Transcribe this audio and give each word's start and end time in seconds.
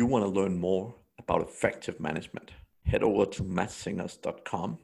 you 0.00 0.06
want 0.06 0.24
to 0.24 0.30
learn 0.30 0.58
more 0.58 0.94
about 1.18 1.42
effective 1.42 2.00
management, 2.00 2.52
head 2.86 3.02
over 3.02 3.26
to 3.26 3.44
madssingers.com 3.44 4.78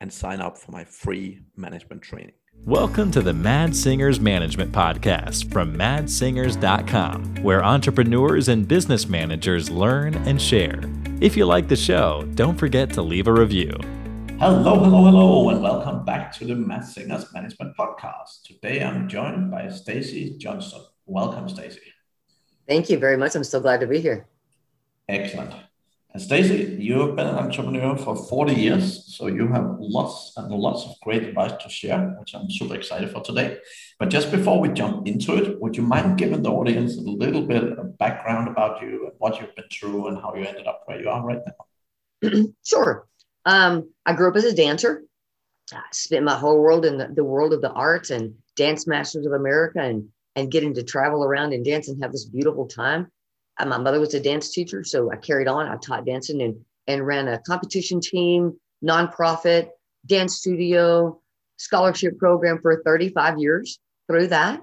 and 0.00 0.12
sign 0.12 0.42
up 0.42 0.58
for 0.58 0.70
my 0.70 0.84
free 0.84 1.40
management 1.56 2.02
training. 2.02 2.34
Welcome 2.66 3.10
to 3.12 3.22
the 3.22 3.32
Mads 3.32 3.82
Singers 3.82 4.20
Management 4.20 4.70
Podcast 4.70 5.50
from 5.50 5.74
madssingers.com, 5.74 7.36
where 7.36 7.64
entrepreneurs 7.64 8.48
and 8.48 8.68
business 8.68 9.08
managers 9.08 9.70
learn 9.70 10.14
and 10.28 10.38
share. 10.38 10.82
If 11.22 11.38
you 11.38 11.46
like 11.46 11.68
the 11.68 11.74
show, 11.74 12.28
don't 12.34 12.58
forget 12.58 12.92
to 12.92 13.00
leave 13.00 13.28
a 13.28 13.32
review. 13.32 13.72
Hello, 14.38 14.78
hello, 14.78 15.04
hello, 15.06 15.48
and 15.48 15.62
welcome 15.62 16.04
back 16.04 16.32
to 16.32 16.44
the 16.44 16.54
Mads 16.54 16.92
Singers 16.92 17.32
Management 17.32 17.74
Podcast. 17.78 18.42
Today 18.44 18.84
I'm 18.84 19.08
joined 19.08 19.50
by 19.50 19.70
Stacy 19.70 20.36
Johnson. 20.36 20.82
Welcome, 21.06 21.48
Stacy. 21.48 21.80
Thank 22.68 22.90
you 22.90 22.98
very 22.98 23.16
much. 23.16 23.34
I'm 23.34 23.42
so 23.42 23.58
glad 23.58 23.80
to 23.80 23.86
be 23.86 24.00
here. 24.00 24.26
Excellent. 25.10 25.52
And 26.12 26.22
Stacy, 26.22 26.76
you've 26.78 27.16
been 27.16 27.26
an 27.26 27.36
entrepreneur 27.36 27.96
for 27.96 28.16
40 28.16 28.54
years, 28.54 29.16
so 29.16 29.26
you 29.26 29.48
have 29.48 29.76
lots 29.78 30.32
and 30.36 30.52
lots 30.52 30.84
of 30.84 30.94
great 31.02 31.24
advice 31.24 31.52
to 31.62 31.68
share, 31.68 32.16
which 32.18 32.34
I'm 32.34 32.50
super 32.50 32.76
excited 32.76 33.10
for 33.10 33.20
today. 33.20 33.58
But 33.98 34.08
just 34.08 34.30
before 34.30 34.60
we 34.60 34.68
jump 34.70 35.06
into 35.08 35.34
it, 35.36 35.60
would 35.60 35.76
you 35.76 35.82
mind 35.82 36.18
giving 36.18 36.42
the 36.42 36.50
audience 36.50 36.96
a 36.96 37.00
little 37.00 37.42
bit 37.42 37.64
of 37.64 37.98
background 37.98 38.48
about 38.48 38.82
you 38.82 39.06
and 39.06 39.12
what 39.18 39.40
you've 39.40 39.54
been 39.56 39.66
through 39.72 40.08
and 40.08 40.18
how 40.18 40.34
you 40.34 40.44
ended 40.44 40.66
up 40.66 40.82
where 40.86 41.00
you 41.00 41.08
are 41.08 41.24
right 41.24 41.42
now? 41.46 42.30
sure. 42.64 43.06
Um, 43.46 43.90
I 44.06 44.12
grew 44.12 44.30
up 44.30 44.36
as 44.36 44.44
a 44.44 44.54
dancer. 44.54 45.02
I 45.72 45.82
spent 45.92 46.24
my 46.24 46.36
whole 46.36 46.60
world 46.60 46.84
in 46.84 46.98
the, 46.98 47.08
the 47.08 47.24
world 47.24 47.52
of 47.52 47.62
the 47.62 47.72
arts 47.72 48.10
and 48.10 48.34
Dance 48.56 48.86
Masters 48.86 49.26
of 49.26 49.32
America 49.32 49.80
and, 49.80 50.08
and 50.36 50.50
getting 50.50 50.74
to 50.74 50.82
travel 50.82 51.24
around 51.24 51.52
and 51.52 51.64
dance 51.64 51.88
and 51.88 52.02
have 52.02 52.12
this 52.12 52.24
beautiful 52.24 52.66
time 52.66 53.10
my 53.64 53.78
mother 53.78 54.00
was 54.00 54.14
a 54.14 54.20
dance 54.20 54.50
teacher, 54.50 54.84
so 54.84 55.10
I 55.10 55.16
carried 55.16 55.48
on. 55.48 55.66
I 55.66 55.76
taught 55.76 56.06
dancing 56.06 56.42
and 56.42 56.64
and 56.86 57.06
ran 57.06 57.28
a 57.28 57.38
competition 57.40 58.00
team, 58.00 58.58
nonprofit, 58.82 59.70
dance 60.06 60.36
studio, 60.36 61.20
scholarship 61.56 62.18
program 62.18 62.58
for 62.60 62.82
35 62.84 63.38
years. 63.38 63.78
Through 64.08 64.28
that, 64.28 64.60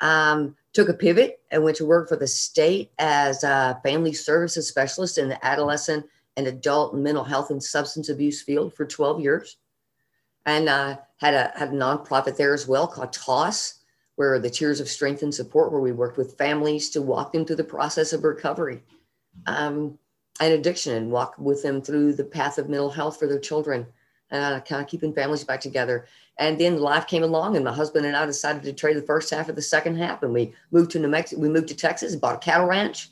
um, 0.00 0.54
took 0.72 0.88
a 0.88 0.94
pivot 0.94 1.40
and 1.50 1.64
went 1.64 1.78
to 1.78 1.86
work 1.86 2.08
for 2.08 2.16
the 2.16 2.28
state 2.28 2.92
as 2.98 3.42
a 3.42 3.80
family 3.82 4.12
services 4.12 4.68
specialist 4.68 5.18
in 5.18 5.28
the 5.28 5.44
adolescent 5.44 6.06
and 6.36 6.46
adult 6.46 6.94
mental 6.94 7.24
health 7.24 7.50
and 7.50 7.62
substance 7.62 8.08
abuse 8.08 8.40
field 8.42 8.74
for 8.74 8.86
12 8.86 9.20
years, 9.20 9.56
and 10.46 10.68
uh, 10.68 10.96
had 11.16 11.34
a 11.34 11.52
had 11.56 11.70
a 11.70 11.72
nonprofit 11.72 12.36
there 12.36 12.54
as 12.54 12.68
well 12.68 12.86
called 12.86 13.12
TOSS 13.12 13.81
where 14.16 14.38
the 14.38 14.50
Tears 14.50 14.80
of 14.80 14.88
Strength 14.88 15.22
and 15.22 15.34
Support, 15.34 15.72
where 15.72 15.80
we 15.80 15.92
worked 15.92 16.18
with 16.18 16.36
families 16.36 16.90
to 16.90 17.02
walk 17.02 17.32
them 17.32 17.44
through 17.44 17.56
the 17.56 17.64
process 17.64 18.12
of 18.12 18.24
recovery 18.24 18.82
um, 19.46 19.98
and 20.40 20.52
addiction 20.52 20.94
and 20.94 21.10
walk 21.10 21.34
with 21.38 21.62
them 21.62 21.80
through 21.80 22.12
the 22.14 22.24
path 22.24 22.58
of 22.58 22.68
mental 22.68 22.90
health 22.90 23.18
for 23.18 23.26
their 23.26 23.38
children, 23.38 23.86
uh, 24.30 24.60
kind 24.60 24.82
of 24.82 24.88
keeping 24.88 25.14
families 25.14 25.44
back 25.44 25.60
together. 25.60 26.06
And 26.38 26.58
then 26.58 26.78
life 26.78 27.06
came 27.06 27.22
along, 27.22 27.56
and 27.56 27.64
my 27.64 27.72
husband 27.72 28.06
and 28.06 28.16
I 28.16 28.24
decided 28.24 28.62
to 28.62 28.72
trade 28.72 28.96
the 28.96 29.02
first 29.02 29.30
half 29.30 29.48
of 29.48 29.56
the 29.56 29.62
second 29.62 29.96
half, 29.96 30.22
and 30.22 30.32
we 30.32 30.52
moved 30.70 30.90
to 30.92 30.98
New 30.98 31.08
Mexico. 31.08 31.40
We 31.40 31.48
moved 31.48 31.68
to 31.68 31.76
Texas, 31.76 32.16
bought 32.16 32.36
a 32.36 32.38
cattle 32.38 32.66
ranch. 32.66 33.10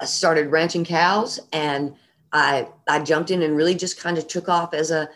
I 0.00 0.04
started 0.04 0.50
ranching 0.50 0.84
cows, 0.84 1.40
and 1.52 1.94
I 2.32 2.68
I 2.86 3.00
jumped 3.00 3.30
in 3.30 3.42
and 3.42 3.56
really 3.56 3.74
just 3.74 3.98
kind 3.98 4.18
of 4.18 4.28
took 4.28 4.48
off 4.48 4.74
as 4.74 4.90
a 4.90 5.08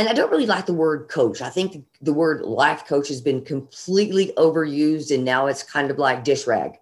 and 0.00 0.08
I 0.08 0.14
don't 0.14 0.30
really 0.30 0.46
like 0.46 0.64
the 0.64 0.72
word 0.72 1.08
coach. 1.10 1.42
I 1.42 1.50
think 1.50 1.84
the 2.00 2.14
word 2.14 2.40
life 2.40 2.86
coach 2.86 3.08
has 3.08 3.20
been 3.20 3.44
completely 3.44 4.32
overused 4.38 5.14
and 5.14 5.26
now 5.26 5.46
it's 5.46 5.62
kind 5.62 5.90
of 5.90 5.98
like 5.98 6.24
dish 6.24 6.46
rag, 6.46 6.78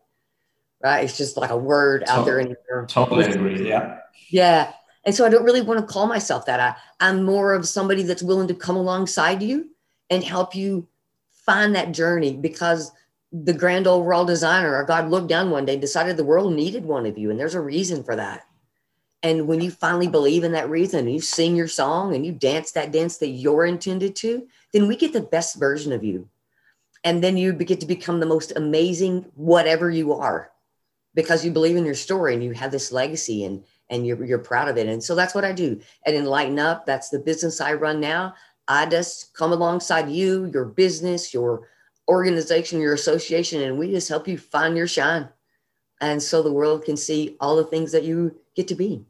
right? 0.85 1.03
It's 1.03 1.19
just 1.19 1.37
like 1.37 1.51
a 1.51 1.57
word 1.57 2.05
out 2.07 2.25
there. 2.25 2.39
In 2.39 2.57
totally 2.87 3.25
agree. 3.25 3.69
Yeah. 3.69 3.99
Yeah. 4.31 4.73
And 5.05 5.13
so 5.13 5.27
I 5.27 5.31
don't 5.31 5.43
really 5.43 5.63
want 5.63 5.81
to 5.81 5.93
call 5.93 6.07
myself 6.07 6.47
that. 6.47 6.61
I, 6.61 6.77
I'm 7.01 7.25
more 7.25 7.55
of 7.55 7.67
somebody 7.67 8.05
that's 8.05 8.23
willing 8.23 8.47
to 8.47 8.55
come 8.55 8.77
alongside 8.77 9.43
you 9.43 9.71
and 10.11 10.23
help 10.23 10.55
you 10.55 10.87
find 11.33 11.75
that 11.75 11.91
journey 11.91 12.37
because 12.37 12.93
the 13.33 13.53
grand 13.53 13.89
overall 13.89 14.27
designer 14.27 14.77
or 14.77 14.85
God 14.85 15.11
looked 15.11 15.29
down 15.29 15.51
one 15.51 15.65
day, 15.65 15.77
decided 15.77 16.17
the 16.17 16.25
world 16.25 16.53
needed 16.53 16.85
one 16.85 17.05
of 17.05 17.19
you. 17.19 17.31
And 17.31 17.41
there's 17.41 17.57
a 17.57 17.61
reason 17.61 18.05
for 18.05 18.15
that. 18.15 18.45
And 19.23 19.49
when 19.49 19.61
you 19.61 19.71
finally 19.71 20.07
believe 20.07 20.45
in 20.45 20.53
that 20.53 20.71
reason 20.71 21.01
and 21.01 21.13
you 21.13 21.21
sing 21.21 21.57
your 21.57 21.69
song 21.69 22.15
and 22.15 22.25
you 22.25 22.33
dance 22.33 22.73
that 22.73 22.93
dance 22.93 23.19
that 23.19 23.29
you're 23.29 23.67
intended 23.67 24.15
to, 24.17 24.47
then 24.73 24.87
we 24.87 24.97
get 24.97 25.13
the 25.13 25.21
best 25.21 25.59
version 25.59 25.93
of 25.93 26.05
you. 26.05 26.29
And 27.05 27.23
then 27.23 27.37
you 27.37 27.53
get 27.53 27.81
to 27.81 27.87
become 27.87 28.21
the 28.21 28.27
most 28.27 28.53
amazing 28.57 29.27
whatever 29.35 29.91
you 29.91 30.13
are 30.13 30.51
because 31.15 31.45
you 31.45 31.51
believe 31.51 31.77
in 31.77 31.85
your 31.85 31.95
story 31.95 32.35
and 32.35 32.45
you 32.45 32.53
have 32.53 32.71
this 32.71 32.93
legacy 32.93 33.45
and 33.45 33.65
and 33.91 34.07
you're, 34.07 34.23
you're 34.23 34.39
proud 34.39 34.69
of 34.69 34.77
it. 34.77 34.87
And 34.87 35.03
so 35.03 35.15
that's 35.15 35.35
what 35.35 35.47
I 35.47 35.53
do. 35.53 35.81
And 36.05 36.15
Enlighten 36.15 36.59
Up, 36.59 36.85
that's 36.85 37.09
the 37.09 37.19
business 37.19 37.61
I 37.61 37.73
run 37.73 38.01
now. 38.01 38.35
I 38.69 38.85
just 38.85 39.35
come 39.35 39.51
alongside 39.51 40.11
you, 40.11 40.45
your 40.53 40.67
business, 40.67 41.33
your 41.33 41.69
organization, 42.07 42.81
your 42.81 42.93
association, 42.93 43.63
and 43.63 43.79
we 43.79 43.91
just 43.91 44.09
help 44.09 44.29
you 44.29 44.37
find 44.37 44.77
your 44.77 44.87
shine. 44.87 45.29
And 46.01 46.23
so 46.23 46.43
the 46.43 46.53
world 46.53 46.85
can 46.85 46.97
see 46.97 47.37
all 47.41 47.57
the 47.57 47.65
things 47.65 47.93
that 47.93 48.05
you 48.05 48.37
get 48.59 48.69
to 48.69 48.75
be. 48.75 49.05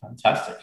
Fantastic. 0.00 0.56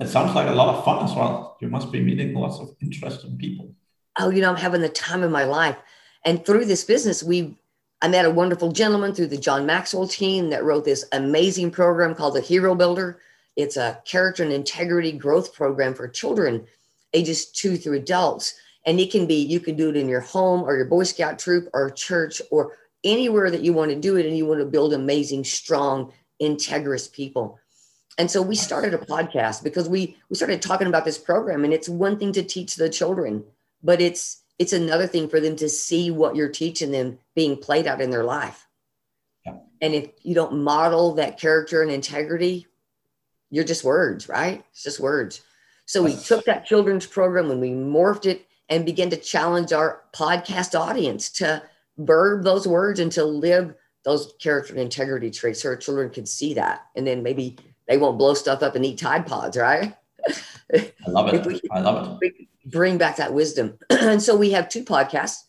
It 0.00 0.08
sounds 0.08 0.34
like 0.34 0.48
a 0.48 0.52
lot 0.52 0.74
of 0.74 0.84
fun 0.84 1.04
as 1.04 1.14
well. 1.14 1.56
You 1.60 1.68
must 1.68 1.92
be 1.92 2.00
meeting 2.00 2.34
lots 2.34 2.58
of 2.58 2.74
interesting 2.82 3.36
people. 3.38 3.74
Oh, 4.18 4.30
you 4.30 4.40
know, 4.40 4.50
I'm 4.50 4.56
having 4.56 4.80
the 4.80 4.88
time 4.88 5.22
of 5.22 5.30
my 5.30 5.44
life. 5.44 5.76
And 6.24 6.44
through 6.44 6.64
this 6.64 6.84
business, 6.84 7.22
we 7.22 7.56
I 8.04 8.08
met 8.08 8.24
a 8.24 8.30
wonderful 8.30 8.72
gentleman 8.72 9.14
through 9.14 9.28
the 9.28 9.36
John 9.36 9.64
Maxwell 9.64 10.08
team 10.08 10.50
that 10.50 10.64
wrote 10.64 10.84
this 10.84 11.04
amazing 11.12 11.70
program 11.70 12.16
called 12.16 12.34
the 12.34 12.40
Hero 12.40 12.74
Builder. 12.74 13.20
It's 13.54 13.76
a 13.76 14.00
character 14.04 14.42
and 14.42 14.52
integrity 14.52 15.12
growth 15.12 15.54
program 15.54 15.94
for 15.94 16.08
children 16.08 16.66
ages 17.12 17.46
two 17.46 17.76
through 17.76 17.98
adults. 17.98 18.54
And 18.86 18.98
it 18.98 19.12
can 19.12 19.26
be, 19.26 19.36
you 19.36 19.60
can 19.60 19.76
do 19.76 19.90
it 19.90 19.96
in 19.96 20.08
your 20.08 20.20
home 20.20 20.62
or 20.62 20.74
your 20.74 20.86
Boy 20.86 21.04
Scout 21.04 21.38
troop 21.38 21.68
or 21.72 21.90
church 21.90 22.42
or 22.50 22.76
anywhere 23.04 23.50
that 23.52 23.62
you 23.62 23.72
want 23.72 23.92
to 23.92 24.00
do 24.00 24.16
it 24.16 24.26
and 24.26 24.36
you 24.36 24.46
want 24.46 24.58
to 24.58 24.66
build 24.66 24.92
amazing, 24.94 25.44
strong, 25.44 26.12
integrous 26.42 27.10
people. 27.10 27.58
And 28.18 28.30
so 28.30 28.42
we 28.42 28.56
started 28.56 28.92
a 28.92 28.98
podcast 28.98 29.62
because 29.62 29.88
we 29.88 30.18
we 30.28 30.36
started 30.36 30.60
talking 30.60 30.88
about 30.88 31.04
this 31.04 31.18
program 31.18 31.64
and 31.64 31.72
it's 31.72 31.88
one 31.88 32.18
thing 32.18 32.32
to 32.32 32.42
teach 32.42 32.76
the 32.76 32.90
children, 32.90 33.44
but 33.82 34.00
it's 34.00 34.42
it's 34.58 34.74
another 34.74 35.06
thing 35.06 35.28
for 35.28 35.40
them 35.40 35.56
to 35.56 35.68
see 35.68 36.10
what 36.10 36.36
you're 36.36 36.50
teaching 36.50 36.90
them 36.90 37.18
being 37.34 37.56
played 37.56 37.86
out 37.86 38.00
in 38.00 38.10
their 38.10 38.24
life. 38.24 38.66
Yeah. 39.46 39.54
And 39.80 39.94
if 39.94 40.10
you 40.22 40.34
don't 40.34 40.62
model 40.62 41.14
that 41.14 41.40
character 41.40 41.82
and 41.82 41.90
integrity, 41.90 42.66
you're 43.50 43.64
just 43.64 43.84
words, 43.84 44.28
right? 44.28 44.62
It's 44.70 44.82
just 44.82 45.00
words. 45.00 45.42
So 45.86 46.02
we 46.02 46.16
took 46.16 46.44
that 46.44 46.66
children's 46.66 47.06
program 47.06 47.50
and 47.50 47.60
we 47.60 47.70
morphed 47.70 48.26
it 48.26 48.46
and 48.68 48.86
began 48.86 49.10
to 49.10 49.16
challenge 49.16 49.72
our 49.72 50.02
podcast 50.14 50.78
audience 50.78 51.30
to 51.30 51.62
verb 51.98 52.44
those 52.44 52.66
words 52.66 53.00
and 53.00 53.12
to 53.12 53.24
live 53.24 53.74
those 54.04 54.34
character 54.40 54.72
and 54.72 54.82
integrity 54.82 55.30
traits 55.30 55.62
so 55.62 55.70
our 55.70 55.76
children 55.76 56.10
can 56.10 56.26
see 56.26 56.54
that. 56.54 56.86
And 56.96 57.06
then 57.06 57.22
maybe 57.22 57.56
they 57.88 57.98
won't 57.98 58.18
blow 58.18 58.34
stuff 58.34 58.62
up 58.62 58.74
and 58.74 58.84
eat 58.84 58.98
Tide 58.98 59.26
Pods, 59.26 59.56
right? 59.56 59.94
I 60.74 60.92
love 61.08 61.32
it. 61.32 61.60
I 61.70 61.80
love 61.80 62.18
it. 62.22 62.34
bring 62.66 62.98
back 62.98 63.16
that 63.16 63.34
wisdom. 63.34 63.78
and 63.90 64.22
so 64.22 64.36
we 64.36 64.50
have 64.50 64.68
two 64.68 64.84
podcasts. 64.84 65.44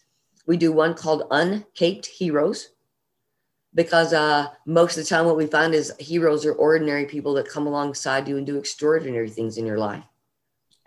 We 0.45 0.57
do 0.57 0.71
one 0.71 0.93
called 0.93 1.23
Uncaped 1.31 2.05
Heroes 2.05 2.69
because 3.75 4.13
uh, 4.13 4.47
most 4.65 4.97
of 4.97 5.03
the 5.03 5.09
time 5.09 5.25
what 5.25 5.37
we 5.37 5.47
find 5.47 5.73
is 5.73 5.93
heroes 5.99 6.45
are 6.45 6.53
ordinary 6.53 7.05
people 7.05 7.33
that 7.35 7.49
come 7.49 7.65
alongside 7.65 8.27
you 8.27 8.37
and 8.37 8.45
do 8.45 8.57
extraordinary 8.57 9.29
things 9.29 9.57
in 9.57 9.65
your 9.65 9.77
life. 9.77 10.03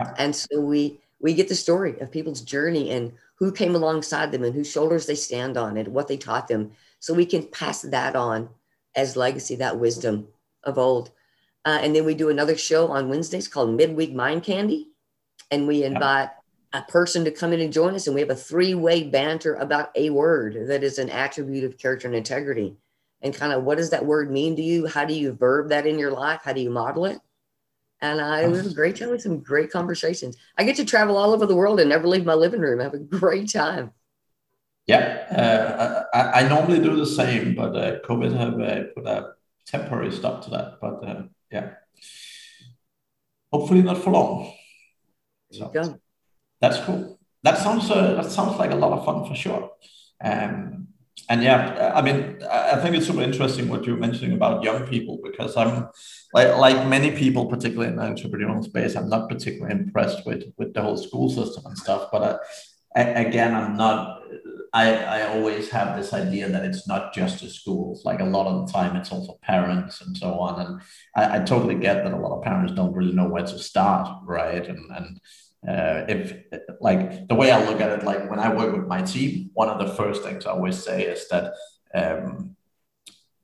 Yeah. 0.01 0.15
And 0.19 0.37
so 0.37 0.61
we 0.61 1.01
we 1.21 1.35
get 1.35 1.49
the 1.49 1.55
story 1.55 1.99
of 2.01 2.11
people's 2.11 2.43
journey 2.43 2.91
and 2.91 3.13
who 3.37 3.51
came 3.51 3.75
alongside 3.75 4.33
them 4.33 4.45
and 4.45 4.55
whose 4.55 4.71
shoulders 4.71 5.07
they 5.07 5.15
stand 5.15 5.57
on 5.57 5.77
and 5.77 5.89
what 5.89 6.09
they 6.09 6.17
taught 6.17 6.49
them. 6.49 6.73
So 7.07 7.15
we 7.15 7.25
can 7.25 7.45
pass 7.45 7.83
that 7.83 8.17
on 8.17 8.49
as 8.97 9.17
legacy, 9.17 9.55
that 9.55 9.79
wisdom 9.79 10.27
of 10.65 10.77
old. 10.77 11.13
Uh, 11.65 11.79
and 11.81 11.95
then 11.95 12.05
we 12.05 12.17
do 12.17 12.31
another 12.31 12.57
show 12.57 12.89
on 12.89 13.09
Wednesdays 13.09 13.47
called 13.47 13.77
Midweek 13.77 14.13
Mind 14.13 14.43
Candy. 14.43 14.89
And 15.53 15.69
we 15.69 15.85
invite 15.85 16.31
yeah. 16.75 16.81
a 16.81 16.91
person 16.91 17.25
to 17.25 17.31
come 17.31 17.53
in 17.53 17.61
and 17.61 17.73
join 17.73 17.95
us. 17.95 18.09
And 18.09 18.15
we 18.17 18.23
have 18.23 18.31
a 18.31 18.35
three 18.35 18.75
way 18.75 19.05
banter 19.05 19.55
about 19.55 19.91
a 19.95 20.11
word 20.11 20.67
that 20.67 20.83
is 20.83 20.99
an 20.99 21.09
attribute 21.11 21.63
of 21.63 21.79
character 21.79 22.09
and 22.09 22.17
integrity. 22.17 22.75
And 23.23 23.33
kind 23.33 23.53
of 23.53 23.63
what 23.63 23.79
does 23.79 23.91
that 23.91 24.05
word 24.05 24.33
mean 24.33 24.57
to 24.57 24.63
you? 24.63 24.89
How 24.89 25.05
do 25.05 25.15
you 25.15 25.33
verb 25.33 25.69
that 25.69 25.87
in 25.87 26.01
your 26.01 26.11
life? 26.11 26.41
How 26.43 26.55
do 26.55 26.61
you 26.61 26.71
model 26.71 27.05
it? 27.05 27.21
And 28.01 28.21
uh, 28.21 28.41
it 28.43 28.51
was 28.51 28.67
a 28.67 28.75
great 28.75 28.97
time 28.97 29.11
with 29.11 29.23
some 29.23 29.39
great 29.39 29.71
conversations. 29.71 30.37
I 30.59 30.65
get 30.65 30.75
to 30.75 30.85
travel 30.85 31.17
all 31.17 31.33
over 31.33 31.47
the 31.47 31.55
world 31.55 31.79
and 31.79 31.89
never 31.89 32.09
leave 32.09 32.27
my 32.27 32.35
living 32.35 32.63
room. 32.63 32.81
I 32.81 32.83
have 32.83 32.95
a 32.95 32.99
great 32.99 33.53
time. 33.53 33.93
Yeah, 34.87 35.03
uh, 35.31 36.05
I, 36.17 36.43
I, 36.43 36.49
normally 36.49 36.79
do 36.79 36.95
the 36.95 37.07
same, 37.07 37.57
but 37.57 37.77
uh, 37.77 37.99
COVID 38.05 38.37
have 38.37 38.61
uh, 38.61 38.85
put 38.95 39.07
a 39.07 39.33
temporary 39.67 40.13
stop 40.13 40.45
to 40.45 40.51
that. 40.51 40.79
But 40.81 41.05
uh, 41.05 41.23
yeah, 41.51 41.71
hopefully 43.53 43.83
not 43.83 43.99
for 43.99 44.11
long. 44.11 44.53
So, 45.51 45.73
that's 46.61 46.79
cool. 46.81 47.19
That 47.43 47.59
sounds 47.59 47.91
uh, 47.91 48.15
that 48.15 48.31
sounds 48.31 48.59
like 48.59 48.71
a 48.71 48.77
lot 48.77 48.93
of 48.93 49.05
fun 49.05 49.27
for 49.27 49.35
sure. 49.35 49.71
Um, 50.23 50.89
and 51.29 51.43
yeah, 51.43 51.93
I 51.95 52.03
mean, 52.03 52.39
I 52.49 52.77
think 52.77 52.95
it's 52.95 53.07
super 53.07 53.23
interesting 53.23 53.69
what 53.69 53.85
you're 53.85 53.97
mentioning 53.97 54.33
about 54.33 54.63
young 54.63 54.87
people 54.87 55.19
because 55.23 55.57
I'm 55.57 55.89
like 56.33 56.57
like 56.57 56.87
many 56.87 57.11
people, 57.11 57.47
particularly 57.47 57.89
in 57.91 57.97
the 57.97 58.03
entrepreneurial 58.03 58.63
space, 58.63 58.95
I'm 58.95 59.09
not 59.09 59.29
particularly 59.29 59.75
impressed 59.75 60.25
with 60.25 60.45
with 60.57 60.75
the 60.75 60.83
whole 60.83 60.97
school 60.97 61.29
system 61.29 61.65
and 61.67 61.77
stuff. 61.77 62.11
But 62.13 62.41
Again, 62.97 63.55
I'm 63.55 63.77
not. 63.77 64.23
I 64.73 64.95
I 64.97 65.23
always 65.35 65.71
have 65.71 65.97
this 65.97 66.13
idea 66.15 66.49
that 66.49 66.65
it's 66.65 66.89
not 66.89 67.13
just 67.15 67.43
the 67.43 67.49
schools. 67.51 68.05
Like 68.05 68.21
a 68.21 68.25
lot 68.25 68.47
of 68.47 68.67
the 68.67 68.73
time, 68.73 68.97
it's 68.97 69.13
also 69.13 69.39
parents 69.43 70.01
and 70.01 70.17
so 70.17 70.39
on. 70.41 70.61
And 70.67 70.81
I, 71.15 71.37
I 71.37 71.45
totally 71.45 71.75
get 71.75 72.05
that 72.05 72.13
a 72.13 72.17
lot 72.17 72.37
of 72.37 72.43
parents 72.43 72.73
don't 72.73 72.95
really 72.95 73.13
know 73.13 73.29
where 73.29 73.45
to 73.45 73.59
start, 73.59 74.09
right? 74.25 74.67
And 74.67 74.91
and 74.97 75.21
uh, 75.69 76.05
if 76.09 76.35
like 76.81 77.29
the 77.29 77.35
way 77.35 77.51
I 77.51 77.65
look 77.69 77.81
at 77.81 77.91
it, 77.91 78.05
like 78.05 78.31
when 78.31 78.39
I 78.39 78.55
work 78.55 78.75
with 78.75 78.87
my 78.87 79.03
team, 79.03 79.51
one 79.53 79.69
of 79.69 79.79
the 79.79 79.95
first 79.95 80.23
things 80.23 80.47
I 80.47 80.53
always 80.53 80.83
say 80.83 81.03
is 81.05 81.29
that 81.29 81.53
um, 81.95 82.57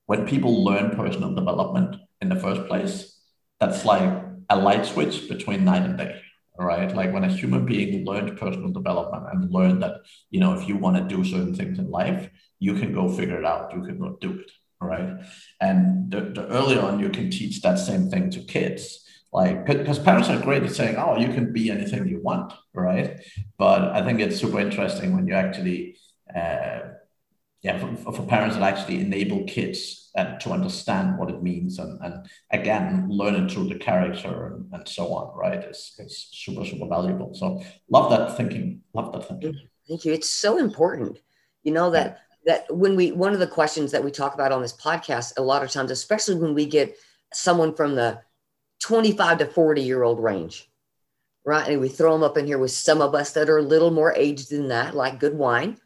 when 0.07 0.27
people 0.27 0.65
learn 0.65 0.97
personal 0.97 1.35
development 1.35 1.97
in 2.21 2.29
the 2.29 2.37
first 2.37 2.67
place, 2.69 3.21
that's 3.61 3.85
like 3.85 4.23
a 4.49 4.57
light 4.57 4.87
switch 4.87 5.29
between 5.29 5.65
night 5.65 5.83
and 5.83 5.99
day. 5.99 6.21
Right, 6.59 6.95
like 6.95 7.13
when 7.13 7.25
a 7.25 7.33
human 7.33 7.65
being 7.65 8.05
learned 8.05 8.39
personal 8.39 8.69
development 8.69 9.25
and 9.33 9.51
learned 9.51 9.83
that 9.83 10.03
you 10.31 10.39
know 10.39 10.53
if 10.53 10.69
you 10.69 10.77
want 10.77 10.97
to 10.97 11.17
do 11.17 11.25
certain 11.25 11.55
things 11.55 11.79
in 11.79 11.91
life, 11.91 12.31
you 12.59 12.75
can 12.75 12.93
go 12.93 13.09
figure 13.09 13.39
it 13.39 13.45
out. 13.47 13.75
You 13.75 13.83
can 13.83 13.99
go 13.99 14.19
do 14.21 14.41
it. 14.41 14.51
Right, 14.81 15.25
and 15.61 16.11
the, 16.11 16.21
the 16.21 16.47
earlier 16.49 16.81
on 16.81 17.01
you 17.01 17.09
can 17.09 17.31
teach 17.31 17.63
that 17.63 17.79
same 17.79 18.11
thing 18.11 18.31
to 18.31 18.41
kids, 18.41 19.03
like 19.33 19.65
because 19.65 19.99
parents 19.99 20.29
are 20.29 20.41
great 20.41 20.63
at 20.63 20.73
saying 20.73 20.97
oh 20.97 21.17
you 21.17 21.29
can 21.29 21.53
be 21.53 21.71
anything 21.71 22.07
you 22.07 22.21
want 22.21 22.53
right 22.75 23.21
but 23.59 23.83
i 23.93 24.05
think 24.05 24.21
it's 24.21 24.39
super 24.39 24.61
interesting 24.61 25.15
when 25.15 25.27
you 25.27 25.35
actually 25.35 25.97
uh, 26.35 26.81
yeah 27.63 27.79
for, 27.79 28.13
for, 28.13 28.27
parents 28.27 28.57
that 28.57 28.63
actually 28.63 29.01
enable 29.01 29.45
kids 29.45 30.02
uh, 30.17 30.37
to 30.39 30.51
understand 30.51 31.19
what 31.19 31.31
it 31.31 31.43
means 31.43 31.79
and, 31.79 31.99
and 32.03 32.27
again 32.51 33.07
learn 33.09 33.35
it 33.35 33.51
through 33.51 33.69
the 33.69 33.75
character 33.75 34.55
and, 34.55 34.73
and 34.73 34.89
so 34.89 35.15
on 35.15 35.37
right? 35.37 35.65
Is 35.65 35.95
is 35.99 36.29
super 36.33 36.65
super 36.65 36.87
valuable. 36.87 37.35
So 37.35 37.63
love 37.91 38.11
that 38.11 38.37
thinking 38.37 38.83
love 38.95 39.13
that 39.13 39.29
thinking. 39.29 39.59
Thank 39.89 40.05
you. 40.05 40.13
It's 40.13 40.31
so 40.31 40.59
important 40.59 41.19
you 41.63 41.73
know 41.73 41.91
that 41.91 42.21
that 42.45 42.65
when 42.75 42.97
we 42.97 43.13
one 43.13 43.33
of 43.33 43.39
the 43.39 43.47
questions 43.47 43.93
that 43.93 44.05
we 44.05 44.11
talk 44.11 44.35
about 44.35 44.53
on 44.53 44.63
this 44.63 44.73
podcast 44.73 45.35
a 45.37 45.43
lot 45.43 45.63
of 45.63 45.71
times 45.71 45.91
especially 45.91 46.35
when 46.35 46.55
we 46.55 46.67
get 46.67 46.97
someone 47.33 47.75
from 47.75 47.95
the 47.95 48.21
25 48.83 49.39
to 49.39 49.47
40 49.47 49.83
year 49.83 50.03
old 50.03 50.23
range, 50.23 50.69
right? 51.45 51.69
And 51.69 51.81
we 51.81 51.89
throw 51.89 52.13
them 52.13 52.25
up 52.25 52.37
in 52.37 52.47
here 52.47 52.59
with 52.59 52.73
some 52.73 53.01
of 53.01 53.15
us 53.15 53.33
that 53.33 53.49
are 53.49 53.59
a 53.59 53.63
little 53.63 53.91
more 53.91 54.13
aged 54.15 54.51
than 54.51 54.69
that, 54.69 54.95
like 54.95 55.21
good 55.21 55.35
wine. 55.35 55.79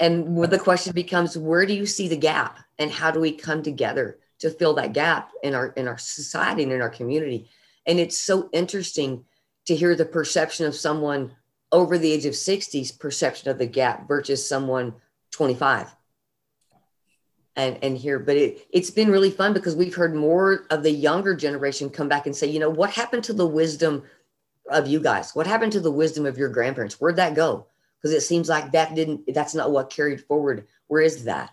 And 0.00 0.36
the 0.44 0.58
question 0.58 0.92
becomes, 0.92 1.36
where 1.36 1.66
do 1.66 1.74
you 1.74 1.86
see 1.86 2.08
the 2.08 2.16
gap 2.16 2.58
and 2.78 2.90
how 2.90 3.10
do 3.10 3.20
we 3.20 3.32
come 3.32 3.62
together 3.62 4.18
to 4.40 4.50
fill 4.50 4.74
that 4.74 4.92
gap 4.92 5.30
in 5.42 5.54
our 5.54 5.68
in 5.68 5.88
our 5.88 5.98
society 5.98 6.62
and 6.62 6.72
in 6.72 6.80
our 6.80 6.90
community? 6.90 7.48
And 7.86 7.98
it's 7.98 8.18
so 8.18 8.48
interesting 8.52 9.24
to 9.66 9.76
hear 9.76 9.94
the 9.94 10.04
perception 10.04 10.66
of 10.66 10.74
someone 10.74 11.32
over 11.72 11.98
the 11.98 12.10
age 12.10 12.24
of 12.24 12.34
60's 12.34 12.92
perception 12.92 13.50
of 13.50 13.58
the 13.58 13.66
gap 13.66 14.08
versus 14.08 14.46
someone 14.46 14.94
25 15.32 15.94
and, 17.58 17.76
and 17.82 17.98
here, 17.98 18.20
but 18.20 18.36
it, 18.36 18.66
it's 18.70 18.90
been 18.90 19.10
really 19.10 19.32
fun 19.32 19.52
because 19.52 19.74
we've 19.74 19.94
heard 19.94 20.14
more 20.14 20.64
of 20.70 20.84
the 20.84 20.92
younger 20.92 21.34
generation 21.34 21.90
come 21.90 22.08
back 22.08 22.26
and 22.26 22.34
say, 22.34 22.46
you 22.46 22.60
know, 22.60 22.70
what 22.70 22.90
happened 22.90 23.24
to 23.24 23.32
the 23.32 23.46
wisdom 23.46 24.04
of 24.70 24.86
you 24.86 25.00
guys? 25.00 25.34
What 25.34 25.48
happened 25.48 25.72
to 25.72 25.80
the 25.80 25.90
wisdom 25.90 26.24
of 26.24 26.38
your 26.38 26.50
grandparents? 26.50 27.00
Where'd 27.00 27.16
that 27.16 27.34
go? 27.34 27.66
Because 28.00 28.14
it 28.14 28.20
seems 28.20 28.48
like 28.48 28.70
that 28.72 28.94
didn't, 28.94 29.34
that's 29.34 29.56
not 29.56 29.72
what 29.72 29.90
carried 29.90 30.20
forward. 30.20 30.68
Where 30.86 31.02
is 31.02 31.24
that? 31.24 31.50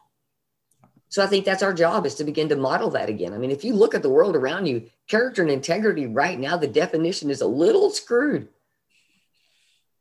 So 1.15 1.23
I 1.23 1.27
think 1.27 1.45
that's 1.45 1.63
our 1.63 1.73
job 1.73 2.05
is 2.05 2.15
to 2.15 2.25
begin 2.25 2.49
to 2.49 2.57
model 2.57 2.89
that 2.89 3.07
again. 3.07 3.33
I 3.33 3.37
mean, 3.37 3.49
if 3.49 3.63
you 3.63 3.73
look 3.73 3.95
at 3.95 4.01
the 4.01 4.09
world 4.09 4.35
around 4.35 4.65
you, 4.65 4.89
character 5.07 5.41
and 5.41 5.49
integrity 5.49 6.07
right 6.07 6.37
now, 6.37 6.57
the 6.57 6.67
definition 6.67 7.29
is 7.29 7.39
a 7.39 7.47
little 7.47 7.89
screwed. 7.89 8.49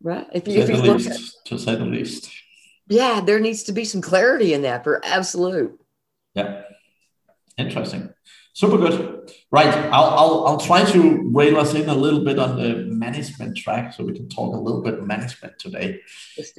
Right? 0.02 0.26
If 0.32 0.48
you, 0.48 0.58
if 0.58 0.68
you 0.68 0.74
look 0.74 1.06
at, 1.06 1.16
to 1.44 1.56
say 1.56 1.76
the 1.76 1.84
least. 1.84 2.32
Yeah, 2.88 3.20
there 3.20 3.38
needs 3.38 3.62
to 3.62 3.72
be 3.72 3.84
some 3.84 4.00
clarity 4.00 4.54
in 4.54 4.62
that 4.62 4.82
for 4.82 5.00
absolute. 5.04 5.80
Yeah. 6.34 6.62
Interesting. 7.56 8.12
Super 8.52 8.78
good. 8.78 9.32
Right. 9.52 9.72
I'll, 9.72 10.18
I'll, 10.18 10.46
I'll 10.48 10.58
try 10.58 10.84
to 10.84 11.30
rail 11.32 11.58
us 11.58 11.74
in 11.74 11.88
a 11.88 11.94
little 11.94 12.24
bit 12.24 12.40
on 12.40 12.56
the 12.56 12.86
management 12.92 13.56
track 13.56 13.94
so 13.94 14.02
we 14.02 14.14
can 14.14 14.28
talk 14.28 14.52
a 14.52 14.58
little 14.58 14.82
bit 14.82 15.00
management 15.06 15.60
today. 15.60 16.00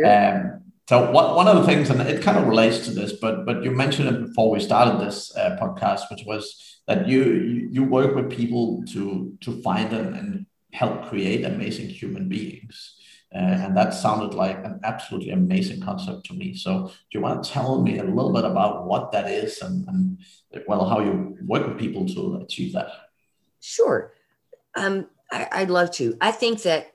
Um, 0.06 0.62
so 0.88 1.12
what, 1.12 1.36
one 1.36 1.48
of 1.48 1.58
the 1.58 1.64
things, 1.64 1.90
and 1.90 2.00
it 2.02 2.22
kind 2.22 2.38
of 2.38 2.48
relates 2.48 2.86
to 2.86 2.92
this, 2.92 3.14
but 3.14 3.46
but 3.46 3.64
you 3.64 3.72
mentioned 3.72 4.08
it 4.08 4.28
before 4.28 4.52
we 4.52 4.60
started 4.60 5.00
this 5.00 5.36
uh, 5.36 5.58
podcast, 5.60 6.12
which 6.12 6.24
was 6.26 6.80
that 6.88 7.08
you, 7.08 7.68
you, 7.72 7.84
work 7.84 8.14
with 8.16 8.30
people 8.30 8.84
to 8.90 9.36
to 9.42 9.62
find 9.64 9.92
and, 9.94 10.16
and 10.16 10.46
help 10.74 11.10
create 11.10 11.44
amazing 11.44 11.90
human 11.90 12.30
beings. 12.30 12.96
Uh, 13.34 13.40
and 13.64 13.76
that 13.76 13.94
sounded 13.94 14.34
like 14.34 14.64
an 14.64 14.80
absolutely 14.84 15.32
amazing 15.32 15.82
concept 15.82 16.26
to 16.26 16.34
me. 16.34 16.54
So, 16.54 16.88
do 16.88 16.94
you 17.14 17.22
want 17.22 17.44
to 17.44 17.50
tell 17.50 17.82
me 17.82 17.98
a 17.98 18.04
little 18.04 18.32
bit 18.32 18.46
about 18.46 18.86
what 18.86 19.12
that 19.12 19.30
is 19.30 19.62
and, 19.62 19.86
and 19.90 20.20
well, 20.68 20.88
how 20.88 21.00
you 21.00 21.36
work 21.46 21.68
with 21.68 21.80
people 21.80 22.06
to 22.10 22.42
achieve 22.44 22.74
that? 22.74 22.90
Sure. 23.60 24.14
Um, 24.76 25.08
I, 25.32 25.62
would 25.62 25.72
love 25.72 25.92
to. 25.94 26.16
I 26.22 26.32
think 26.32 26.62
that 26.62 26.94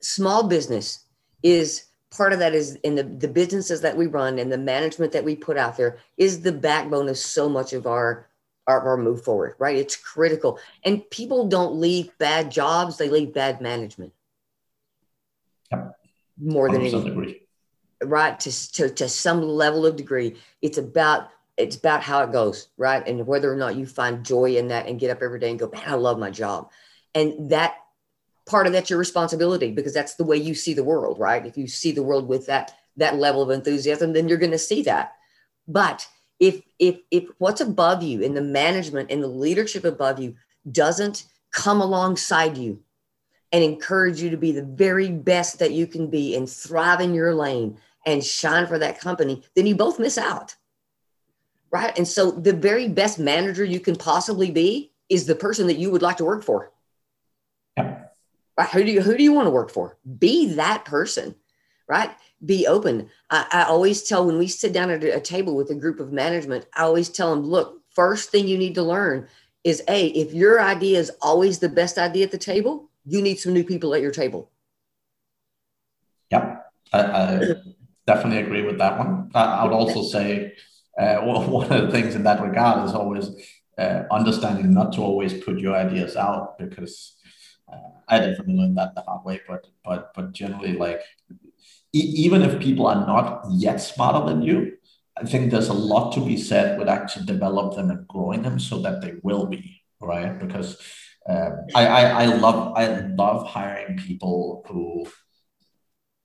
small 0.00 0.48
business 0.48 1.04
is 1.42 1.84
part 2.14 2.32
of 2.32 2.38
that 2.38 2.54
is 2.54 2.76
in 2.76 2.94
the, 2.94 3.02
the 3.02 3.28
businesses 3.28 3.80
that 3.80 3.96
we 3.96 4.06
run 4.06 4.38
and 4.38 4.52
the 4.52 4.58
management 4.58 5.12
that 5.12 5.24
we 5.24 5.34
put 5.34 5.56
out 5.56 5.76
there 5.76 5.98
is 6.16 6.42
the 6.42 6.52
backbone 6.52 7.08
of 7.08 7.18
so 7.18 7.48
much 7.48 7.72
of 7.72 7.86
our 7.86 8.26
our, 8.68 8.80
our 8.80 8.96
move 8.96 9.24
forward, 9.24 9.56
right? 9.58 9.76
It's 9.76 9.96
critical. 9.96 10.58
And 10.84 11.08
people 11.10 11.48
don't 11.48 11.80
leave 11.80 12.16
bad 12.18 12.50
jobs, 12.50 12.96
they 12.96 13.08
leave 13.08 13.34
bad 13.34 13.60
management 13.60 14.12
more 16.40 16.70
than 16.70 16.82
anything. 16.82 17.36
Right. 18.04 18.38
To, 18.40 18.72
to, 18.72 18.90
to 18.90 19.08
some 19.08 19.42
level 19.42 19.86
of 19.86 19.96
degree, 19.96 20.36
it's 20.60 20.78
about, 20.78 21.30
it's 21.56 21.76
about 21.76 22.02
how 22.02 22.22
it 22.22 22.32
goes. 22.32 22.68
Right. 22.76 23.06
And 23.06 23.26
whether 23.26 23.52
or 23.52 23.56
not 23.56 23.76
you 23.76 23.86
find 23.86 24.24
joy 24.24 24.56
in 24.56 24.68
that 24.68 24.86
and 24.86 24.98
get 24.98 25.10
up 25.10 25.22
every 25.22 25.40
day 25.40 25.50
and 25.50 25.58
go, 25.58 25.68
man, 25.72 25.82
I 25.86 25.94
love 25.94 26.18
my 26.18 26.30
job. 26.30 26.70
And 27.14 27.50
that 27.50 27.74
part 28.46 28.66
of 28.66 28.72
that's 28.72 28.90
your 28.90 28.98
responsibility 28.98 29.70
because 29.70 29.94
that's 29.94 30.14
the 30.14 30.24
way 30.24 30.36
you 30.36 30.54
see 30.54 30.74
the 30.74 30.84
world. 30.84 31.18
Right. 31.18 31.46
If 31.46 31.56
you 31.56 31.66
see 31.66 31.92
the 31.92 32.02
world 32.02 32.28
with 32.28 32.46
that, 32.46 32.74
that 32.96 33.16
level 33.16 33.42
of 33.42 33.50
enthusiasm, 33.50 34.12
then 34.12 34.28
you're 34.28 34.38
going 34.38 34.50
to 34.52 34.58
see 34.58 34.82
that. 34.82 35.14
But 35.68 36.06
if, 36.40 36.62
if, 36.78 36.98
if 37.10 37.24
what's 37.38 37.60
above 37.60 38.02
you 38.02 38.20
in 38.20 38.34
the 38.34 38.42
management 38.42 39.10
and 39.10 39.22
the 39.22 39.28
leadership 39.28 39.84
above 39.84 40.18
you 40.18 40.34
doesn't 40.70 41.24
come 41.52 41.80
alongside 41.80 42.56
you 42.56 42.80
and 43.52 43.62
encourage 43.62 44.20
you 44.20 44.30
to 44.30 44.36
be 44.36 44.52
the 44.52 44.64
very 44.64 45.10
best 45.10 45.58
that 45.58 45.72
you 45.72 45.86
can 45.86 46.08
be 46.08 46.34
and 46.34 46.48
thrive 46.48 47.00
in 47.00 47.14
your 47.14 47.34
lane 47.34 47.78
and 48.06 48.24
shine 48.24 48.66
for 48.66 48.78
that 48.78 48.98
company, 48.98 49.42
then 49.54 49.66
you 49.66 49.76
both 49.76 50.00
miss 50.00 50.18
out. 50.18 50.56
Right. 51.70 51.96
And 51.96 52.08
so 52.08 52.30
the 52.30 52.52
very 52.52 52.88
best 52.88 53.18
manager 53.18 53.64
you 53.64 53.80
can 53.80 53.96
possibly 53.96 54.50
be 54.50 54.92
is 55.08 55.26
the 55.26 55.34
person 55.34 55.66
that 55.68 55.78
you 55.78 55.90
would 55.90 56.02
like 56.02 56.16
to 56.18 56.24
work 56.24 56.42
for. 56.42 56.72
Right. 58.58 58.68
Who 58.68 58.84
do 58.84 58.90
you 58.92 59.00
who 59.00 59.16
do 59.16 59.22
you 59.22 59.32
want 59.32 59.46
to 59.46 59.50
work 59.50 59.70
for? 59.70 59.96
Be 60.18 60.54
that 60.54 60.84
person. 60.84 61.34
Right. 61.88 62.10
Be 62.44 62.66
open. 62.66 63.08
I, 63.30 63.46
I 63.52 63.62
always 63.64 64.02
tell 64.02 64.26
when 64.26 64.38
we 64.38 64.48
sit 64.48 64.72
down 64.72 64.90
at 64.90 65.04
a 65.04 65.20
table 65.20 65.56
with 65.56 65.70
a 65.70 65.74
group 65.74 66.00
of 66.00 66.12
management, 66.12 66.66
I 66.74 66.82
always 66.82 67.08
tell 67.08 67.34
them, 67.34 67.44
look, 67.44 67.82
first 67.90 68.30
thing 68.30 68.48
you 68.48 68.58
need 68.58 68.74
to 68.74 68.82
learn 68.82 69.28
is 69.64 69.82
a 69.88 70.06
if 70.08 70.32
your 70.32 70.60
idea 70.60 70.98
is 70.98 71.10
always 71.20 71.58
the 71.58 71.68
best 71.68 71.98
idea 71.98 72.24
at 72.24 72.30
the 72.30 72.38
table, 72.38 72.90
you 73.04 73.22
need 73.22 73.38
some 73.38 73.52
new 73.52 73.64
people 73.64 73.94
at 73.94 74.02
your 74.02 74.10
table. 74.10 74.50
Yeah, 76.30 76.58
I, 76.92 77.00
I 77.00 77.54
definitely 78.06 78.42
agree 78.42 78.62
with 78.62 78.78
that 78.78 78.98
one. 78.98 79.30
I, 79.34 79.44
I 79.44 79.64
would 79.64 79.72
also 79.72 80.02
say 80.16 80.54
uh, 80.98 81.16
one 81.18 81.70
of 81.70 81.86
the 81.86 81.90
things 81.90 82.14
in 82.14 82.24
that 82.24 82.42
regard 82.42 82.86
is 82.88 82.94
always 82.94 83.30
uh, 83.78 84.02
understanding 84.10 84.72
not 84.72 84.92
to 84.94 85.00
always 85.00 85.42
put 85.42 85.58
your 85.58 85.74
ideas 85.74 86.16
out 86.16 86.58
because 86.58 87.16
I 88.08 88.18
definitely 88.18 88.56
learned 88.56 88.76
that 88.76 88.94
the 88.94 89.02
hard 89.02 89.24
way. 89.24 89.40
But 89.48 89.66
but 89.84 90.12
but 90.14 90.32
generally, 90.32 90.74
like 90.76 91.00
e- 91.92 92.14
even 92.24 92.42
if 92.42 92.60
people 92.60 92.86
are 92.86 93.06
not 93.06 93.44
yet 93.50 93.76
smarter 93.78 94.26
than 94.26 94.42
you, 94.42 94.76
I 95.16 95.24
think 95.24 95.50
there's 95.50 95.68
a 95.68 95.72
lot 95.74 96.12
to 96.14 96.24
be 96.24 96.36
said 96.36 96.78
with 96.78 96.88
actually 96.88 97.26
develop 97.26 97.74
them 97.74 97.90
and 97.90 98.06
growing 98.08 98.42
them 98.42 98.58
so 98.58 98.80
that 98.82 99.00
they 99.00 99.14
will 99.22 99.46
be 99.46 99.82
right 100.00 100.38
because 100.38 100.76
um, 101.28 101.52
I, 101.74 101.86
I, 101.86 102.22
I 102.22 102.24
love 102.26 102.72
I 102.76 102.86
love 103.14 103.46
hiring 103.46 103.96
people 103.98 104.64
who 104.68 105.06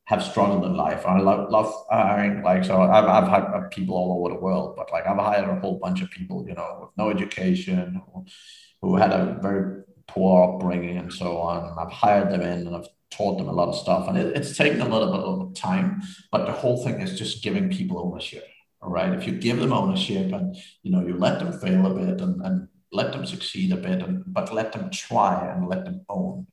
have 0.05 0.23
struggled 0.23 0.63
in 0.65 0.75
life. 0.75 1.05
I 1.05 1.19
love 1.19 1.49
love 1.49 1.73
hiring 1.91 2.41
like 2.41 2.63
so. 2.63 2.81
I've 2.81 3.05
I've 3.05 3.27
had 3.27 3.69
people 3.71 3.95
all 3.95 4.17
over 4.17 4.33
the 4.33 4.39
world, 4.41 4.75
but 4.77 4.91
like 4.91 5.05
I've 5.05 5.17
hired 5.17 5.49
a 5.49 5.59
whole 5.59 5.79
bunch 5.79 6.01
of 6.01 6.09
people, 6.11 6.45
you 6.47 6.55
know, 6.55 6.77
with 6.81 6.89
no 6.97 7.09
education, 7.09 8.01
who, 8.13 8.25
who 8.81 8.95
had 8.95 9.11
a 9.11 9.37
very 9.41 9.83
poor 10.07 10.55
upbringing 10.55 10.97
and 10.97 11.11
so 11.11 11.37
on. 11.37 11.69
And 11.69 11.79
I've 11.79 11.91
hired 11.91 12.31
them 12.31 12.41
in 12.41 12.67
and 12.67 12.75
I've 12.75 12.87
taught 13.11 13.37
them 13.37 13.47
a 13.47 13.53
lot 13.53 13.69
of 13.69 13.75
stuff, 13.75 14.07
and 14.07 14.17
it, 14.17 14.35
it's 14.35 14.57
taken 14.57 14.81
a 14.81 14.87
little 14.87 15.11
bit 15.11 15.21
of 15.21 15.55
time. 15.55 16.01
But 16.31 16.45
the 16.45 16.51
whole 16.51 16.83
thing 16.83 17.01
is 17.01 17.17
just 17.17 17.43
giving 17.43 17.69
people 17.69 17.99
ownership 17.99 18.43
right? 18.81 19.13
If 19.13 19.25
you 19.27 19.33
give 19.33 19.59
them 19.59 19.73
ownership 19.73 20.31
and 20.31 20.55
you 20.83 20.91
know 20.91 21.05
you 21.05 21.17
let 21.17 21.39
them 21.39 21.59
fail 21.59 21.85
a 21.85 21.93
bit 21.93 22.21
and, 22.21 22.41
and 22.41 22.67
let 22.91 23.11
them 23.11 23.25
succeed 23.25 23.71
a 23.71 23.77
bit, 23.77 24.01
and 24.01 24.23
but 24.27 24.53
let 24.53 24.71
them 24.71 24.89
try 24.91 25.51
and 25.51 25.67
let 25.67 25.85
them 25.85 26.05
own. 26.09 26.47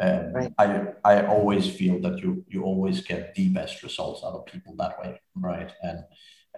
Um, 0.00 0.32
right. 0.32 0.52
I 0.58 0.86
I 1.04 1.26
always 1.26 1.68
feel 1.68 2.00
that 2.00 2.18
you 2.18 2.44
you 2.48 2.62
always 2.62 3.00
get 3.00 3.34
the 3.34 3.48
best 3.50 3.82
results 3.82 4.22
out 4.24 4.34
of 4.34 4.46
people 4.46 4.74
that 4.76 5.00
way, 5.00 5.20
right? 5.34 5.70
And 5.82 6.00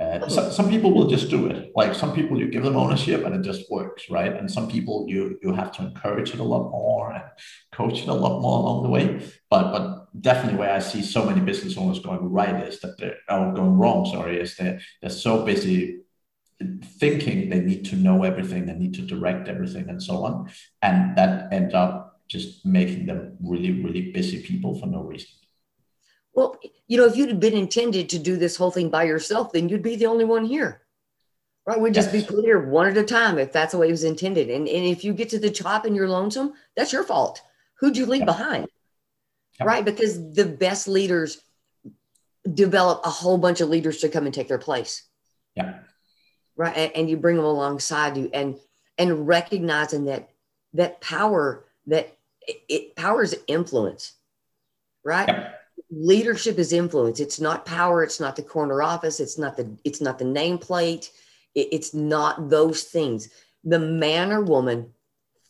uh, 0.01 0.27
some, 0.29 0.51
some 0.51 0.71
people 0.71 0.95
will 0.95 1.09
just 1.09 1.29
do 1.29 1.47
it. 1.47 1.73
Like 1.77 1.95
some 1.95 2.15
people, 2.15 2.39
you 2.39 2.49
give 2.49 2.63
them 2.63 2.77
ownership 2.77 3.25
and 3.27 3.35
it 3.35 3.43
just 3.43 3.71
works, 3.71 4.09
right? 4.09 4.33
And 4.33 4.51
some 4.51 4.67
people, 4.67 5.05
you 5.09 5.39
you 5.43 5.53
have 5.53 5.73
to 5.73 5.83
encourage 5.83 6.33
it 6.33 6.41
a 6.41 6.45
lot 6.45 6.71
more 6.71 7.13
and 7.13 7.25
coach 7.71 8.01
it 8.03 8.09
a 8.09 8.15
lot 8.15 8.41
more 8.41 8.61
along 8.61 8.83
the 8.83 8.89
way. 8.89 9.21
But 9.51 9.73
but 9.73 10.23
definitely, 10.23 10.59
where 10.59 10.73
I 10.73 10.79
see 10.79 11.03
so 11.03 11.27
many 11.27 11.41
business 11.41 11.77
owners 11.77 11.99
going 11.99 12.33
right 12.33 12.67
is 12.67 12.81
that 12.81 12.97
they're 12.99 13.19
oh, 13.29 13.53
going 13.53 13.77
wrong. 13.77 14.07
Sorry, 14.07 14.41
is 14.41 14.57
that 14.57 14.81
they're 15.03 15.11
so 15.11 15.45
busy 15.45 16.01
thinking 16.99 17.51
they 17.51 17.61
need 17.61 17.85
to 17.87 17.97
know 17.97 18.23
everything, 18.23 18.67
they 18.67 18.75
need 18.75 18.95
to 18.95 19.03
direct 19.03 19.49
everything, 19.49 19.91
and 19.91 20.03
so 20.03 20.25
on, 20.25 20.51
and 20.81 21.17
that 21.17 21.53
ends 21.53 21.75
up 21.75 22.21
just 22.27 22.65
making 22.65 23.05
them 23.05 23.37
really 23.43 23.83
really 23.83 24.13
busy 24.13 24.43
people 24.43 24.79
for 24.79 24.87
no 24.87 25.03
reason. 25.03 25.29
Well, 26.35 26.59
you 26.87 26.97
know, 26.97 27.07
if 27.07 27.17
you'd 27.17 27.41
been 27.41 27.55
intended 27.55 28.09
to 28.11 28.19
do 28.19 28.37
this 28.37 28.57
whole 28.57 28.71
thing 28.71 28.89
by 28.89 29.05
yourself, 29.05 29.53
then 29.53 29.69
you'd 29.69 29.83
be 29.83 29.97
the 29.97 30.07
only 30.07 30.25
one 30.25 30.45
here. 30.45 30.83
Right? 31.67 31.81
We'd 31.81 31.95
just 31.95 32.13
yes. 32.13 32.23
be 32.23 32.35
clear 32.35 32.69
one 32.69 32.87
at 32.87 32.97
a 32.97 33.05
time 33.05 33.39
if 33.39 33.53
that's 33.53 33.73
the 33.73 33.79
way 33.79 33.89
it 33.89 33.93
was 33.93 34.05
intended. 34.05 34.49
And, 34.49 34.67
and 34.67 34.85
if 34.87 35.05
you 35.05 35.13
get 35.13 35.29
to 35.31 35.39
the 35.39 35.51
top 35.51 35.85
and 35.85 35.95
you're 35.95 36.09
lonesome, 36.09 36.55
that's 36.77 36.93
your 36.93 37.05
fault. 37.05 37.43
Who'd 37.79 37.97
you 37.97 38.07
leave 38.07 38.25
behind? 38.25 38.69
Right? 39.63 39.85
Because 39.85 40.35
the 40.35 40.47
best 40.47 40.89
leaders 40.89 41.43
develop 42.55 43.03
a 43.05 43.11
whole 43.11 43.37
bunch 43.37 43.61
of 43.61 43.69
leaders 43.69 43.99
to 43.99 44.09
come 44.09 44.25
and 44.25 44.35
take 44.35 44.49
their 44.49 44.59
place. 44.59 45.03
Yeah. 45.55 45.81
Right. 46.57 46.77
And, 46.77 46.93
and 46.97 47.11
you 47.11 47.17
bring 47.19 47.37
them 47.37 47.45
alongside 47.45 48.17
you 48.17 48.31
and 48.33 48.57
and 48.97 49.27
recognizing 49.27 50.07
that 50.07 50.31
that 50.75 51.01
power 51.01 51.65
that 51.87 52.17
it, 52.47 52.63
it 52.69 52.97
power 52.97 53.23
is 53.23 53.37
influence. 53.47 54.15
Right 55.05 55.53
leadership 55.91 56.59
is 56.59 56.73
influence. 56.73 57.21
It's 57.21 57.41
not 57.41 57.67
power. 57.67 58.03
It's 58.03 58.21
not 58.21 58.37
the 58.37 58.43
corner 58.43 58.83
office. 58.83 59.21
It's 59.21 59.39
not 59.39 59.57
the 59.57 59.77
it's 59.85 60.01
not 60.01 60.19
the 60.19 60.25
nameplate. 60.25 61.11
It, 61.55 61.69
it's 61.73 61.95
not 61.95 62.49
those 62.49 62.85
things. 62.85 63.29
The 63.65 63.79
man 63.79 64.33
or 64.33 64.43
woman 64.43 64.93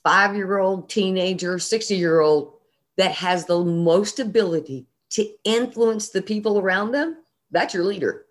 five 0.02 0.35
year 0.35 0.59
old 0.59 0.88
teenager 0.88 1.59
60 1.59 1.94
year 1.94 2.20
old 2.20 2.54
that 2.97 3.12
has 3.12 3.47
the 3.47 3.62
most 3.62 4.18
ability 4.18 4.87
to 5.11 5.28
influence 5.44 6.09
the 6.09 6.23
people 6.23 6.59
around 6.59 6.92
them 6.92 7.16
that's 7.50 7.75
your 7.75 7.85
leader. 7.85 8.26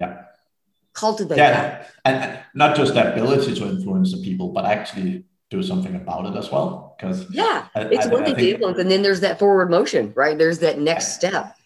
Yeah. 0.00 0.22
Cultivate 0.92 1.36
yeah. 1.36 1.52
that. 1.52 1.90
and 2.04 2.38
not 2.54 2.76
just 2.76 2.94
the 2.94 3.12
ability 3.12 3.54
to 3.54 3.68
influence 3.68 4.12
the 4.12 4.22
people 4.22 4.50
but 4.50 4.64
actually 4.64 5.24
do 5.50 5.62
something 5.62 5.94
about 5.94 6.26
it 6.26 6.38
as 6.38 6.50
well. 6.50 6.96
Because 6.98 7.30
yeah, 7.30 7.68
I, 7.74 7.82
it's 7.82 8.06
I, 8.06 8.10
one 8.10 8.24
thing 8.24 8.36
to 8.36 8.50
influence, 8.50 8.78
and 8.78 8.90
then 8.90 9.02
there's 9.02 9.20
that 9.20 9.38
forward 9.38 9.70
motion, 9.70 10.12
right? 10.14 10.36
There's 10.36 10.58
that 10.60 10.78
next 10.80 11.14
step. 11.14 11.56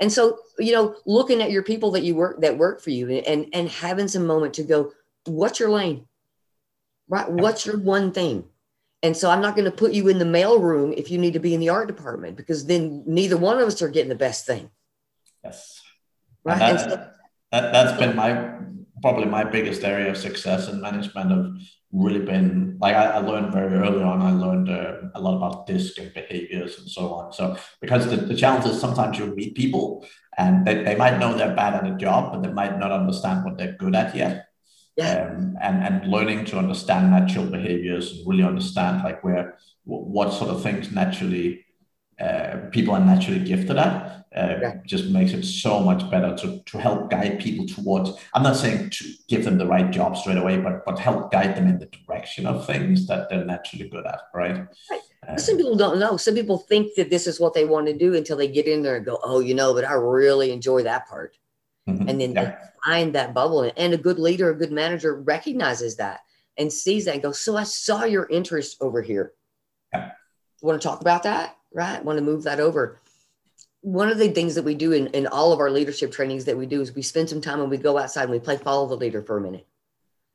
And 0.00 0.12
so, 0.12 0.38
you 0.58 0.72
know, 0.72 0.96
looking 1.06 1.40
at 1.40 1.50
your 1.50 1.62
people 1.62 1.92
that 1.92 2.02
you 2.02 2.14
work 2.14 2.40
that 2.40 2.58
work 2.58 2.80
for 2.80 2.90
you 2.90 3.10
and 3.10 3.46
and 3.52 3.68
having 3.68 4.08
some 4.08 4.26
moment 4.26 4.54
to 4.54 4.62
go, 4.62 4.92
what's 5.24 5.60
your 5.60 5.70
lane? 5.70 6.06
Right? 7.08 7.30
What's 7.30 7.66
your 7.66 7.78
one 7.78 8.12
thing? 8.12 8.44
And 9.02 9.14
so 9.14 9.30
I'm 9.30 9.42
not 9.42 9.54
going 9.54 9.66
to 9.66 9.76
put 9.76 9.92
you 9.92 10.08
in 10.08 10.18
the 10.18 10.24
mail 10.24 10.58
room 10.58 10.94
if 10.96 11.10
you 11.10 11.18
need 11.18 11.34
to 11.34 11.38
be 11.38 11.52
in 11.52 11.60
the 11.60 11.68
art 11.68 11.88
department 11.88 12.38
because 12.38 12.64
then 12.64 13.04
neither 13.06 13.36
one 13.36 13.58
of 13.58 13.68
us 13.68 13.82
are 13.82 13.90
getting 13.90 14.08
the 14.08 14.14
best 14.14 14.46
thing. 14.46 14.70
Yes. 15.44 15.82
Right. 16.42 16.60
And 16.60 16.78
that, 16.78 16.90
so, 16.90 17.10
that, 17.52 17.72
that's 17.72 17.98
been 17.98 18.16
my 18.16 18.54
probably 19.02 19.26
my 19.26 19.44
biggest 19.44 19.84
area 19.84 20.10
of 20.10 20.16
success 20.16 20.68
in 20.68 20.80
management 20.80 21.30
have 21.30 21.52
really 21.92 22.24
been 22.24 22.76
like 22.80 22.94
I, 22.94 23.04
I 23.04 23.18
learned 23.18 23.52
very 23.52 23.74
early 23.74 24.02
on. 24.02 24.20
I 24.20 24.32
learned 24.32 24.68
uh, 24.68 24.96
a 25.14 25.20
lot 25.20 25.36
about 25.36 25.66
DISC 25.66 25.98
and 25.98 26.12
behaviors 26.12 26.78
and 26.78 26.88
so 26.88 27.14
on. 27.14 27.32
So 27.32 27.56
because 27.80 28.08
the, 28.08 28.16
the 28.16 28.34
challenge 28.34 28.66
is 28.66 28.80
sometimes 28.80 29.18
you 29.18 29.26
meet 29.26 29.54
people 29.54 30.06
and 30.36 30.66
they, 30.66 30.82
they 30.82 30.96
might 30.96 31.18
know 31.18 31.34
they're 31.34 31.54
bad 31.54 31.74
at 31.74 31.90
a 31.90 31.96
job, 31.96 32.32
but 32.32 32.42
they 32.42 32.52
might 32.52 32.78
not 32.78 32.90
understand 32.90 33.44
what 33.44 33.56
they're 33.56 33.76
good 33.78 33.94
at 33.94 34.14
yet. 34.14 34.46
Yeah. 34.96 35.28
Um, 35.28 35.56
and 35.60 35.82
and 35.82 36.10
learning 36.10 36.44
to 36.46 36.58
understand 36.58 37.10
natural 37.10 37.46
behaviors 37.46 38.12
and 38.12 38.26
really 38.26 38.44
understand 38.44 39.02
like 39.02 39.24
where 39.24 39.58
what 39.84 40.32
sort 40.32 40.50
of 40.50 40.62
things 40.62 40.92
naturally 40.92 41.64
uh, 42.20 42.56
people 42.70 42.94
are 42.94 43.00
naturally 43.00 43.44
gifted 43.44 43.76
at 43.76 44.14
uh, 44.36 44.58
yeah. 44.60 44.74
just 44.84 45.06
makes 45.06 45.32
it 45.32 45.44
so 45.44 45.80
much 45.80 46.08
better 46.10 46.34
to, 46.36 46.60
to 46.64 46.78
help 46.78 47.10
guide 47.10 47.40
people 47.40 47.66
towards 47.66 48.10
i'm 48.34 48.42
not 48.42 48.56
saying 48.56 48.90
to 48.90 49.04
give 49.28 49.44
them 49.44 49.58
the 49.58 49.66
right 49.66 49.90
job 49.90 50.16
straight 50.16 50.36
away 50.36 50.58
but 50.58 50.84
but 50.84 50.98
help 50.98 51.30
guide 51.30 51.56
them 51.56 51.66
in 51.66 51.78
the 51.78 51.86
direction 51.86 52.46
of 52.46 52.66
things 52.66 53.06
that 53.06 53.28
they're 53.28 53.44
naturally 53.44 53.88
good 53.88 54.06
at 54.06 54.20
right, 54.34 54.66
right. 54.90 55.00
Uh, 55.28 55.36
some 55.36 55.56
people 55.56 55.76
don't 55.76 55.98
know 55.98 56.16
some 56.16 56.34
people 56.34 56.58
think 56.58 56.94
that 56.96 57.10
this 57.10 57.26
is 57.26 57.40
what 57.40 57.54
they 57.54 57.64
want 57.64 57.86
to 57.86 57.96
do 57.96 58.14
until 58.14 58.36
they 58.36 58.48
get 58.48 58.66
in 58.66 58.82
there 58.82 58.96
and 58.96 59.06
go 59.06 59.18
oh 59.22 59.40
you 59.40 59.54
know 59.54 59.72
but 59.72 59.84
i 59.84 59.92
really 59.92 60.50
enjoy 60.50 60.82
that 60.82 61.08
part 61.08 61.36
mm-hmm. 61.88 62.08
and 62.08 62.20
then 62.20 62.32
yeah. 62.32 62.44
they 62.44 62.56
find 62.84 63.14
that 63.14 63.34
bubble 63.34 63.70
and 63.76 63.94
a 63.94 63.98
good 63.98 64.18
leader 64.18 64.50
a 64.50 64.54
good 64.54 64.72
manager 64.72 65.22
recognizes 65.22 65.96
that 65.96 66.20
and 66.58 66.72
sees 66.72 67.04
that 67.04 67.14
and 67.14 67.22
goes 67.22 67.40
so 67.40 67.56
i 67.56 67.62
saw 67.62 68.04
your 68.04 68.26
interest 68.30 68.76
over 68.80 69.00
here 69.00 69.32
yeah. 69.92 70.10
want 70.60 70.80
to 70.80 70.86
talk 70.86 71.00
about 71.00 71.22
that 71.22 71.56
right 71.74 72.04
want 72.04 72.18
to 72.18 72.24
move 72.24 72.44
that 72.44 72.60
over 72.60 72.98
one 73.84 74.08
of 74.08 74.16
the 74.16 74.30
things 74.30 74.54
that 74.54 74.62
we 74.62 74.74
do 74.74 74.92
in, 74.92 75.08
in 75.08 75.26
all 75.26 75.52
of 75.52 75.60
our 75.60 75.70
leadership 75.70 76.10
trainings 76.10 76.46
that 76.46 76.56
we 76.56 76.64
do 76.64 76.80
is 76.80 76.94
we 76.94 77.02
spend 77.02 77.28
some 77.28 77.42
time 77.42 77.60
and 77.60 77.70
we 77.70 77.76
go 77.76 77.98
outside 77.98 78.22
and 78.22 78.32
we 78.32 78.38
play 78.38 78.56
follow 78.56 78.88
the 78.88 78.96
leader 78.96 79.20
for 79.20 79.36
a 79.36 79.40
minute. 79.42 79.66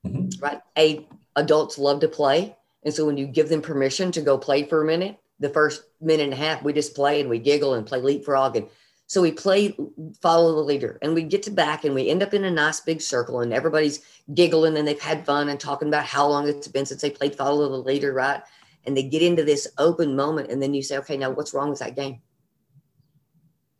Mm-hmm. 0.06 0.40
Right? 0.40 0.62
A 0.78 1.08
adults 1.36 1.80
love 1.80 2.00
to 2.02 2.08
play. 2.08 2.56
And 2.84 2.94
so 2.94 3.08
when 3.08 3.18
you 3.18 3.26
give 3.26 3.50
them 3.50 3.64
permission 3.64 4.12
to 4.12 4.22
go 4.22 4.38
play 4.38 4.66
for 4.66 4.84
a 4.84 4.86
minute, 4.86 5.18
the 5.40 5.50
first 5.50 5.82
minute 6.00 6.26
and 6.26 6.34
a 6.34 6.36
half, 6.36 6.62
we 6.62 6.74
just 6.74 6.94
play 6.94 7.22
and 7.22 7.30
we 7.30 7.40
giggle 7.40 7.74
and 7.74 7.88
play 7.88 8.00
leapfrog. 8.00 8.56
And 8.56 8.68
so 9.08 9.20
we 9.20 9.32
play 9.32 9.76
follow 10.22 10.54
the 10.54 10.62
leader 10.62 11.00
and 11.02 11.16
we 11.16 11.24
get 11.24 11.42
to 11.44 11.52
back 11.52 11.86
and 11.86 11.96
we 11.96 12.08
end 12.08 12.22
up 12.22 12.36
in 12.36 12.44
a 12.44 12.52
nice 12.52 12.82
big 12.82 13.02
circle 13.02 13.42
and 13.42 13.52
everybody's 13.52 14.06
giggling 14.36 14.78
and 14.78 14.88
they've 14.88 15.02
had 15.02 15.26
fun 15.26 15.50
and 15.50 15.60
talking 15.60 15.88
about 15.88 16.06
how 16.06 16.28
long 16.28 16.48
it's 16.48 16.68
been 16.68 16.86
since 16.86 17.02
they 17.02 17.10
played 17.10 17.34
follow 17.34 17.68
the 17.68 17.78
leader, 17.78 18.14
right? 18.14 18.44
And 18.86 18.96
they 18.96 19.04
get 19.04 19.22
into 19.22 19.44
this 19.44 19.68
open 19.78 20.16
moment. 20.16 20.52
And 20.52 20.62
then 20.62 20.74
you 20.74 20.82
say, 20.82 20.98
okay, 21.00 21.18
now 21.18 21.32
what's 21.32 21.54
wrong 21.54 21.70
with 21.70 21.80
that 21.80 21.96
game? 21.96 22.22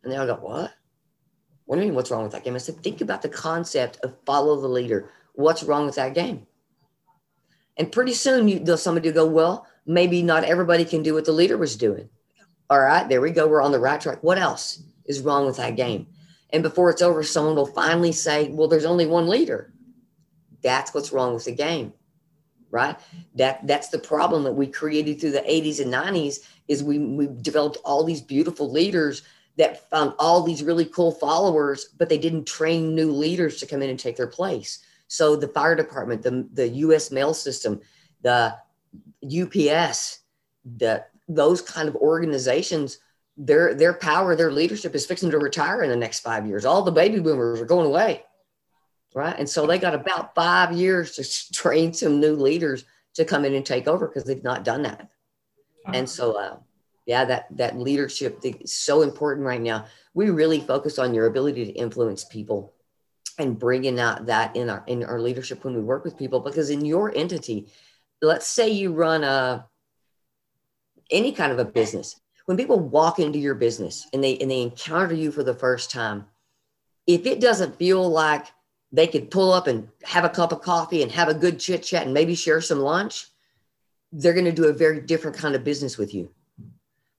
And 0.02 0.12
they 0.12 0.16
all 0.16 0.26
go, 0.26 0.34
What? 0.34 0.72
What 1.66 1.76
do 1.76 1.82
you 1.82 1.88
mean, 1.88 1.94
what's 1.94 2.10
wrong 2.10 2.24
with 2.24 2.32
that 2.32 2.44
game? 2.44 2.54
I 2.54 2.58
said, 2.58 2.82
Think 2.82 3.00
about 3.00 3.22
the 3.22 3.28
concept 3.28 3.98
of 4.02 4.16
follow 4.24 4.60
the 4.60 4.68
leader. 4.68 5.10
What's 5.34 5.62
wrong 5.62 5.86
with 5.86 5.94
that 5.96 6.14
game? 6.14 6.46
And 7.76 7.92
pretty 7.92 8.14
soon, 8.14 8.48
you, 8.48 8.76
somebody 8.76 9.08
will 9.08 9.14
go, 9.14 9.26
Well, 9.26 9.66
maybe 9.86 10.22
not 10.22 10.44
everybody 10.44 10.84
can 10.84 11.02
do 11.02 11.14
what 11.14 11.24
the 11.24 11.32
leader 11.32 11.56
was 11.56 11.76
doing. 11.76 12.08
All 12.68 12.80
right, 12.80 13.08
there 13.08 13.20
we 13.20 13.30
go. 13.30 13.48
We're 13.48 13.62
on 13.62 13.72
the 13.72 13.80
right 13.80 14.00
track. 14.00 14.22
What 14.22 14.38
else 14.38 14.82
is 15.04 15.20
wrong 15.20 15.46
with 15.46 15.56
that 15.56 15.76
game? 15.76 16.06
And 16.50 16.62
before 16.62 16.90
it's 16.90 17.02
over, 17.02 17.22
someone 17.22 17.56
will 17.56 17.66
finally 17.66 18.12
say, 18.12 18.48
Well, 18.48 18.68
there's 18.68 18.84
only 18.84 19.06
one 19.06 19.28
leader. 19.28 19.72
That's 20.62 20.92
what's 20.92 21.12
wrong 21.12 21.34
with 21.34 21.44
the 21.44 21.54
game 21.54 21.92
right 22.70 22.96
that 23.34 23.66
that's 23.66 23.88
the 23.88 23.98
problem 23.98 24.44
that 24.44 24.52
we 24.52 24.66
created 24.66 25.20
through 25.20 25.32
the 25.32 25.40
80s 25.40 25.80
and 25.80 25.92
90s 25.92 26.38
is 26.68 26.82
we 26.82 26.98
we 26.98 27.26
developed 27.40 27.78
all 27.84 28.04
these 28.04 28.20
beautiful 28.20 28.70
leaders 28.70 29.22
that 29.60 29.90
found 29.90 30.14
all 30.18 30.42
these 30.42 30.62
really 30.62 30.86
cool 30.86 31.12
followers, 31.12 31.90
but 31.98 32.08
they 32.08 32.16
didn't 32.16 32.46
train 32.46 32.94
new 32.94 33.10
leaders 33.10 33.58
to 33.58 33.66
come 33.66 33.82
in 33.82 33.90
and 33.90 33.98
take 33.98 34.16
their 34.16 34.26
place. 34.26 34.78
So 35.06 35.36
the 35.36 35.48
fire 35.48 35.74
department, 35.74 36.22
the, 36.22 36.48
the 36.54 36.68
US 36.68 37.10
mail 37.10 37.34
system, 37.34 37.80
the 38.22 38.56
UPS, 39.22 40.20
the 40.78 41.04
those 41.28 41.60
kind 41.60 41.88
of 41.88 41.96
organizations, 41.96 42.98
their 43.36 43.74
their 43.74 43.92
power, 43.92 44.34
their 44.34 44.50
leadership 44.50 44.94
is 44.94 45.04
fixing 45.04 45.30
to 45.30 45.38
retire 45.38 45.82
in 45.82 45.90
the 45.90 45.96
next 45.96 46.20
five 46.20 46.46
years. 46.46 46.64
All 46.64 46.82
the 46.82 46.90
baby 46.90 47.20
boomers 47.20 47.60
are 47.60 47.66
going 47.66 47.86
away. 47.86 48.24
Right. 49.14 49.36
And 49.36 49.48
so 49.48 49.66
they 49.66 49.78
got 49.78 49.94
about 49.94 50.34
five 50.34 50.72
years 50.72 51.16
to 51.16 51.52
train 51.52 51.92
some 51.92 52.20
new 52.20 52.36
leaders 52.36 52.84
to 53.14 53.24
come 53.24 53.44
in 53.44 53.54
and 53.54 53.66
take 53.66 53.88
over 53.88 54.06
because 54.06 54.24
they've 54.24 54.44
not 54.44 54.64
done 54.64 54.82
that. 54.82 55.10
And 55.92 56.08
so 56.08 56.32
uh, 56.38 56.56
yeah 57.10 57.24
that 57.24 57.46
that 57.50 57.76
leadership 57.76 58.38
is 58.44 58.72
so 58.72 59.02
important 59.02 59.44
right 59.44 59.60
now 59.60 59.84
we 60.14 60.30
really 60.30 60.60
focus 60.60 60.96
on 60.96 61.12
your 61.12 61.26
ability 61.26 61.64
to 61.64 61.72
influence 61.72 62.24
people 62.24 62.72
and 63.38 63.58
bringing 63.58 63.98
out 63.98 64.26
that 64.26 64.54
in 64.54 64.70
our 64.70 64.84
in 64.86 65.02
our 65.04 65.20
leadership 65.20 65.64
when 65.64 65.74
we 65.74 65.82
work 65.82 66.04
with 66.04 66.16
people 66.16 66.38
because 66.38 66.70
in 66.70 66.84
your 66.84 67.12
entity 67.16 67.68
let's 68.22 68.46
say 68.46 68.68
you 68.68 68.92
run 68.92 69.24
a 69.24 69.66
any 71.10 71.32
kind 71.32 71.50
of 71.50 71.58
a 71.58 71.64
business 71.64 72.20
when 72.44 72.56
people 72.56 72.78
walk 72.78 73.18
into 73.18 73.40
your 73.40 73.56
business 73.56 74.06
and 74.12 74.22
they 74.22 74.38
and 74.38 74.48
they 74.48 74.62
encounter 74.62 75.14
you 75.14 75.32
for 75.32 75.42
the 75.42 75.54
first 75.54 75.90
time 75.90 76.26
if 77.08 77.26
it 77.26 77.40
doesn't 77.40 77.76
feel 77.76 78.08
like 78.08 78.46
they 78.92 79.06
could 79.06 79.30
pull 79.30 79.52
up 79.52 79.66
and 79.66 79.88
have 80.02 80.24
a 80.24 80.28
cup 80.28 80.52
of 80.52 80.62
coffee 80.62 81.02
and 81.02 81.12
have 81.12 81.28
a 81.28 81.34
good 81.34 81.58
chit 81.58 81.82
chat 81.82 82.04
and 82.04 82.14
maybe 82.14 82.34
share 82.34 82.60
some 82.60 82.80
lunch 82.80 83.26
they're 84.12 84.34
going 84.34 84.44
to 84.44 84.52
do 84.52 84.64
a 84.64 84.72
very 84.72 85.00
different 85.00 85.36
kind 85.36 85.54
of 85.54 85.64
business 85.64 85.96
with 85.96 86.12
you 86.12 86.30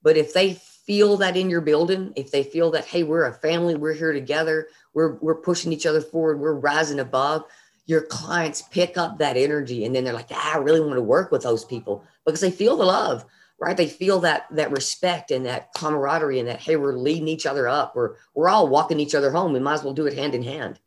but 0.03 0.17
if 0.17 0.33
they 0.33 0.59
feel 0.85 1.17
that 1.17 1.37
in 1.37 1.49
your 1.49 1.61
building, 1.61 2.11
if 2.15 2.31
they 2.31 2.43
feel 2.43 2.71
that, 2.71 2.85
hey, 2.85 3.03
we're 3.03 3.25
a 3.25 3.33
family, 3.33 3.75
we're 3.75 3.93
here 3.93 4.13
together, 4.13 4.67
we're, 4.93 5.13
we're 5.15 5.35
pushing 5.35 5.71
each 5.71 5.85
other 5.85 6.01
forward, 6.01 6.39
we're 6.39 6.53
rising 6.53 6.99
above, 6.99 7.45
your 7.85 8.01
clients 8.01 8.63
pick 8.63 8.97
up 8.97 9.17
that 9.17 9.37
energy 9.37 9.85
and 9.85 9.95
then 9.95 10.03
they're 10.03 10.13
like, 10.13 10.27
ah, 10.31 10.55
I 10.55 10.57
really 10.57 10.79
want 10.79 10.95
to 10.95 11.01
work 11.01 11.31
with 11.31 11.43
those 11.43 11.65
people 11.65 12.03
because 12.25 12.41
they 12.41 12.51
feel 12.51 12.77
the 12.77 12.85
love, 12.85 13.25
right? 13.59 13.77
They 13.77 13.87
feel 13.87 14.19
that 14.21 14.47
that 14.51 14.71
respect 14.71 15.31
and 15.31 15.45
that 15.45 15.73
camaraderie 15.75 16.39
and 16.39 16.47
that, 16.47 16.59
hey, 16.59 16.75
we're 16.75 16.97
leading 16.97 17.27
each 17.27 17.45
other 17.45 17.67
up. 17.67 17.95
We're, 17.95 18.15
we're 18.33 18.49
all 18.49 18.67
walking 18.67 18.99
each 18.99 19.15
other 19.15 19.31
home. 19.31 19.53
We 19.53 19.59
might 19.59 19.75
as 19.75 19.83
well 19.83 19.93
do 19.93 20.07
it 20.07 20.17
hand 20.17 20.35
in 20.35 20.43
hand. 20.43 20.79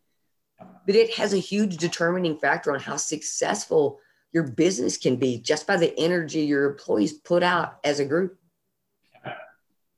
But 0.58 0.94
it 0.94 1.14
has 1.14 1.32
a 1.32 1.38
huge 1.38 1.76
determining 1.78 2.38
factor 2.38 2.72
on 2.72 2.80
how 2.80 2.96
successful 2.96 3.98
your 4.32 4.44
business 4.44 4.96
can 4.96 5.16
be 5.16 5.38
just 5.38 5.66
by 5.66 5.76
the 5.76 5.98
energy 5.98 6.40
your 6.40 6.70
employees 6.70 7.12
put 7.12 7.42
out 7.42 7.78
as 7.84 8.00
a 8.00 8.04
group. 8.04 8.36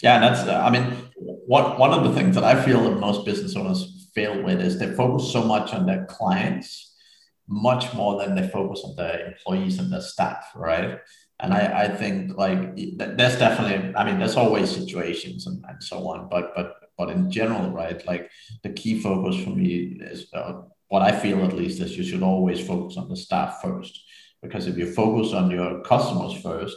Yeah, 0.03 0.17
and 0.17 0.25
that's, 0.25 0.47
uh, 0.47 0.63
I 0.63 0.71
mean, 0.71 0.95
one, 1.17 1.79
one 1.79 1.93
of 1.93 2.05
the 2.05 2.13
things 2.13 2.35
that 2.35 2.45
I 2.45 2.63
feel 2.63 2.83
that 2.85 3.01
most 3.01 3.25
business 3.25 3.57
owners 3.57 4.11
fail 4.15 4.43
with 4.43 4.61
is 4.61 4.79
they 4.79 4.93
focus 4.93 5.33
so 5.33 5.43
much 5.43 5.73
on 5.73 5.87
their 5.87 6.05
clients, 6.05 6.95
much 7.49 7.95
more 7.95 8.21
than 8.23 8.35
they 8.35 8.47
focus 8.47 8.83
on 8.85 8.95
their 8.97 9.27
employees 9.27 9.79
and 9.79 9.91
their 9.91 10.03
staff, 10.03 10.51
right? 10.55 10.99
And 11.41 11.55
I, 11.55 11.85
I 11.85 11.89
think 11.89 12.37
like 12.37 12.77
there's 12.77 13.39
definitely, 13.39 13.95
I 13.95 14.05
mean, 14.05 14.19
there's 14.19 14.37
always 14.37 14.71
situations 14.71 15.47
and, 15.47 15.65
and 15.67 15.83
so 15.83 16.09
on, 16.09 16.29
but, 16.29 16.55
but, 16.55 16.75
but 16.99 17.11
in 17.11 17.31
general, 17.31 17.71
right? 17.71 18.05
Like 18.07 18.31
the 18.63 18.71
key 18.71 19.01
focus 19.01 19.43
for 19.43 19.51
me 19.51 19.99
is 20.01 20.33
uh, 20.33 20.63
what 20.89 21.03
I 21.03 21.13
feel 21.19 21.45
at 21.45 21.53
least 21.53 21.81
is 21.81 21.97
you 21.97 22.05
should 22.05 22.23
always 22.23 22.67
focus 22.67 22.97
on 22.97 23.09
the 23.09 23.17
staff 23.17 23.61
first, 23.63 24.01
because 24.43 24.67
if 24.67 24.77
you 24.77 24.93
focus 24.93 25.33
on 25.33 25.51
your 25.51 25.83
customers 25.83 26.35
first 26.41 26.77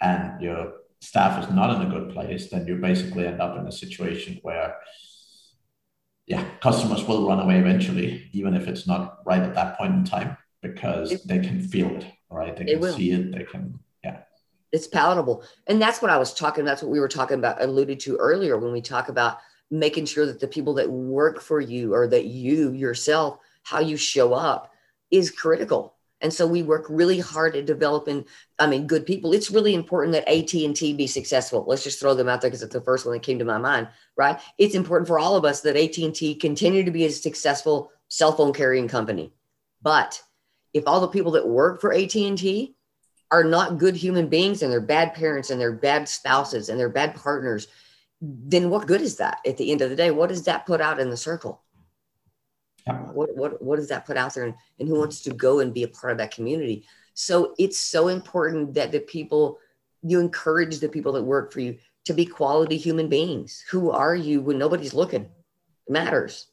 and 0.00 0.40
your 0.40 0.72
staff 1.00 1.42
is 1.42 1.54
not 1.54 1.74
in 1.74 1.86
a 1.86 1.90
good 1.90 2.12
place, 2.12 2.50
then 2.50 2.66
you 2.66 2.76
basically 2.76 3.26
end 3.26 3.40
up 3.40 3.58
in 3.58 3.66
a 3.66 3.72
situation 3.72 4.38
where, 4.42 4.76
yeah, 6.26 6.44
customers 6.60 7.04
will 7.04 7.26
run 7.26 7.40
away 7.40 7.58
eventually, 7.58 8.28
even 8.32 8.54
if 8.54 8.68
it's 8.68 8.86
not 8.86 9.18
right 9.24 9.42
at 9.42 9.54
that 9.54 9.78
point 9.78 9.94
in 9.94 10.04
time, 10.04 10.36
because 10.62 11.12
it, 11.12 11.22
they 11.26 11.38
can 11.38 11.60
feel 11.60 11.88
it, 11.96 12.06
right? 12.30 12.56
They 12.56 12.64
can 12.64 12.92
see 12.92 13.12
it. 13.12 13.32
They 13.32 13.44
can, 13.44 13.78
yeah. 14.04 14.20
It's 14.70 14.86
palatable, 14.86 15.42
and 15.66 15.80
that's 15.80 16.02
what 16.02 16.10
I 16.10 16.18
was 16.18 16.34
talking. 16.34 16.64
That's 16.64 16.82
what 16.82 16.90
we 16.90 17.00
were 17.00 17.08
talking 17.08 17.38
about, 17.38 17.62
alluded 17.62 18.00
to 18.00 18.16
earlier 18.16 18.58
when 18.58 18.72
we 18.72 18.82
talk 18.82 19.08
about 19.08 19.38
making 19.70 20.06
sure 20.06 20.26
that 20.26 20.40
the 20.40 20.48
people 20.48 20.74
that 20.74 20.90
work 20.90 21.40
for 21.40 21.60
you 21.60 21.94
or 21.94 22.06
that 22.08 22.26
you 22.26 22.72
yourself, 22.72 23.38
how 23.62 23.80
you 23.80 23.96
show 23.96 24.32
up, 24.32 24.72
is 25.10 25.30
critical. 25.30 25.94
And 26.20 26.32
so 26.32 26.46
we 26.46 26.62
work 26.62 26.86
really 26.88 27.20
hard 27.20 27.54
at 27.54 27.66
developing 27.66 28.24
i 28.58 28.66
mean 28.66 28.86
good 28.86 29.06
people. 29.06 29.32
It's 29.32 29.52
really 29.52 29.74
important 29.74 30.12
that 30.14 30.28
at&t 30.28 30.92
be 30.94 31.06
successful. 31.06 31.64
Let's 31.66 31.84
just 31.84 32.00
throw 32.00 32.14
them 32.14 32.28
out 32.28 32.40
there 32.40 32.50
because 32.50 32.62
it's 32.62 32.72
the 32.72 32.80
first 32.80 33.06
one 33.06 33.14
that 33.14 33.22
came 33.22 33.38
to 33.38 33.44
my 33.44 33.58
mind 33.58 33.88
right? 34.18 34.38
It's 34.58 34.74
important 34.74 35.06
for 35.06 35.18
all 35.18 35.36
of 35.36 35.44
us 35.46 35.62
that 35.62 35.76
at&t 35.76 36.34
continue 36.34 36.84
to 36.84 36.90
be 36.90 37.06
a 37.06 37.10
successful 37.10 37.92
cell 38.08 38.32
phone 38.32 38.52
carrying 38.52 38.88
company. 38.88 39.32
But 39.80 40.20
if 40.74 40.84
all 40.86 41.00
the 41.00 41.08
people 41.08 41.32
that 41.32 41.48
work 41.48 41.80
for 41.80 41.92
at&t 41.94 42.74
are 43.30 43.44
not 43.44 43.78
good 43.78 43.94
human 43.94 44.28
beings 44.28 44.62
and 44.62 44.72
they're 44.72 44.80
bad 44.80 45.14
parents 45.14 45.50
and 45.50 45.60
they're 45.60 45.72
bad 45.72 46.08
spouses 46.08 46.68
and 46.68 46.78
they're 46.78 46.88
bad 46.88 47.14
partners 47.14 47.68
then 48.20 48.70
what 48.70 48.86
good 48.86 49.00
is 49.00 49.16
that 49.16 49.38
at 49.46 49.56
the 49.56 49.70
end 49.70 49.80
of 49.80 49.90
the 49.90 49.96
day 49.96 50.10
what 50.10 50.28
does 50.28 50.44
that 50.44 50.66
put 50.66 50.80
out 50.80 50.98
in 50.98 51.10
the 51.10 51.16
circle 51.16 51.62
what, 53.12 53.36
what, 53.36 53.62
what 53.62 53.76
does 53.76 53.88
that 53.88 54.06
put 54.06 54.16
out 54.16 54.34
there 54.34 54.44
and, 54.44 54.54
and 54.78 54.88
who 54.88 54.98
wants 54.98 55.20
to 55.22 55.30
go 55.30 55.60
and 55.60 55.74
be 55.74 55.82
a 55.82 55.88
part 55.88 56.12
of 56.12 56.18
that 56.18 56.34
community? 56.34 56.86
So 57.14 57.54
it's 57.58 57.78
so 57.78 58.08
important 58.08 58.74
that 58.74 58.92
the 58.92 59.00
people, 59.00 59.58
you 60.02 60.20
encourage 60.20 60.78
the 60.78 60.88
people 60.88 61.12
that 61.12 61.22
work 61.22 61.52
for 61.52 61.60
you 61.60 61.78
to 62.04 62.12
be 62.12 62.24
quality 62.24 62.76
human 62.76 63.08
beings. 63.08 63.64
Who 63.70 63.90
are 63.90 64.14
you 64.14 64.40
when 64.40 64.58
nobody's 64.58 64.94
looking? 64.94 65.24
It 65.86 65.92
matters 65.92 66.46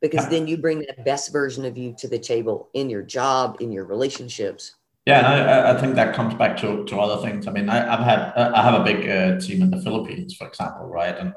because 0.00 0.28
then 0.28 0.46
you 0.46 0.58
bring 0.58 0.80
that 0.80 1.04
best 1.04 1.32
version 1.32 1.64
of 1.64 1.78
you 1.78 1.94
to 1.98 2.08
the 2.08 2.18
table 2.18 2.68
in 2.74 2.90
your 2.90 3.02
job, 3.02 3.58
in 3.60 3.72
your 3.72 3.84
relationships. 3.84 4.74
Yeah, 5.06 5.18
and 5.18 5.26
I, 5.26 5.74
I 5.74 5.80
think 5.80 5.96
that 5.96 6.14
comes 6.14 6.32
back 6.34 6.56
to, 6.58 6.82
to 6.86 6.98
other 6.98 7.20
things. 7.22 7.46
I 7.46 7.50
mean, 7.50 7.68
I, 7.68 7.76
have 7.76 8.00
had 8.00 8.32
I 8.36 8.62
have 8.62 8.80
a 8.80 8.84
big 8.84 9.06
uh, 9.06 9.38
team 9.38 9.60
in 9.60 9.70
the 9.70 9.80
Philippines, 9.82 10.34
for 10.34 10.46
example, 10.48 10.86
right? 10.86 11.14
And, 11.18 11.34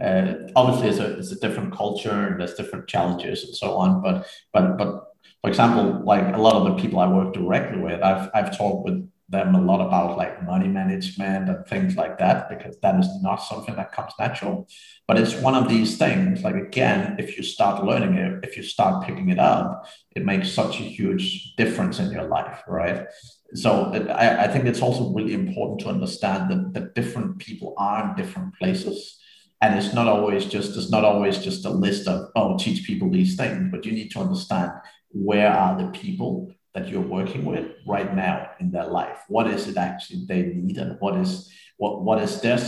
and 0.00 0.48
uh, 0.48 0.52
obviously, 0.56 0.88
it's 0.88 0.98
a 0.98 1.18
it's 1.18 1.30
a 1.30 1.38
different 1.38 1.72
culture 1.72 2.10
and 2.10 2.40
there's 2.40 2.54
different 2.54 2.88
challenges 2.88 3.44
and 3.44 3.54
so 3.54 3.76
on. 3.76 4.02
But 4.02 4.26
but 4.52 4.76
but 4.76 5.04
for 5.42 5.48
example, 5.48 6.02
like 6.04 6.34
a 6.34 6.40
lot 6.40 6.56
of 6.56 6.64
the 6.64 6.82
people 6.82 6.98
I 6.98 7.06
work 7.06 7.34
directly 7.34 7.80
with, 7.80 8.02
I've 8.02 8.30
I've 8.34 8.58
talked 8.58 8.84
with 8.84 9.08
them 9.28 9.54
a 9.54 9.60
lot 9.60 9.86
about 9.86 10.16
like 10.16 10.42
money 10.44 10.68
management 10.68 11.48
and 11.48 11.66
things 11.66 11.96
like 11.96 12.18
that 12.18 12.48
because 12.48 12.78
that 12.80 12.98
is 12.98 13.08
not 13.22 13.36
something 13.36 13.76
that 13.76 13.92
comes 13.92 14.12
natural. 14.18 14.66
But 15.06 15.18
it's 15.18 15.34
one 15.34 15.54
of 15.54 15.68
these 15.68 15.98
things 15.98 16.42
like 16.42 16.54
again 16.54 17.16
if 17.18 17.36
you 17.36 17.42
start 17.42 17.84
learning 17.84 18.14
it 18.14 18.44
if 18.44 18.56
you 18.56 18.62
start 18.62 19.06
picking 19.06 19.28
it 19.28 19.38
up 19.38 19.86
it 20.16 20.24
makes 20.24 20.50
such 20.50 20.80
a 20.80 20.82
huge 20.82 21.54
difference 21.56 21.98
in 21.98 22.10
your 22.10 22.24
life 22.24 22.62
right? 22.66 23.06
So 23.54 23.92
it, 23.92 24.08
I, 24.08 24.44
I 24.44 24.48
think 24.48 24.64
it's 24.64 24.82
also 24.82 25.12
really 25.12 25.34
important 25.34 25.80
to 25.80 25.88
understand 25.88 26.50
that, 26.50 26.72
that 26.74 26.94
different 26.94 27.38
people 27.38 27.74
are 27.78 28.08
in 28.08 28.16
different 28.16 28.54
places. 28.54 29.18
And 29.60 29.76
it's 29.76 29.94
not 29.94 30.06
always 30.06 30.46
just 30.46 30.76
it's 30.76 30.90
not 30.90 31.04
always 31.04 31.38
just 31.38 31.66
a 31.66 31.70
list 31.70 32.08
of 32.08 32.30
oh 32.34 32.56
teach 32.56 32.86
people 32.86 33.10
these 33.10 33.36
things 33.36 33.68
but 33.70 33.84
you 33.84 33.92
need 33.92 34.10
to 34.12 34.20
understand 34.20 34.70
where 35.10 35.52
are 35.52 35.76
the 35.76 35.88
people 35.88 36.52
that 36.74 36.88
you're 36.88 37.00
working 37.00 37.44
with 37.44 37.72
right 37.86 38.14
now 38.14 38.50
in 38.60 38.70
their 38.70 38.86
life? 38.86 39.20
What 39.28 39.46
is 39.48 39.68
it 39.68 39.76
actually 39.76 40.26
they 40.26 40.42
need 40.42 40.78
and 40.78 41.00
what 41.00 41.16
is 41.16 41.50
what 41.76 42.02
what 42.02 42.22
is 42.22 42.40
their 42.40 42.58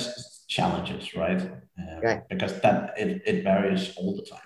challenges 0.49 1.15
right, 1.15 1.41
uh, 1.41 2.01
right. 2.03 2.29
because 2.29 2.61
that 2.61 2.99
it, 2.99 3.23
it 3.25 3.45
varies 3.45 3.95
all 3.97 4.17
the 4.17 4.23
time. 4.23 4.41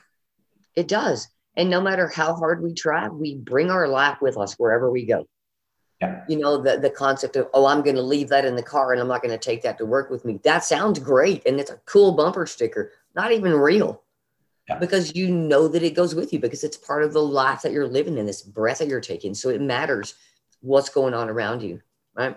It 0.75 0.89
does. 0.89 1.29
And 1.57 1.71
no 1.71 1.81
matter 1.81 2.09
how 2.09 2.35
hard 2.35 2.63
we 2.63 2.75
try 2.75 3.09
we 3.09 3.37
bring 3.37 3.71
our 3.71 3.89
life 3.89 4.19
with 4.21 4.37
us 4.37 4.55
wherever 4.55 4.91
we 4.91 5.07
go. 5.07 5.27
Yeah. 6.01 6.25
you 6.29 6.39
know 6.39 6.61
the, 6.61 6.77
the 6.77 6.91
concept 6.91 7.37
of 7.37 7.49
oh 7.55 7.67
i'm 7.67 7.81
going 7.81 7.95
to 7.95 8.03
leave 8.03 8.29
that 8.31 8.45
in 8.45 8.57
the 8.57 8.65
car 8.65 8.93
and 8.93 9.01
i'm 9.01 9.07
not 9.07 9.23
going 9.23 9.31
to 9.31 9.39
take 9.39 9.63
that 9.63 9.79
to 9.79 9.87
work 9.87 10.11
with 10.11 10.25
me. 10.25 10.41
That 10.43 10.65
sounds 10.65 10.99
great 10.99 11.47
and 11.47 11.61
it's 11.61 11.71
a 11.71 11.81
cool 11.87 12.13
bumper 12.13 12.47
sticker. 12.47 12.93
Not 13.15 13.31
even 13.31 13.55
real 13.55 14.04
yeah. 14.69 14.79
because 14.79 15.15
you 15.15 15.29
know 15.29 15.69
that 15.69 15.83
it 15.83 15.95
goes 15.95 16.15
with 16.15 16.33
you 16.33 16.39
because 16.39 16.65
it's 16.65 16.77
part 16.77 17.03
of 17.03 17.13
the 17.13 17.23
life 17.23 17.63
that 17.63 17.73
you're 17.73 17.87
living 17.87 18.19
in, 18.19 18.27
this 18.27 18.43
breath 18.43 18.79
that 18.79 18.89
you're 18.89 19.01
taking. 19.01 19.35
So 19.35 19.49
it 19.49 19.61
matters 19.61 20.15
what's 20.61 20.89
going 20.89 21.15
on 21.15 21.29
around 21.29 21.63
you, 21.63 21.81
right? 22.15 22.37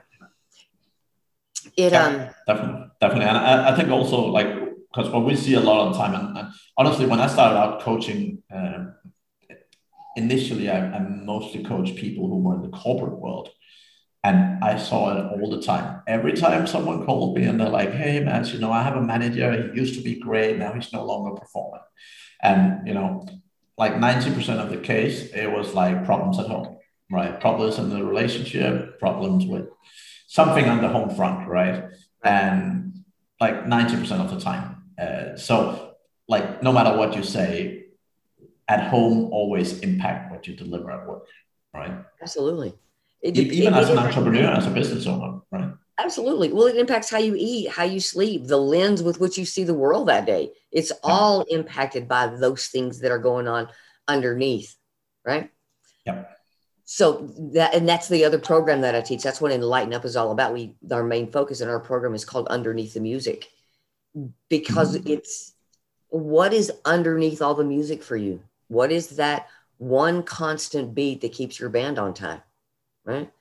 It 1.76 1.92
yeah, 1.92 2.06
um 2.06 2.30
definitely, 2.48 2.88
definitely, 3.02 3.26
and 3.26 3.38
I, 3.38 3.72
I 3.72 3.76
think 3.76 3.90
also 3.90 4.28
like 4.28 4.48
because 4.94 5.12
what 5.12 5.26
we 5.26 5.36
see 5.36 5.54
a 5.54 5.60
lot 5.60 5.88
of 5.88 5.94
the 5.94 6.00
time, 6.00 6.16
and, 6.16 6.38
and 6.38 6.48
honestly, 6.78 7.06
when 7.06 7.20
I 7.20 7.28
started 7.28 7.58
out 7.58 7.82
coaching, 7.82 8.42
um, 8.52 8.96
initially 10.16 10.70
I, 10.70 10.80
I 10.80 11.00
mostly 11.00 11.64
coached 11.64 11.96
people 11.96 12.28
who 12.28 12.38
were 12.38 12.56
in 12.56 12.64
the 12.64 12.70
corporate 12.70 13.20
world. 13.20 13.50
And 14.24 14.64
I 14.64 14.78
saw 14.78 15.16
it 15.16 15.40
all 15.40 15.50
the 15.50 15.62
time. 15.62 16.02
Every 16.08 16.34
time 16.34 16.68
someone 16.68 17.06
called 17.06 17.38
me 17.38 17.44
and 17.46 17.60
they're 17.60 17.70
like, 17.70 17.92
hey, 17.94 18.20
man, 18.20 18.46
you 18.46 18.60
know, 18.60 18.72
I 18.72 18.84
have 18.84 18.98
a 18.98 19.02
manager. 19.02 19.72
He 19.72 19.80
used 19.80 19.96
to 19.96 20.02
be 20.02 20.20
great. 20.20 20.58
Now 20.58 20.74
he's 20.74 20.92
no 20.92 21.06
longer 21.06 21.40
performing. 21.40 21.82
And, 22.42 22.88
you 22.88 22.94
know, 22.94 23.26
like 23.78 23.94
90% 23.94 24.60
of 24.60 24.70
the 24.70 24.78
case, 24.78 25.32
it 25.34 25.52
was 25.52 25.74
like 25.74 26.06
problems 26.06 26.40
at 26.40 26.48
home, 26.48 26.78
right? 27.12 27.40
Problems 27.40 27.78
in 27.78 27.90
the 27.90 28.04
relationship, 28.04 29.00
problems 29.00 29.46
with 29.46 29.70
something 30.28 30.66
on 30.66 30.82
the 30.82 30.90
home 30.90 31.16
front, 31.16 31.48
right? 31.48 31.86
And 32.24 33.04
like 33.40 33.66
90% 33.66 34.12
of 34.20 34.32
the 34.32 34.40
time. 34.40 34.84
Uh, 35.00 35.38
so, 35.38 35.94
like, 36.28 36.62
no 36.64 36.74
matter 36.74 36.98
what 36.98 37.16
you 37.16 37.24
say, 37.24 37.86
at 38.68 38.90
home 38.90 39.32
always 39.32 39.80
impact 39.80 40.32
what 40.32 40.48
you 40.48 40.56
deliver 40.56 40.92
at 40.92 41.08
work, 41.08 41.28
right? 41.74 41.94
Absolutely. 42.22 42.74
It, 43.22 43.38
Even 43.38 43.74
it, 43.74 43.78
as 43.78 43.90
an 43.90 43.98
entrepreneur, 43.98 44.52
as 44.52 44.68
a 44.68 44.70
business 44.70 45.08
owner, 45.08 45.40
right? 45.52 45.72
Absolutely. 46.00 46.54
Well, 46.54 46.68
it 46.68 46.78
impacts 46.78 47.10
how 47.10 47.18
you 47.18 47.36
eat, 47.38 47.72
how 47.72 47.84
you 47.84 48.00
sleep, 48.00 48.46
the 48.46 48.58
lens 48.58 49.02
with 49.02 49.20
which 49.20 49.38
you 49.38 49.46
see 49.46 49.64
the 49.64 49.74
world 49.74 50.08
that 50.08 50.28
day. 50.28 50.52
It's 50.72 50.92
all 51.04 51.42
impacted 51.50 52.08
by 52.08 52.28
those 52.28 52.68
things 52.68 53.00
that 53.00 53.12
are 53.12 53.18
going 53.18 53.48
on 53.48 53.70
underneath, 54.08 54.76
right? 55.26 55.50
Yep. 56.06 56.38
So 56.86 57.30
that 57.54 57.74
and 57.74 57.90
that's 57.90 58.08
the 58.08 58.24
other 58.24 58.40
program 58.40 58.82
that 58.82 58.96
I 58.96 59.02
teach. 59.02 59.24
That's 59.24 59.42
what 59.42 59.52
Enlighten 59.52 59.94
Up 59.94 60.06
is 60.06 60.16
all 60.16 60.32
about. 60.32 60.54
We 60.54 60.76
our 60.92 61.04
main 61.04 61.32
focus 61.32 61.62
in 61.62 61.68
our 61.68 61.80
program 61.80 62.14
is 62.14 62.24
called 62.24 62.48
Underneath 62.48 62.94
the 62.94 63.02
Music 63.02 63.50
because 64.50 64.98
mm-hmm. 64.98 65.12
it's 65.12 65.54
what 66.10 66.54
is 66.54 66.72
underneath 66.86 67.42
all 67.42 67.56
the 67.56 67.66
music 67.66 68.04
for 68.04 68.16
you? 68.16 68.42
What 68.68 68.92
is 68.92 69.18
that 69.18 69.48
one 69.78 70.24
constant 70.24 70.96
beat 70.96 71.22
that 71.22 71.34
keeps 71.34 71.60
your 71.60 71.70
band 71.70 72.00
on 72.00 72.14
time? 72.14 72.42
Right? 73.08 73.32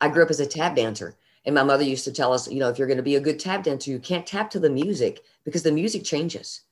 I 0.00 0.08
grew 0.08 0.24
up 0.24 0.30
as 0.30 0.40
a 0.40 0.46
tap 0.46 0.76
dancer 0.76 1.16
and 1.44 1.54
my 1.54 1.62
mother 1.62 1.84
used 1.84 2.04
to 2.04 2.12
tell 2.12 2.32
us, 2.32 2.48
you 2.48 2.60
know, 2.60 2.68
if 2.68 2.78
you're 2.78 2.86
going 2.86 2.98
to 2.98 3.02
be 3.02 3.16
a 3.16 3.20
good 3.20 3.40
tap 3.40 3.64
dancer, 3.64 3.90
you 3.90 3.98
can't 3.98 4.26
tap 4.26 4.50
to 4.50 4.60
the 4.60 4.70
music 4.70 5.24
because 5.44 5.62
the 5.62 5.72
music 5.72 6.04
changes. 6.04 6.62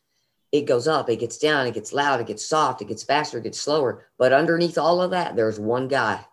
It 0.53 0.67
goes 0.67 0.89
up, 0.89 1.09
it 1.09 1.21
gets 1.21 1.39
down, 1.39 1.67
it 1.67 1.75
gets 1.75 1.93
loud, 1.93 2.21
it 2.21 2.27
gets 2.27 2.45
soft, 2.45 2.83
it 2.83 2.89
gets 2.89 3.05
faster, 3.05 3.39
it 3.39 3.45
gets 3.45 3.61
slower. 3.61 4.07
But 4.19 4.33
underneath 4.33 4.79
all 4.79 5.01
of 5.01 5.13
that, 5.13 5.37
there's 5.37 5.61
one 5.61 5.87
guy, 5.87 6.25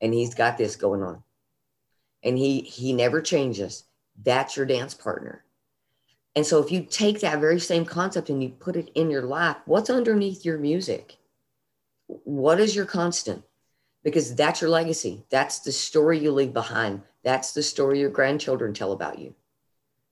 and 0.00 0.12
he's 0.12 0.34
got 0.34 0.58
this 0.58 0.76
going 0.76 1.02
on. 1.02 1.22
And 2.22 2.36
he 2.38 2.60
he 2.60 2.92
never 2.92 3.20
changes. 3.22 3.84
That's 4.22 4.56
your 4.56 4.66
dance 4.66 4.94
partner. 4.94 5.44
And 6.36 6.44
so 6.44 6.62
if 6.62 6.70
you 6.70 6.82
take 6.82 7.20
that 7.20 7.40
very 7.40 7.60
same 7.60 7.84
concept 7.84 8.28
and 8.28 8.42
you 8.42 8.50
put 8.50 8.76
it 8.76 8.90
in 8.94 9.10
your 9.10 9.22
life, 9.22 9.56
what's 9.66 9.90
underneath 9.90 10.44
your 10.44 10.58
music? 10.58 11.16
What 12.06 12.60
is 12.60 12.74
your 12.76 12.86
constant? 12.86 13.44
Because 14.04 14.34
that's 14.34 14.60
your 14.60 14.70
legacy. 14.70 15.24
That's 15.30 15.58
the 15.60 15.72
story 15.72 16.18
you 16.18 16.30
leave 16.30 16.52
behind. 16.52 17.02
That's 17.24 17.52
the 17.52 17.62
story 17.62 17.98
your 17.98 18.10
grandchildren 18.10 18.72
tell 18.72 18.92
about 18.92 19.18
you. 19.18 19.34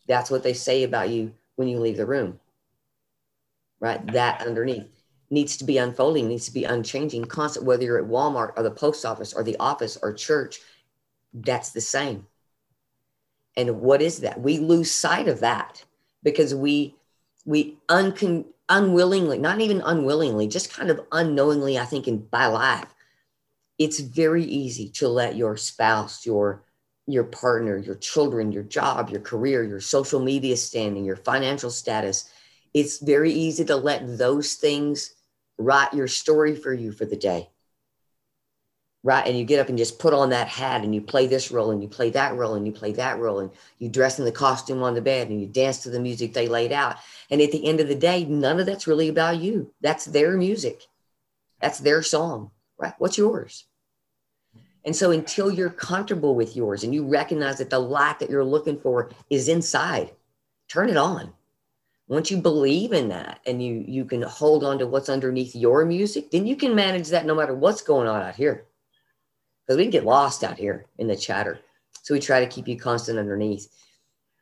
That's 0.08 0.30
what 0.30 0.42
they 0.42 0.54
say 0.54 0.82
about 0.82 1.10
you 1.10 1.34
when 1.56 1.68
you 1.68 1.78
leave 1.78 1.98
the 1.98 2.06
room. 2.06 2.40
Right? 3.78 4.04
That 4.12 4.44
underneath 4.44 4.88
needs 5.32 5.56
to 5.56 5.64
be 5.64 5.78
unfolding, 5.78 6.28
needs 6.28 6.46
to 6.46 6.52
be 6.52 6.64
unchanging, 6.64 7.24
constant, 7.24 7.64
whether 7.64 7.84
you're 7.84 7.98
at 7.98 8.08
Walmart 8.08 8.52
or 8.56 8.62
the 8.62 8.70
post 8.70 9.04
office 9.06 9.32
or 9.32 9.42
the 9.42 9.56
office 9.56 9.96
or 10.02 10.12
church, 10.12 10.60
that's 11.32 11.70
the 11.70 11.80
same. 11.80 12.26
And 13.56 13.80
what 13.80 14.02
is 14.02 14.20
that? 14.20 14.40
We 14.40 14.58
lose 14.58 14.90
sight 14.90 15.28
of 15.28 15.40
that 15.40 15.84
because 16.22 16.54
we 16.54 16.96
we 17.44 17.78
uncon, 17.88 18.44
unwillingly, 18.68 19.38
not 19.38 19.60
even 19.60 19.80
unwillingly, 19.80 20.48
just 20.48 20.72
kind 20.72 20.90
of 20.90 21.00
unknowingly, 21.10 21.78
I 21.78 21.84
think, 21.84 22.06
in 22.06 22.18
by 22.18 22.46
life, 22.46 22.94
it's 23.82 24.00
very 24.00 24.44
easy 24.44 24.88
to 24.90 25.08
let 25.08 25.36
your 25.36 25.56
spouse, 25.56 26.26
your 26.26 26.62
your 27.06 27.24
partner, 27.24 27.76
your 27.76 27.96
children, 27.96 28.52
your 28.52 28.62
job, 28.62 29.10
your 29.10 29.20
career, 29.20 29.64
your 29.64 29.80
social 29.80 30.20
media 30.20 30.56
standing, 30.56 31.04
your 31.04 31.16
financial 31.16 31.70
status, 31.70 32.30
it's 32.74 33.00
very 33.00 33.32
easy 33.32 33.64
to 33.64 33.74
let 33.74 34.18
those 34.18 34.54
things 34.54 35.12
write 35.58 35.92
your 35.92 36.06
story 36.06 36.54
for 36.54 36.72
you 36.72 36.92
for 36.92 37.04
the 37.04 37.16
day 37.16 37.48
right? 39.04 39.26
And 39.26 39.36
you 39.36 39.44
get 39.44 39.58
up 39.58 39.68
and 39.68 39.78
just 39.78 39.98
put 39.98 40.14
on 40.14 40.30
that 40.30 40.48
hat 40.48 40.82
and 40.82 40.94
you 40.94 41.00
play 41.00 41.26
this 41.26 41.50
role 41.50 41.70
and 41.70 41.82
you 41.82 41.88
play 41.88 42.10
that 42.10 42.36
role 42.36 42.54
and 42.54 42.66
you 42.66 42.72
play 42.72 42.92
that 42.92 43.18
role 43.18 43.40
and 43.40 43.50
you 43.78 43.88
dress 43.88 44.18
in 44.18 44.24
the 44.24 44.32
costume 44.32 44.82
on 44.82 44.94
the 44.94 45.02
bed 45.02 45.28
and 45.28 45.40
you 45.40 45.46
dance 45.46 45.78
to 45.78 45.90
the 45.90 46.00
music 46.00 46.32
they 46.32 46.48
laid 46.48 46.72
out. 46.72 46.96
And 47.30 47.40
at 47.40 47.50
the 47.50 47.66
end 47.66 47.80
of 47.80 47.88
the 47.88 47.94
day, 47.94 48.24
none 48.24 48.60
of 48.60 48.66
that's 48.66 48.86
really 48.86 49.08
about 49.08 49.38
you. 49.38 49.72
That's 49.80 50.04
their 50.04 50.36
music. 50.36 50.82
That's 51.60 51.78
their 51.78 52.02
song, 52.02 52.50
right? 52.78 52.94
What's 52.98 53.18
yours? 53.18 53.64
And 54.84 54.94
so 54.94 55.10
until 55.10 55.50
you're 55.50 55.70
comfortable 55.70 56.34
with 56.34 56.56
yours 56.56 56.82
and 56.82 56.94
you 56.94 57.06
recognize 57.06 57.58
that 57.58 57.70
the 57.70 57.78
light 57.78 58.18
that 58.18 58.30
you're 58.30 58.44
looking 58.44 58.80
for 58.80 59.10
is 59.30 59.48
inside, 59.48 60.12
turn 60.68 60.88
it 60.88 60.96
on. 60.96 61.32
Once 62.08 62.30
you 62.30 62.36
believe 62.36 62.92
in 62.92 63.08
that 63.08 63.40
and 63.46 63.62
you 63.62 63.84
you 63.86 64.04
can 64.04 64.22
hold 64.22 64.64
on 64.64 64.78
to 64.78 64.86
what's 64.86 65.08
underneath 65.08 65.54
your 65.54 65.84
music, 65.84 66.30
then 66.30 66.46
you 66.46 66.56
can 66.56 66.74
manage 66.74 67.08
that 67.08 67.24
no 67.24 67.34
matter 67.34 67.54
what's 67.54 67.80
going 67.80 68.08
on 68.08 68.20
out 68.20 68.34
here 68.34 68.66
because 69.66 69.76
we 69.76 69.84
can 69.84 69.90
get 69.90 70.04
lost 70.04 70.44
out 70.44 70.58
here 70.58 70.86
in 70.98 71.06
the 71.06 71.16
chatter. 71.16 71.60
So 72.02 72.14
we 72.14 72.20
try 72.20 72.40
to 72.40 72.50
keep 72.50 72.68
you 72.68 72.76
constant 72.76 73.18
underneath. 73.18 73.68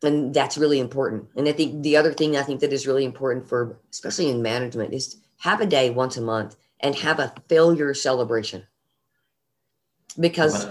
And 0.02 0.32
that's 0.32 0.56
really 0.56 0.80
important. 0.80 1.26
And 1.36 1.46
I 1.46 1.52
think 1.52 1.82
the 1.82 1.96
other 1.96 2.12
thing 2.12 2.36
I 2.36 2.42
think 2.42 2.60
that 2.60 2.72
is 2.72 2.86
really 2.86 3.04
important 3.04 3.46
for, 3.46 3.78
especially 3.90 4.30
in 4.30 4.40
management, 4.40 4.94
is 4.94 5.16
have 5.38 5.60
a 5.60 5.66
day 5.66 5.90
once 5.90 6.16
a 6.16 6.22
month 6.22 6.56
and 6.80 6.94
have 6.96 7.18
a 7.18 7.34
failure 7.48 7.92
celebration. 7.92 8.66
Because 10.18 10.66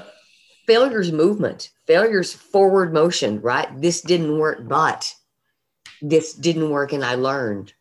failure's 0.67 1.11
movement, 1.11 1.69
failure's 1.87 2.33
forward 2.33 2.93
motion, 2.93 3.41
right? 3.41 3.69
This 3.79 4.01
didn't 4.01 4.37
work, 4.37 4.67
but 4.67 5.13
this 6.01 6.33
didn't 6.33 6.69
work 6.69 6.93
and 6.93 7.03
I 7.03 7.15
learned. 7.15 7.73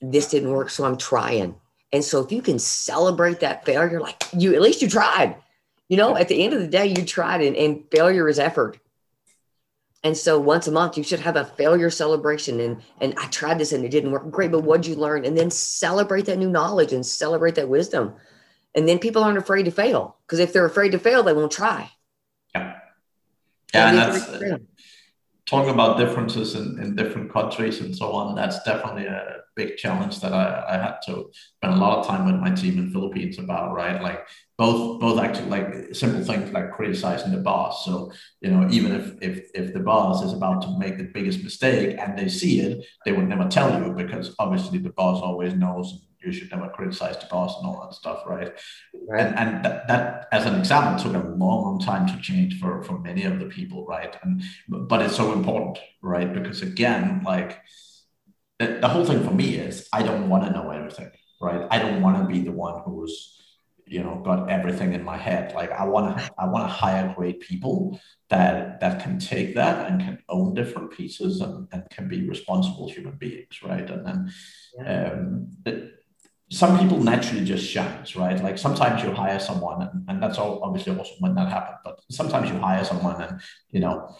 This 0.00 0.28
didn't 0.28 0.50
work, 0.50 0.70
so 0.70 0.84
I'm 0.84 0.96
trying. 0.96 1.54
And 1.92 2.02
so 2.02 2.20
if 2.20 2.32
you 2.32 2.42
can 2.42 2.58
celebrate 2.58 3.40
that 3.40 3.64
failure, 3.64 4.00
like 4.00 4.22
you 4.32 4.54
at 4.54 4.62
least 4.62 4.82
you 4.82 4.88
tried 4.88 5.36
you 5.92 5.98
know, 5.98 6.16
at 6.16 6.28
the 6.28 6.42
end 6.42 6.54
of 6.54 6.60
the 6.60 6.68
day, 6.68 6.86
you 6.86 7.04
tried 7.04 7.42
and, 7.42 7.54
and 7.54 7.84
failure 7.90 8.26
is 8.26 8.38
effort. 8.38 8.78
And 10.02 10.16
so 10.16 10.40
once 10.40 10.66
a 10.66 10.72
month, 10.72 10.96
you 10.96 11.04
should 11.04 11.20
have 11.20 11.36
a 11.36 11.44
failure 11.44 11.90
celebration. 11.90 12.60
And, 12.60 12.82
and 13.02 13.14
I 13.18 13.26
tried 13.26 13.58
this 13.58 13.72
and 13.72 13.84
it 13.84 13.90
didn't 13.90 14.10
work. 14.10 14.30
Great, 14.30 14.50
but 14.50 14.64
what'd 14.64 14.86
you 14.86 14.94
learn? 14.94 15.26
And 15.26 15.36
then 15.36 15.50
celebrate 15.50 16.24
that 16.26 16.38
new 16.38 16.48
knowledge 16.48 16.94
and 16.94 17.04
celebrate 17.04 17.56
that 17.56 17.68
wisdom. 17.68 18.14
And 18.74 18.88
then 18.88 18.98
people 18.98 19.22
aren't 19.22 19.38
afraid 19.38 19.64
to 19.64 19.70
fail 19.70 20.16
because 20.26 20.38
if 20.38 20.52
they're 20.52 20.64
afraid 20.64 20.92
to 20.92 20.98
fail, 20.98 21.22
they 21.22 21.34
won't 21.34 21.52
try. 21.52 21.90
Yeah. 22.54 22.76
Yeah. 23.74 23.88
And 23.88 23.98
that's, 23.98 24.62
talking 25.46 25.70
about 25.70 25.98
differences 25.98 26.54
in, 26.54 26.78
in 26.78 26.96
different 26.96 27.30
countries 27.30 27.80
and 27.80 27.94
so 27.94 28.12
on, 28.12 28.34
that's 28.34 28.62
definitely 28.62 29.06
a 29.06 29.38
big 29.54 29.76
challenge 29.76 30.20
that 30.20 30.32
I, 30.32 30.64
I 30.68 30.76
had 30.78 30.96
to 31.06 31.30
spend 31.32 31.74
a 31.74 31.76
lot 31.76 31.98
of 31.98 32.06
time 32.06 32.24
with 32.24 32.36
my 32.36 32.50
team 32.50 32.78
in 32.78 32.90
Philippines 32.90 33.38
about, 33.38 33.74
right? 33.74 34.00
Like 34.00 34.26
both 34.56 35.00
both 35.00 35.18
actually 35.18 35.50
like 35.50 35.94
simple 35.94 36.24
things 36.24 36.52
like 36.52 36.72
criticizing 36.72 37.32
the 37.32 37.38
boss. 37.38 37.84
So, 37.84 38.12
you 38.40 38.50
know, 38.50 38.68
even 38.70 38.92
if 38.92 39.20
if 39.20 39.50
if 39.54 39.74
the 39.74 39.80
boss 39.80 40.24
is 40.24 40.32
about 40.32 40.62
to 40.62 40.78
make 40.78 40.96
the 40.96 41.04
biggest 41.04 41.42
mistake 41.42 41.98
and 41.98 42.16
they 42.16 42.28
see 42.28 42.60
it, 42.60 42.86
they 43.04 43.12
would 43.12 43.28
never 43.28 43.48
tell 43.48 43.82
you 43.82 43.92
because 43.92 44.34
obviously 44.38 44.78
the 44.78 44.90
boss 44.90 45.20
always 45.20 45.54
knows 45.54 46.06
you 46.24 46.32
should 46.32 46.50
never 46.50 46.68
criticize 46.68 47.18
the 47.18 47.26
boss 47.26 47.58
and 47.58 47.66
all 47.66 47.82
that 47.82 47.94
stuff, 47.94 48.22
right? 48.26 48.52
right. 49.08 49.26
And, 49.26 49.38
and 49.38 49.64
that, 49.64 49.88
that, 49.88 50.28
as 50.32 50.46
an 50.46 50.58
example, 50.58 51.02
took 51.02 51.14
a 51.14 51.26
long, 51.26 51.62
long 51.62 51.80
time 51.80 52.06
to 52.08 52.20
change 52.20 52.58
for, 52.58 52.82
for 52.82 52.98
many 52.98 53.24
of 53.24 53.38
the 53.38 53.46
people, 53.46 53.86
right? 53.86 54.16
And 54.22 54.42
but 54.68 55.02
it's 55.02 55.16
so 55.16 55.32
important, 55.32 55.78
right? 56.02 56.32
Because 56.32 56.62
again, 56.62 57.22
like 57.24 57.60
the, 58.58 58.78
the 58.80 58.88
whole 58.88 59.04
thing 59.04 59.24
for 59.24 59.32
me 59.32 59.56
is 59.56 59.88
I 59.92 60.02
don't 60.02 60.28
want 60.28 60.44
to 60.44 60.52
know 60.52 60.70
everything, 60.70 61.10
right? 61.40 61.66
I 61.70 61.78
don't 61.78 62.02
want 62.02 62.18
to 62.18 62.32
be 62.32 62.40
the 62.40 62.52
one 62.52 62.82
who's 62.84 63.38
you 63.92 64.02
know 64.02 64.22
got 64.24 64.50
everything 64.50 64.94
in 64.94 65.04
my 65.04 65.18
head 65.18 65.54
like 65.54 65.70
i 65.72 65.84
want 65.84 66.16
to 66.16 66.30
i 66.38 66.46
want 66.46 66.64
to 66.64 66.72
hire 66.72 67.12
great 67.14 67.40
people 67.40 68.00
that 68.30 68.80
that 68.80 69.02
can 69.02 69.18
take 69.18 69.54
that 69.54 69.90
and 69.90 70.00
can 70.00 70.18
own 70.30 70.54
different 70.54 70.90
pieces 70.90 71.40
and, 71.42 71.68
and 71.72 71.82
can 71.90 72.08
be 72.08 72.26
responsible 72.26 72.88
human 72.88 73.16
beings 73.16 73.62
right 73.62 73.90
and 73.90 74.06
then 74.06 74.32
yeah. 74.78 75.12
um, 75.12 75.48
some 76.52 76.78
people 76.78 76.98
naturally 76.98 77.44
just 77.44 77.66
shines, 77.68 78.14
right? 78.14 78.42
Like 78.42 78.58
sometimes 78.58 79.02
you 79.02 79.10
hire 79.12 79.38
someone, 79.38 79.82
and, 79.82 80.04
and 80.08 80.22
that's 80.22 80.38
all 80.38 80.62
obviously 80.62 80.96
also 80.96 81.12
when 81.18 81.34
that 81.36 81.48
happen. 81.48 81.76
But 81.82 82.00
sometimes 82.10 82.50
you 82.50 82.58
hire 82.58 82.84
someone, 82.84 83.20
and 83.22 83.40
you 83.70 83.80
know 83.80 84.14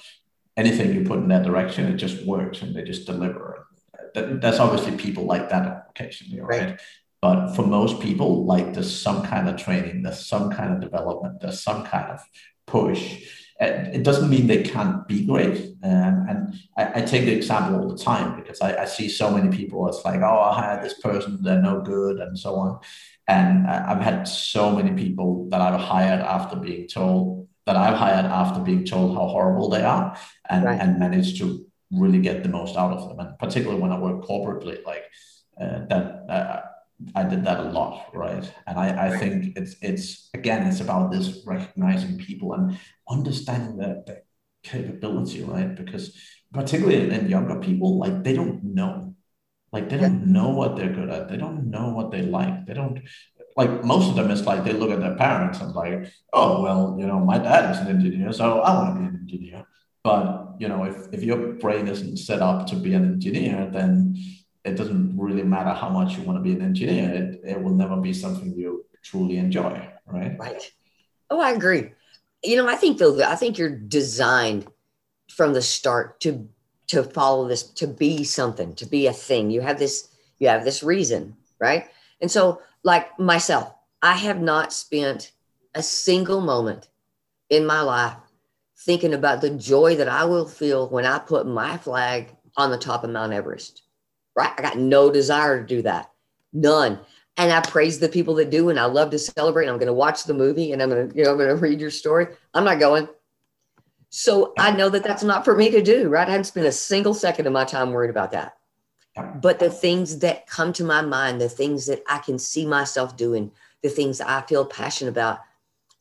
anything 0.56 0.94
you 0.94 1.04
put 1.04 1.18
in 1.18 1.28
that 1.28 1.44
direction, 1.44 1.86
it 1.86 1.96
just 1.96 2.24
works, 2.24 2.62
and 2.62 2.74
they 2.74 2.84
just 2.84 3.06
deliver. 3.06 3.68
That, 4.14 4.40
that's 4.40 4.58
obviously 4.60 4.96
people 4.96 5.24
like 5.24 5.50
that 5.50 5.86
occasionally, 5.90 6.40
right? 6.40 6.62
right? 6.62 6.80
But 7.20 7.54
for 7.54 7.66
most 7.66 8.00
people, 8.00 8.46
like 8.46 8.72
there's 8.72 8.94
some 8.94 9.22
kind 9.24 9.48
of 9.48 9.56
training, 9.56 10.02
there's 10.02 10.26
some 10.26 10.50
kind 10.50 10.72
of 10.72 10.80
development, 10.80 11.40
there's 11.40 11.62
some 11.62 11.84
kind 11.84 12.12
of 12.12 12.20
push 12.66 13.22
it 13.62 14.02
doesn't 14.02 14.30
mean 14.30 14.46
they 14.46 14.62
can't 14.62 15.06
be 15.06 15.24
great. 15.24 15.74
Um, 15.82 16.26
and 16.28 16.54
I, 16.76 17.00
I, 17.00 17.02
take 17.02 17.24
the 17.24 17.32
example 17.32 17.80
all 17.80 17.88
the 17.88 18.02
time 18.02 18.36
because 18.36 18.60
I, 18.60 18.82
I, 18.82 18.84
see 18.86 19.08
so 19.08 19.30
many 19.30 19.56
people. 19.56 19.86
It's 19.88 20.04
like, 20.04 20.20
oh, 20.20 20.40
I 20.40 20.54
hired 20.54 20.84
this 20.84 20.98
person, 21.00 21.38
they're 21.42 21.60
no 21.60 21.80
good, 21.80 22.18
and 22.18 22.38
so 22.38 22.56
on. 22.56 22.80
And 23.28 23.66
I've 23.66 24.02
had 24.02 24.24
so 24.24 24.74
many 24.74 24.92
people 25.00 25.48
that 25.50 25.60
I've 25.60 25.80
hired 25.80 26.20
after 26.20 26.56
being 26.56 26.88
told 26.88 27.48
that 27.66 27.76
I've 27.76 27.96
hired 27.96 28.26
after 28.26 28.60
being 28.60 28.84
told 28.84 29.14
how 29.14 29.28
horrible 29.28 29.68
they 29.68 29.84
are, 29.84 30.16
and 30.50 30.64
right. 30.64 30.80
and 30.80 30.98
managed 30.98 31.38
to 31.38 31.64
really 31.92 32.18
get 32.18 32.42
the 32.42 32.48
most 32.48 32.76
out 32.76 32.92
of 32.92 33.08
them. 33.08 33.20
And 33.20 33.38
particularly 33.38 33.80
when 33.80 33.92
I 33.92 33.98
work 33.98 34.24
corporately, 34.24 34.84
like 34.84 35.04
uh, 35.60 35.86
that. 35.86 36.24
Uh, 36.28 36.60
I 37.14 37.22
did 37.24 37.44
that 37.44 37.60
a 37.60 37.70
lot, 37.70 38.10
right? 38.14 38.50
And 38.66 38.78
I, 38.78 39.08
I 39.08 39.18
think 39.18 39.56
it's 39.56 39.76
it's 39.82 40.30
again 40.34 40.66
it's 40.66 40.80
about 40.80 41.10
this 41.10 41.42
recognizing 41.46 42.18
people 42.18 42.54
and 42.54 42.78
understanding 43.08 43.76
their, 43.76 44.02
the 44.06 44.22
capability, 44.62 45.42
right? 45.42 45.74
Because 45.74 46.16
particularly 46.52 47.04
in, 47.04 47.12
in 47.12 47.28
younger 47.28 47.58
people, 47.60 47.98
like 47.98 48.22
they 48.22 48.34
don't 48.34 48.62
know, 48.62 49.14
like 49.72 49.88
they 49.88 49.98
don't 49.98 50.26
know 50.26 50.50
what 50.50 50.76
they're 50.76 50.92
good 50.92 51.10
at. 51.10 51.28
They 51.28 51.36
don't 51.36 51.70
know 51.70 51.90
what 51.90 52.10
they 52.10 52.22
like. 52.22 52.66
They 52.66 52.74
don't 52.74 53.00
like 53.56 53.84
most 53.84 54.08
of 54.08 54.16
them. 54.16 54.30
It's 54.30 54.46
like 54.46 54.64
they 54.64 54.72
look 54.72 54.90
at 54.90 55.00
their 55.00 55.16
parents 55.16 55.60
and 55.60 55.74
like, 55.74 56.10
oh 56.32 56.62
well, 56.62 56.96
you 56.98 57.06
know, 57.06 57.20
my 57.20 57.38
dad 57.38 57.70
is 57.72 57.78
an 57.80 57.88
engineer, 57.88 58.32
so 58.32 58.60
I 58.60 58.74
want 58.74 58.94
to 58.94 59.00
be 59.00 59.06
an 59.06 59.18
engineer. 59.20 59.66
But 60.04 60.54
you 60.58 60.68
know, 60.68 60.84
if 60.84 60.96
if 61.12 61.22
your 61.22 61.54
brain 61.54 61.88
isn't 61.88 62.16
set 62.18 62.40
up 62.40 62.66
to 62.68 62.76
be 62.76 62.94
an 62.94 63.04
engineer, 63.04 63.68
then 63.72 64.16
it 64.64 64.76
doesn't 64.76 65.18
really 65.18 65.42
matter 65.42 65.70
how 65.70 65.88
much 65.88 66.16
you 66.16 66.22
want 66.22 66.38
to 66.38 66.42
be 66.42 66.52
an 66.52 66.62
engineer. 66.62 67.12
It, 67.12 67.40
it 67.44 67.62
will 67.62 67.74
never 67.74 67.96
be 67.96 68.12
something 68.12 68.54
you 68.54 68.84
truly 69.02 69.36
enjoy, 69.36 69.88
right? 70.06 70.38
Right. 70.38 70.70
Oh, 71.30 71.40
I 71.40 71.50
agree. 71.50 71.92
You 72.44 72.56
know, 72.56 72.68
I 72.68 72.76
think 72.76 72.98
though, 72.98 73.22
I 73.22 73.36
think 73.36 73.58
you're 73.58 73.70
designed 73.76 74.66
from 75.30 75.52
the 75.52 75.62
start 75.62 76.20
to 76.20 76.48
to 76.88 77.02
follow 77.02 77.48
this, 77.48 77.62
to 77.62 77.86
be 77.86 78.22
something, 78.22 78.74
to 78.74 78.84
be 78.84 79.06
a 79.06 79.12
thing. 79.14 79.50
You 79.50 79.62
have 79.62 79.78
this, 79.78 80.08
you 80.38 80.48
have 80.48 80.62
this 80.62 80.82
reason, 80.82 81.34
right? 81.58 81.86
And 82.20 82.30
so, 82.30 82.60
like 82.82 83.18
myself, 83.18 83.72
I 84.02 84.14
have 84.14 84.42
not 84.42 84.74
spent 84.74 85.32
a 85.74 85.82
single 85.82 86.42
moment 86.42 86.88
in 87.48 87.64
my 87.64 87.80
life 87.80 88.16
thinking 88.84 89.14
about 89.14 89.40
the 89.40 89.50
joy 89.50 89.96
that 89.96 90.08
I 90.08 90.24
will 90.24 90.46
feel 90.46 90.88
when 90.88 91.06
I 91.06 91.18
put 91.18 91.46
my 91.46 91.78
flag 91.78 92.36
on 92.56 92.70
the 92.70 92.78
top 92.78 93.04
of 93.04 93.10
Mount 93.10 93.32
Everest 93.32 93.81
right? 94.34 94.52
I 94.56 94.62
got 94.62 94.78
no 94.78 95.10
desire 95.10 95.60
to 95.60 95.66
do 95.66 95.82
that, 95.82 96.10
none. 96.52 97.00
And 97.38 97.50
I 97.50 97.60
praise 97.60 97.98
the 97.98 98.08
people 98.08 98.34
that 98.34 98.50
do, 98.50 98.68
and 98.68 98.78
I 98.78 98.84
love 98.84 99.10
to 99.10 99.18
celebrate. 99.18 99.66
I'm 99.66 99.76
going 99.76 99.86
to 99.86 99.92
watch 99.92 100.24
the 100.24 100.34
movie, 100.34 100.72
and 100.72 100.82
I'm 100.82 100.90
going 100.90 101.08
to, 101.08 101.16
you 101.16 101.24
know, 101.24 101.30
I'm 101.30 101.38
going 101.38 101.48
to 101.48 101.56
read 101.56 101.80
your 101.80 101.90
story. 101.90 102.26
I'm 102.52 102.64
not 102.64 102.78
going. 102.78 103.08
So 104.10 104.52
I 104.58 104.70
know 104.72 104.90
that 104.90 105.02
that's 105.02 105.22
not 105.22 105.44
for 105.44 105.56
me 105.56 105.70
to 105.70 105.82
do, 105.82 106.08
right? 106.08 106.28
I 106.28 106.32
haven't 106.32 106.44
spent 106.44 106.66
a 106.66 106.72
single 106.72 107.14
second 107.14 107.46
of 107.46 107.52
my 107.52 107.64
time 107.64 107.92
worried 107.92 108.10
about 108.10 108.32
that. 108.32 108.58
But 109.40 109.58
the 109.58 109.70
things 109.70 110.18
that 110.18 110.46
come 110.46 110.72
to 110.74 110.84
my 110.84 111.00
mind, 111.00 111.40
the 111.40 111.48
things 111.48 111.86
that 111.86 112.02
I 112.06 112.18
can 112.18 112.38
see 112.38 112.66
myself 112.66 113.16
doing, 113.16 113.50
the 113.82 113.88
things 113.88 114.20
I 114.20 114.42
feel 114.42 114.66
passionate 114.66 115.10
about, 115.10 115.40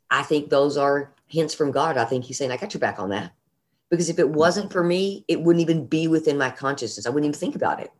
I 0.09 0.23
think 0.23 0.49
those 0.49 0.75
are 0.75 1.13
hints 1.27 1.53
from 1.53 1.71
God. 1.71 1.97
I 1.97 2.03
think 2.03 2.25
He's 2.25 2.37
saying, 2.37 2.51
I 2.51 2.57
got 2.57 2.73
your 2.73 2.81
back 2.81 2.99
on 2.99 3.09
that. 3.09 3.31
Because 3.89 4.09
if 4.09 4.19
it 4.19 4.29
wasn't 4.29 4.71
for 4.71 4.83
me, 4.83 5.23
it 5.29 5.41
wouldn't 5.41 5.61
even 5.61 5.85
be 5.85 6.09
within 6.09 6.37
my 6.37 6.49
consciousness. 6.49 7.05
I 7.05 7.09
wouldn't 7.09 7.29
even 7.29 7.39
think 7.39 7.55
about 7.55 7.79
it 7.79 7.91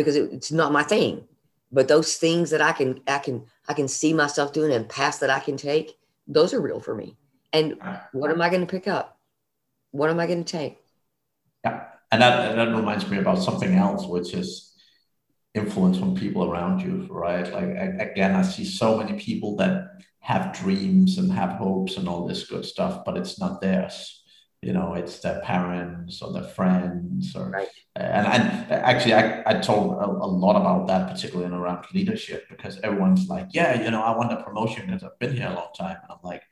because 0.00 0.16
it, 0.16 0.32
it's 0.32 0.50
not 0.50 0.72
my 0.72 0.82
thing. 0.82 1.24
But 1.70 1.88
those 1.88 2.16
things 2.16 2.50
that 2.50 2.62
I 2.62 2.72
can, 2.72 3.00
I 3.06 3.18
can, 3.18 3.44
I 3.68 3.74
can 3.74 3.86
see 3.86 4.12
myself 4.12 4.52
doing 4.52 4.72
and 4.72 4.88
paths 4.88 5.18
that 5.18 5.30
I 5.30 5.40
can 5.40 5.56
take, 5.56 5.98
those 6.26 6.52
are 6.54 6.60
real 6.60 6.80
for 6.80 6.94
me. 6.94 7.16
And 7.52 7.78
what 8.12 8.30
am 8.30 8.40
I 8.40 8.48
going 8.48 8.62
to 8.62 8.66
pick 8.66 8.88
up? 8.88 9.18
What 9.92 10.10
am 10.10 10.18
I 10.18 10.26
going 10.26 10.42
to 10.44 10.52
take? 10.58 10.78
Yeah. 11.64 11.84
And 12.10 12.22
that, 12.22 12.56
that 12.56 12.74
reminds 12.74 13.08
me 13.08 13.18
about 13.18 13.42
something 13.42 13.74
else, 13.74 14.06
which 14.06 14.34
is 14.34 14.74
influence 15.54 15.98
from 15.98 16.16
people 16.16 16.44
around 16.44 16.80
you, 16.80 17.06
right? 17.10 17.52
Like, 17.52 18.00
again, 18.00 18.34
I 18.34 18.42
see 18.42 18.64
so 18.64 18.96
many 18.96 19.18
people 19.18 19.56
that 19.56 19.88
have 20.20 20.52
dreams 20.52 21.18
and 21.18 21.30
have 21.32 21.50
hopes 21.50 21.96
and 21.96 22.08
all 22.08 22.26
this 22.26 22.46
good 22.46 22.64
stuff, 22.64 23.04
but 23.04 23.16
it's 23.16 23.38
not 23.38 23.60
theirs 23.60 24.19
you 24.62 24.74
know 24.74 24.94
it's 24.94 25.20
their 25.20 25.40
parents 25.40 26.20
or 26.20 26.32
their 26.32 26.42
friends 26.44 27.34
or 27.34 27.48
right. 27.48 27.68
and, 27.96 28.26
and 28.26 28.70
actually 28.70 29.14
I, 29.14 29.42
I 29.46 29.54
told 29.54 29.94
a, 29.94 30.04
a, 30.04 30.26
lot 30.26 30.56
about 30.56 30.86
that 30.88 31.10
particularly 31.10 31.46
in 31.46 31.54
around 31.58 31.86
leadership 31.94 32.46
because 32.50 32.78
everyone's 32.82 33.28
like 33.28 33.48
yeah 33.52 33.82
you 33.82 33.90
know 33.90 34.02
i 34.02 34.14
want 34.14 34.32
a 34.32 34.42
promotion 34.42 34.86
because 34.86 35.02
i've 35.02 35.18
been 35.18 35.34
here 35.34 35.48
a 35.48 35.54
long 35.54 35.70
time. 35.76 35.96
And 36.02 36.10
i'm 36.12 36.18
like 36.22 36.42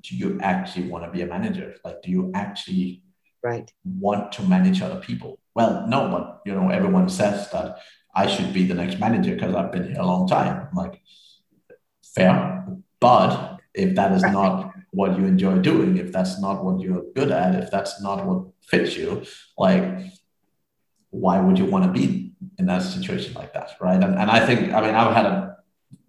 do 0.00 0.16
you 0.16 0.38
actually 0.40 0.86
want 0.86 1.04
to 1.04 1.10
be 1.10 1.22
a 1.22 1.26
manager? 1.26 1.74
Like 1.84 2.02
do 2.02 2.10
you 2.12 2.30
actually 2.36 3.02
right. 3.42 3.68
want 3.84 4.30
to 4.32 4.42
manage 4.42 4.80
other 4.80 5.00
people? 5.00 5.40
Well 5.56 5.86
no 5.88 6.08
but 6.08 6.42
you 6.46 6.54
know 6.54 6.68
everyone 6.68 7.08
says 7.08 7.50
that 7.50 7.78
i 8.14 8.26
should 8.26 8.52
be 8.52 8.64
the 8.66 8.74
next 8.74 9.00
manager 9.00 9.34
because 9.34 9.54
i've 9.54 9.72
been 9.72 9.88
here 9.88 10.00
a 10.00 10.06
long 10.06 10.28
time. 10.28 10.68
I'm 10.70 10.76
like 10.76 11.00
fair 12.14 12.64
but 13.00 13.58
if 13.74 13.96
that 13.96 14.12
is 14.12 14.22
not 14.22 14.71
what 14.92 15.18
you 15.18 15.24
enjoy 15.24 15.58
doing, 15.58 15.96
if 15.96 16.12
that's 16.12 16.38
not 16.38 16.62
what 16.62 16.80
you're 16.80 17.04
good 17.14 17.30
at, 17.30 17.54
if 17.54 17.70
that's 17.70 18.00
not 18.02 18.26
what 18.26 18.46
fits 18.62 18.96
you, 18.96 19.24
like 19.58 19.82
why 21.10 21.40
would 21.40 21.58
you 21.58 21.64
want 21.64 21.84
to 21.84 21.90
be 21.90 22.32
in 22.58 22.66
that 22.66 22.82
situation 22.82 23.32
like 23.34 23.52
that, 23.54 23.70
right? 23.80 24.02
And, 24.02 24.14
and 24.18 24.30
I 24.30 24.44
think, 24.44 24.72
I 24.72 24.80
mean, 24.82 24.94
I've 24.94 25.14
had 25.14 25.26
a 25.26 25.56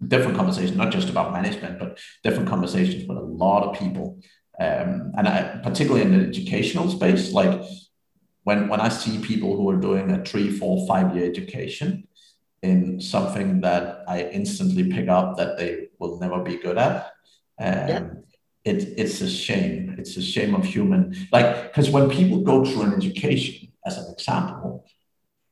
different 0.06 0.36
conversation, 0.36 0.76
not 0.76 0.92
just 0.92 1.08
about 1.08 1.32
management, 1.32 1.78
but 1.78 1.98
different 2.22 2.48
conversations 2.48 3.08
with 3.08 3.16
a 3.16 3.22
lot 3.22 3.62
of 3.64 3.78
people, 3.78 4.20
um, 4.60 5.12
and 5.16 5.26
I, 5.26 5.60
particularly 5.62 6.02
in 6.02 6.16
the 6.16 6.26
educational 6.26 6.88
space, 6.88 7.32
like 7.32 7.60
when 8.44 8.68
when 8.68 8.80
I 8.80 8.88
see 8.88 9.18
people 9.18 9.56
who 9.56 9.68
are 9.70 9.76
doing 9.76 10.10
a 10.10 10.24
three, 10.24 10.50
four, 10.50 10.86
five 10.86 11.16
year 11.16 11.28
education 11.28 12.06
in 12.62 13.00
something 13.00 13.62
that 13.62 14.04
I 14.06 14.22
instantly 14.22 14.92
pick 14.92 15.08
up 15.08 15.36
that 15.38 15.58
they 15.58 15.88
will 15.98 16.20
never 16.20 16.40
be 16.40 16.56
good 16.56 16.78
at. 16.78 17.10
Um, 17.58 17.88
yeah 17.88 18.04
it, 18.64 18.94
it's 18.96 19.20
a 19.20 19.28
shame. 19.28 19.94
It's 19.98 20.16
a 20.16 20.22
shame 20.22 20.54
of 20.54 20.64
human, 20.64 21.14
like, 21.32 21.64
because 21.64 21.90
when 21.90 22.08
people 22.08 22.40
go 22.40 22.64
through 22.64 22.82
an 22.82 22.94
education, 22.94 23.72
as 23.86 23.98
an 23.98 24.12
example, 24.12 24.86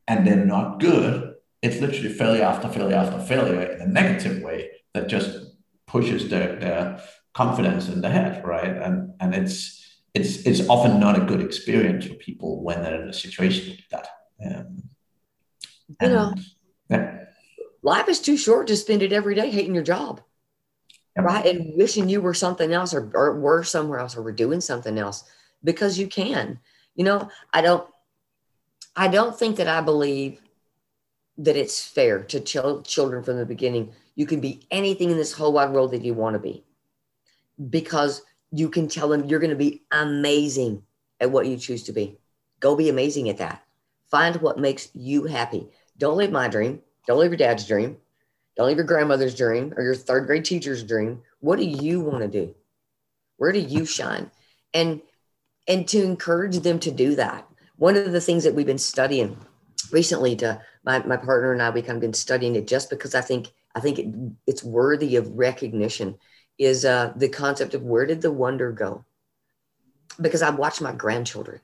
and 0.09 0.27
they're 0.27 0.47
not 0.47 0.81
good, 0.81 1.35
it's 1.61 1.81
literally 1.81 2.09
failure 2.09 2.43
after 2.43 2.69
failure 2.69 2.97
after 2.97 3.21
failure 3.21 3.63
in 3.63 3.83
a 3.83 3.87
negative 3.87 4.43
way 4.43 4.71
that 4.95 5.09
just 5.09 5.39
pushes 5.87 6.29
their, 6.29 6.57
their 6.57 7.01
confidence 7.35 7.89
in 7.89 8.01
the 8.01 8.09
head, 8.09 8.45
right? 8.45 8.77
And 8.77 9.13
and 9.21 9.35
it's 9.35 10.01
it's 10.15 10.39
it's 10.47 10.69
often 10.69 10.99
not 10.99 11.17
a 11.17 11.25
good 11.25 11.41
experience 11.41 12.07
for 12.07 12.15
people 12.15 12.63
when 12.63 12.83
they're 12.83 13.03
in 13.03 13.09
a 13.09 13.13
situation 13.13 13.71
like 13.71 13.89
that. 13.91 14.09
Um, 14.45 14.83
you 16.01 16.09
know, 16.09 16.35
yeah. 16.89 17.25
life 17.83 18.09
is 18.09 18.21
too 18.21 18.37
short 18.37 18.67
to 18.69 18.77
spend 18.77 19.03
it 19.03 19.13
every 19.13 19.35
day 19.35 19.51
hating 19.51 19.75
your 19.75 19.85
job 19.85 20.21
yep. 21.17 21.25
right? 21.25 21.47
And 21.47 21.77
wishing 21.77 22.09
you 22.09 22.21
were 22.21 22.35
something 22.35 22.73
else 22.73 22.95
or, 22.95 23.11
or 23.15 23.39
were 23.39 23.63
somewhere 23.63 23.99
else 23.99 24.17
or 24.17 24.23
were 24.23 24.33
doing 24.33 24.61
something 24.61 24.99
else 24.99 25.25
because 25.65 25.99
you 25.99 26.07
can. 26.07 26.59
You 26.95 27.05
know, 27.05 27.31
I 27.53 27.63
don't, 27.63 27.87
I 28.95 29.09
don't 29.09 29.39
think 29.39 29.57
that 29.57 29.69
I 29.69 29.81
believe 29.81 30.41
that 31.39 31.57
it's 31.57 31.83
fair 31.83 32.23
to 32.25 32.41
ch- 32.41 32.85
children 32.85 33.23
from 33.23 33.39
the 33.39 33.47
beginning. 33.47 33.93
You 34.15 34.27
can 34.27 34.41
be 34.41 34.67
anything 34.71 35.11
in 35.11 35.17
this 35.17 35.33
whole 35.33 35.53
wide 35.53 35.71
world 35.71 35.93
that 35.93 36.05
you 36.05 36.15
want 36.15 36.35
to 36.35 36.41
be 36.41 36.65
because 37.71 38.23
you 38.51 38.69
can 38.69 38.89
tell 38.89 39.09
them 39.09 39.25
you're 39.25 39.41
going 39.41 39.51
to 39.51 39.57
be 39.57 39.83
amazing 39.91 40.83
at 41.21 41.31
what 41.31 41.47
you 41.47 41.57
choose 41.57 41.85
to 41.85 41.93
be. 41.93 42.19
Go 42.61 42.77
be 42.77 42.91
amazing 42.91 43.29
at 43.29 43.39
that. 43.39 43.63
Find 44.11 44.37
what 44.37 44.59
makes 44.59 44.89
you 44.93 45.25
happy. 45.25 45.69
Don't 45.97 46.19
live 46.19 46.31
my 46.31 46.49
dream. 46.49 46.83
Don't 47.07 47.19
live 47.19 47.31
your 47.31 47.39
dad's 47.39 47.67
dream. 47.67 47.97
Don't 48.57 48.67
leave 48.67 48.77
your 48.77 48.87
grandmother's 48.87 49.35
dream 49.35 49.73
or 49.77 49.83
your 49.83 49.95
third 49.95 50.27
grade 50.27 50.45
teacher's 50.45 50.85
dream. 50.85 51.23
What 51.41 51.59
do 51.59 51.65
you 51.65 52.01
want 52.01 52.21
to 52.21 52.29
do? 52.29 52.55
Where 53.39 53.53
do 53.53 53.59
you 53.59 53.85
shine? 53.85 54.31
And 54.75 55.01
and 55.69 55.87
to 55.89 56.03
encourage 56.03 56.59
them 56.59 56.79
to 56.81 56.91
do 56.91 57.15
that. 57.17 57.47
One 57.77 57.97
of 57.97 58.13
the 58.13 58.21
things 58.21 58.45
that 58.45 58.55
we've 58.55 58.67
been 58.67 58.79
studying 58.79 59.37
recently 59.91 60.37
to 60.37 60.61
my, 60.85 60.99
my 61.05 61.17
partner 61.17 61.53
and 61.53 61.63
I, 61.63 61.71
we 61.71 61.83
kind 61.83 61.97
of 61.97 62.01
been 62.01 62.13
studying 62.13 62.57
it 62.57 62.67
just 62.67 62.91
because 62.91 63.15
I 63.15 63.21
think 63.21 63.53
I 63.75 63.81
think 63.81 63.99
it, 63.99 64.09
it's 64.47 64.63
worthy 64.63 65.17
of 65.17 65.37
recognition 65.37 66.19
is 66.59 66.85
uh, 66.85 67.13
the 67.17 67.29
concept 67.29 67.75
of 67.75 67.83
where 67.83 68.07
did 68.07 68.21
the 68.21 68.31
wonder 68.31 68.71
go? 68.73 69.05
Because 70.21 70.43
I 70.43 70.51
watch 70.51 70.81
my 70.81 70.93
grandchildren. 70.93 71.61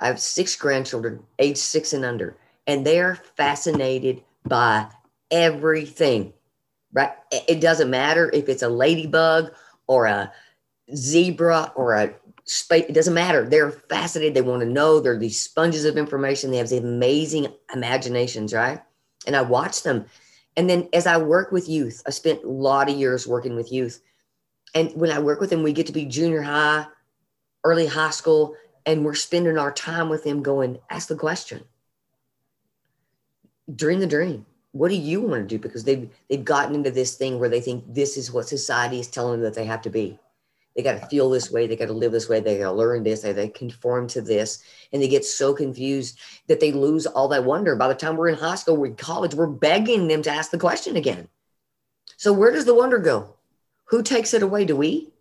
I 0.00 0.08
have 0.08 0.20
six 0.20 0.56
grandchildren, 0.56 1.22
age 1.38 1.58
six 1.58 1.92
and 1.92 2.04
under, 2.04 2.36
and 2.66 2.84
they're 2.84 3.14
fascinated 3.36 4.24
by 4.44 4.88
everything, 5.32 6.32
right? 6.92 7.12
It 7.32 7.60
doesn't 7.60 7.90
matter 7.90 8.30
if 8.32 8.48
it's 8.48 8.62
a 8.62 8.68
ladybug 8.68 9.52
or 9.88 10.06
a 10.06 10.32
zebra 10.94 11.72
or 11.74 11.94
a 11.94 12.14
space. 12.44 12.84
It 12.88 12.92
doesn't 12.92 13.14
matter. 13.14 13.48
They're 13.48 13.70
fascinated. 13.70 14.34
They 14.34 14.42
want 14.42 14.60
to 14.60 14.68
know. 14.68 15.00
They're 15.00 15.18
these 15.18 15.40
sponges 15.40 15.84
of 15.84 15.96
information. 15.96 16.50
They 16.50 16.58
have 16.58 16.68
these 16.68 16.80
amazing 16.80 17.48
imaginations, 17.74 18.52
right? 18.52 18.80
And 19.26 19.34
I 19.34 19.42
watch 19.42 19.82
them. 19.82 20.04
And 20.56 20.68
then 20.68 20.88
as 20.92 21.06
I 21.06 21.16
work 21.16 21.50
with 21.50 21.68
youth, 21.68 22.02
I 22.06 22.10
spent 22.10 22.44
a 22.44 22.48
lot 22.48 22.90
of 22.90 22.96
years 22.96 23.26
working 23.26 23.56
with 23.56 23.72
youth. 23.72 24.02
And 24.74 24.92
when 24.94 25.10
I 25.10 25.18
work 25.18 25.40
with 25.40 25.50
them, 25.50 25.62
we 25.62 25.72
get 25.72 25.86
to 25.86 25.92
be 25.92 26.04
junior 26.04 26.42
high, 26.42 26.86
early 27.64 27.86
high 27.86 28.10
school, 28.10 28.54
and 28.84 29.04
we're 29.04 29.14
spending 29.14 29.56
our 29.56 29.72
time 29.72 30.08
with 30.08 30.24
them 30.24 30.42
going, 30.42 30.78
ask 30.90 31.08
the 31.08 31.16
question. 31.16 31.62
Dream 33.74 34.00
the 34.00 34.06
dream 34.06 34.44
what 34.72 34.88
do 34.88 34.94
you 34.94 35.20
want 35.20 35.48
to 35.48 35.56
do? 35.56 35.58
Because 35.58 35.84
they've 35.84 36.10
they've 36.28 36.44
gotten 36.44 36.74
into 36.74 36.90
this 36.90 37.14
thing 37.14 37.38
where 37.38 37.48
they 37.48 37.60
think 37.60 37.84
this 37.86 38.16
is 38.16 38.32
what 38.32 38.48
society 38.48 38.98
is 38.98 39.08
telling 39.08 39.34
them 39.34 39.42
that 39.42 39.54
they 39.54 39.66
have 39.66 39.82
to 39.82 39.90
be. 39.90 40.18
They 40.74 40.82
got 40.82 40.98
to 40.98 41.06
feel 41.06 41.28
this 41.28 41.50
way 41.50 41.66
they 41.66 41.76
got 41.76 41.88
to 41.88 41.92
live 41.92 42.12
this 42.12 42.30
way 42.30 42.40
they 42.40 42.58
got 42.58 42.70
to 42.70 42.72
learn 42.72 43.02
this 43.02 43.20
they, 43.20 43.32
they 43.32 43.48
conform 43.48 44.08
to 44.08 44.22
this 44.22 44.62
and 44.92 45.02
they 45.02 45.08
get 45.08 45.24
so 45.24 45.52
confused 45.52 46.18
that 46.46 46.60
they 46.60 46.72
lose 46.72 47.06
all 47.06 47.28
that 47.28 47.44
wonder. 47.44 47.76
By 47.76 47.88
the 47.88 47.94
time 47.94 48.16
we're 48.16 48.28
in 48.28 48.38
high 48.38 48.54
school 48.54 48.78
we're 48.78 48.86
in 48.86 48.96
college 48.96 49.34
we're 49.34 49.46
begging 49.46 50.08
them 50.08 50.22
to 50.22 50.30
ask 50.30 50.50
the 50.50 50.58
question 50.58 50.96
again. 50.96 51.28
So 52.16 52.32
where 52.32 52.50
does 52.50 52.64
the 52.64 52.74
wonder 52.74 52.98
go? 52.98 53.34
Who 53.86 54.02
takes 54.02 54.32
it 54.32 54.42
away? 54.42 54.64
Do 54.64 54.76
we? 54.76 55.12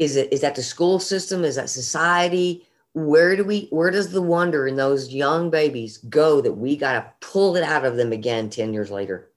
Is 0.00 0.16
it 0.16 0.32
is 0.32 0.40
that 0.40 0.56
the 0.56 0.62
school 0.64 0.98
system? 0.98 1.44
Is 1.44 1.54
that 1.54 1.70
society 1.70 2.66
where 2.94 3.36
do 3.36 3.44
we 3.44 3.68
where 3.70 3.90
does 3.90 4.10
the 4.10 4.22
wonder 4.22 4.66
in 4.66 4.76
those 4.76 5.12
young 5.12 5.50
babies 5.50 5.98
go 5.98 6.40
that 6.40 6.52
we 6.52 6.76
got 6.76 6.92
to 6.92 7.26
pull 7.26 7.56
it 7.56 7.64
out 7.64 7.84
of 7.84 7.96
them 7.96 8.12
again 8.12 8.50
10 8.50 8.72
years 8.72 8.90
later? 8.90 9.30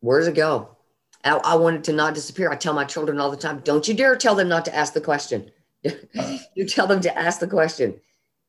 Where 0.00 0.18
does 0.18 0.28
it 0.28 0.34
go? 0.34 0.76
I, 1.24 1.36
I 1.36 1.54
want 1.56 1.76
it 1.76 1.84
to 1.84 1.92
not 1.92 2.14
disappear. 2.14 2.50
I 2.50 2.56
tell 2.56 2.74
my 2.74 2.84
children 2.84 3.20
all 3.20 3.30
the 3.30 3.36
time 3.36 3.60
don't 3.64 3.86
you 3.88 3.94
dare 3.94 4.16
tell 4.16 4.34
them 4.34 4.48
not 4.48 4.66
to 4.66 4.74
ask 4.74 4.92
the 4.92 5.00
question. 5.00 5.50
You 6.54 6.66
tell 6.66 6.86
them 6.86 7.00
to 7.02 7.18
ask 7.18 7.40
the 7.40 7.46
question. 7.46 8.00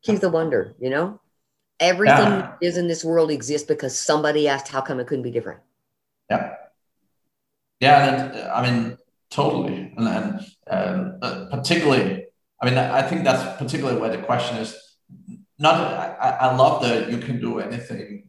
Keep 0.02 0.20
the 0.20 0.28
wonder 0.28 0.74
you 0.78 0.90
know? 0.90 1.20
Everything 1.80 2.18
yeah. 2.18 2.52
is 2.60 2.76
in 2.76 2.88
this 2.88 3.02
world 3.02 3.30
exists 3.30 3.66
because 3.66 3.98
somebody 3.98 4.46
asked 4.46 4.68
how 4.68 4.82
come 4.82 5.00
it 5.00 5.06
couldn't 5.06 5.24
be 5.24 5.30
different. 5.30 5.60
Yeah. 6.30 6.54
Yeah 7.80 8.52
i 8.54 8.70
mean 8.70 8.98
totally. 9.30 9.94
And, 9.96 10.06
and 10.08 10.46
uh, 10.70 11.24
uh, 11.24 11.50
particularly 11.50 12.21
I 12.62 12.66
mean, 12.66 12.78
I 12.78 13.02
think 13.02 13.24
that's 13.24 13.58
particularly 13.58 14.00
where 14.00 14.16
the 14.16 14.22
question 14.22 14.56
is. 14.58 14.78
Not, 15.58 15.74
I, 15.74 16.30
I 16.40 16.54
love 16.54 16.82
that 16.82 17.10
you 17.10 17.18
can 17.18 17.40
do 17.40 17.58
anything 17.58 18.28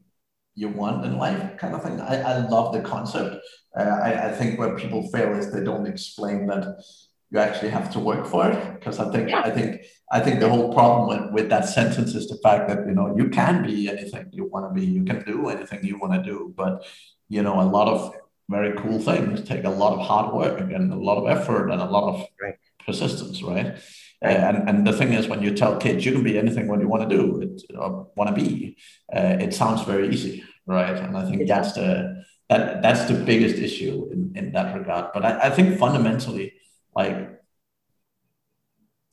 you 0.55 0.69
want 0.69 1.05
in 1.05 1.17
life, 1.17 1.57
kind 1.57 1.75
of 1.75 1.83
thing. 1.83 1.99
I, 2.01 2.21
I 2.21 2.47
love 2.47 2.73
the 2.73 2.81
concept. 2.81 3.37
Uh, 3.77 3.83
I, 3.83 4.29
I 4.29 4.31
think 4.31 4.59
where 4.59 4.75
people 4.75 5.07
fail 5.11 5.33
is 5.37 5.51
they 5.51 5.63
don't 5.63 5.85
explain 5.87 6.47
that 6.47 6.83
you 7.29 7.39
actually 7.39 7.69
have 7.69 7.91
to 7.93 7.99
work 7.99 8.25
for 8.25 8.49
it. 8.49 8.73
Because 8.75 8.99
I 8.99 9.11
think, 9.11 9.31
I 9.33 9.49
think, 9.51 9.81
I 10.11 10.19
think 10.19 10.39
the 10.39 10.49
whole 10.49 10.73
problem 10.73 11.07
with, 11.09 11.33
with 11.33 11.49
that 11.49 11.67
sentence 11.69 12.13
is 12.13 12.27
the 12.27 12.37
fact 12.43 12.67
that 12.69 12.85
you 12.87 12.93
know 12.93 13.15
you 13.15 13.29
can 13.29 13.63
be 13.63 13.89
anything 13.89 14.29
you 14.31 14.45
want 14.45 14.69
to 14.69 14.79
be. 14.79 14.85
You 14.85 15.03
can 15.03 15.23
do 15.23 15.49
anything 15.49 15.83
you 15.83 15.97
want 15.97 16.13
to 16.13 16.23
do, 16.23 16.53
but 16.55 16.85
you 17.29 17.41
know 17.41 17.59
a 17.61 17.69
lot 17.77 17.87
of 17.87 18.15
very 18.49 18.77
cool 18.77 18.99
things 18.99 19.41
take 19.41 19.63
a 19.63 19.69
lot 19.69 19.97
of 19.97 20.05
hard 20.05 20.35
work 20.35 20.59
and 20.59 20.91
a 20.91 20.95
lot 20.95 21.17
of 21.17 21.25
effort 21.35 21.69
and 21.71 21.81
a 21.81 21.85
lot 21.85 22.13
of 22.13 22.27
right 22.41 22.55
persistence, 22.85 23.41
right? 23.41 23.77
Uh, 24.23 24.27
and, 24.27 24.69
and 24.69 24.87
the 24.87 24.93
thing 24.93 25.13
is, 25.13 25.27
when 25.27 25.41
you 25.41 25.53
tell 25.53 25.77
kids 25.77 26.05
you 26.05 26.11
can 26.11 26.23
be 26.23 26.37
anything 26.37 26.67
what 26.67 26.79
you 26.79 26.87
want 26.87 27.07
to 27.09 27.15
do, 27.15 27.41
it, 27.41 27.63
or 27.77 28.07
want 28.15 28.33
to 28.33 28.41
be, 28.41 28.77
uh, 29.15 29.37
it 29.39 29.53
sounds 29.53 29.81
very 29.83 30.09
easy, 30.09 30.43
right? 30.65 30.97
And 30.97 31.17
I 31.17 31.29
think 31.29 31.47
that's 31.47 31.73
the 31.73 32.23
that 32.49 32.81
that's 32.81 33.05
the 33.05 33.15
biggest 33.15 33.55
issue 33.55 34.09
in, 34.11 34.31
in 34.35 34.51
that 34.53 34.77
regard. 34.77 35.11
But 35.13 35.25
I, 35.25 35.47
I 35.47 35.49
think 35.49 35.77
fundamentally, 35.77 36.53
like 36.95 37.33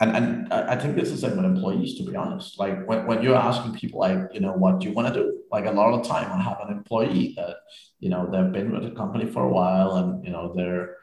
and, 0.00 0.16
and 0.16 0.52
I 0.52 0.76
think 0.76 0.96
this 0.96 1.10
is 1.10 1.22
like 1.22 1.34
with 1.34 1.44
employees, 1.44 1.98
to 1.98 2.04
be 2.04 2.16
honest. 2.16 2.58
Like 2.58 2.88
when, 2.88 3.06
when 3.06 3.22
you're 3.22 3.36
asking 3.36 3.74
people, 3.74 4.00
like, 4.00 4.30
you 4.32 4.40
know, 4.40 4.52
what 4.52 4.80
do 4.80 4.88
you 4.88 4.94
want 4.94 5.12
to 5.12 5.14
do? 5.14 5.42
Like 5.52 5.66
a 5.66 5.72
lot 5.72 5.92
of 5.92 6.02
the 6.02 6.08
time, 6.08 6.32
I 6.32 6.40
have 6.40 6.56
an 6.66 6.74
employee 6.74 7.34
that, 7.36 7.56
you 7.98 8.08
know, 8.08 8.26
they've 8.30 8.50
been 8.50 8.72
with 8.72 8.84
the 8.84 8.92
company 8.92 9.30
for 9.30 9.44
a 9.44 9.52
while 9.52 9.96
and, 9.96 10.24
you 10.24 10.30
know, 10.32 10.54
they're 10.56 10.96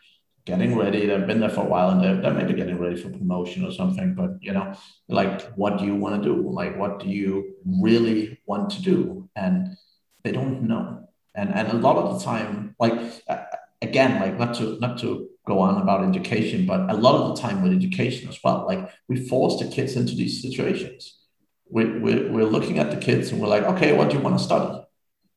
getting 0.48 0.78
ready. 0.78 1.06
They've 1.06 1.28
been 1.28 1.42
there 1.42 1.50
for 1.50 1.66
a 1.66 1.70
while 1.74 1.90
and 1.90 2.02
they're, 2.02 2.20
they're 2.22 2.34
maybe 2.34 2.54
getting 2.54 2.80
ready 2.80 2.96
for 2.96 3.10
promotion 3.10 3.66
or 3.66 3.72
something. 3.72 4.16
But, 4.16 4.32
you 4.42 4.54
know, 4.54 4.74
like, 5.10 5.42
what 5.52 5.78
do 5.78 5.86
you 5.86 5.96
want 5.96 6.24
to 6.24 6.30
do? 6.30 6.50
Like, 6.50 6.78
what 6.80 7.00
do 7.00 7.10
you 7.10 7.56
really 7.66 8.40
want 8.46 8.70
to 8.72 8.82
do? 8.82 9.30
And 9.36 9.76
they 10.24 10.32
don't 10.32 10.64
know. 10.64 11.10
And, 11.36 11.54
and 11.54 11.68
a 11.68 11.74
lot 11.74 11.98
of 11.98 12.18
the 12.18 12.26
time, 12.26 12.76
like, 12.80 12.98
uh, 13.28 13.44
again, 13.82 14.22
like 14.22 14.40
not 14.40 14.56
to, 14.56 14.80
not 14.80 14.98
to 15.00 15.28
go 15.46 15.60
on 15.60 15.82
about 15.82 16.08
education, 16.08 16.66
but 16.66 16.90
a 16.90 16.94
lot 16.94 17.16
of 17.16 17.36
the 17.36 17.42
time 17.42 17.62
with 17.62 17.74
education 17.74 18.30
as 18.30 18.40
well, 18.44 18.66
like 18.66 18.90
we 19.08 19.28
force 19.28 19.60
the 19.60 19.68
kids 19.68 19.96
into 19.96 20.16
these 20.16 20.42
situations. 20.42 21.20
We, 21.70 22.00
we're, 22.00 22.32
we're 22.32 22.46
looking 22.46 22.80
at 22.80 22.90
the 22.90 22.98
kids 22.98 23.32
and 23.32 23.42
we're 23.42 23.50
like, 23.50 23.64
okay, 23.64 23.92
what 23.96 24.10
do 24.10 24.16
you 24.16 24.24
want 24.24 24.38
to 24.38 24.44
study? 24.44 24.82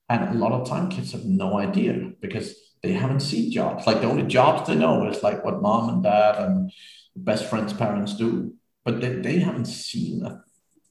And 0.09 0.37
a 0.37 0.38
lot 0.38 0.53
of 0.53 0.68
time 0.68 0.88
kids 0.88 1.12
have 1.12 1.25
no 1.25 1.59
idea 1.59 2.12
because 2.20 2.55
they 2.83 2.93
haven't 2.93 3.21
seen 3.21 3.51
jobs. 3.51 3.87
Like 3.87 4.01
the 4.01 4.09
only 4.09 4.25
jobs 4.25 4.66
they 4.66 4.75
know 4.75 5.09
is 5.09 5.23
like 5.23 5.45
what 5.45 5.62
mom 5.62 5.88
and 5.88 6.03
dad 6.03 6.37
and 6.37 6.73
best 7.14 7.47
friends' 7.47 7.73
parents 7.73 8.14
do, 8.16 8.55
but 8.85 9.01
they, 9.01 9.14
they 9.14 9.38
haven't 9.38 9.66
seen 9.66 10.25
a 10.25 10.43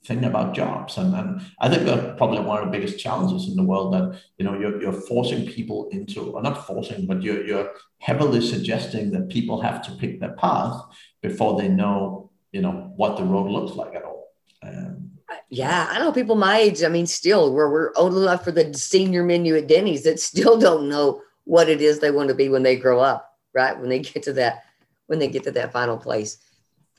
thing 0.05 0.23
about 0.23 0.53
jobs. 0.53 0.97
And, 0.97 1.13
and 1.15 1.41
I 1.59 1.69
think 1.69 1.83
that's 1.83 2.17
probably 2.17 2.39
one 2.39 2.59
of 2.59 2.65
the 2.65 2.71
biggest 2.71 2.99
challenges 2.99 3.49
in 3.49 3.55
the 3.55 3.63
world 3.63 3.93
that, 3.93 4.19
you 4.37 4.45
know, 4.45 4.57
you're, 4.57 4.81
you're 4.81 4.93
forcing 4.93 5.45
people 5.45 5.89
into, 5.91 6.31
or 6.31 6.41
not 6.41 6.65
forcing, 6.65 7.05
but 7.05 7.21
you're, 7.21 7.45
you're 7.45 7.71
heavily 7.99 8.41
suggesting 8.41 9.11
that 9.11 9.29
people 9.29 9.61
have 9.61 9.81
to 9.83 9.91
pick 9.93 10.19
their 10.19 10.33
path 10.33 10.81
before 11.21 11.59
they 11.59 11.67
know, 11.67 12.29
you 12.51 12.61
know, 12.61 12.91
what 12.95 13.17
the 13.17 13.23
road 13.23 13.49
looks 13.49 13.75
like 13.75 13.95
at 13.95 14.03
all. 14.03 14.27
Um, 14.63 15.11
yeah, 15.49 15.87
I 15.89 15.99
know 15.99 16.11
people 16.11 16.35
my 16.35 16.57
age. 16.59 16.83
I 16.83 16.89
mean, 16.89 17.07
still, 17.07 17.53
where 17.53 17.69
we're 17.69 17.91
old 17.95 18.15
enough 18.15 18.43
for 18.43 18.51
the 18.51 18.73
senior 18.73 19.23
menu 19.23 19.55
at 19.55 19.67
Denny's 19.67 20.03
that 20.03 20.19
still 20.19 20.57
don't 20.59 20.89
know 20.89 21.21
what 21.49 21.67
it 21.67 21.81
is 21.81 21.97
they 21.97 22.11
want 22.11 22.29
to 22.29 22.35
be 22.35 22.47
when 22.47 22.61
they 22.61 22.75
grow 22.75 22.99
up, 22.99 23.33
right? 23.55 23.77
When 23.79 23.89
they 23.89 23.97
get 23.99 24.21
to 24.23 24.33
that, 24.33 24.65
when 25.07 25.17
they 25.17 25.27
get 25.27 25.45
to 25.45 25.51
that 25.53 25.73
final 25.73 25.97
place. 25.97 26.37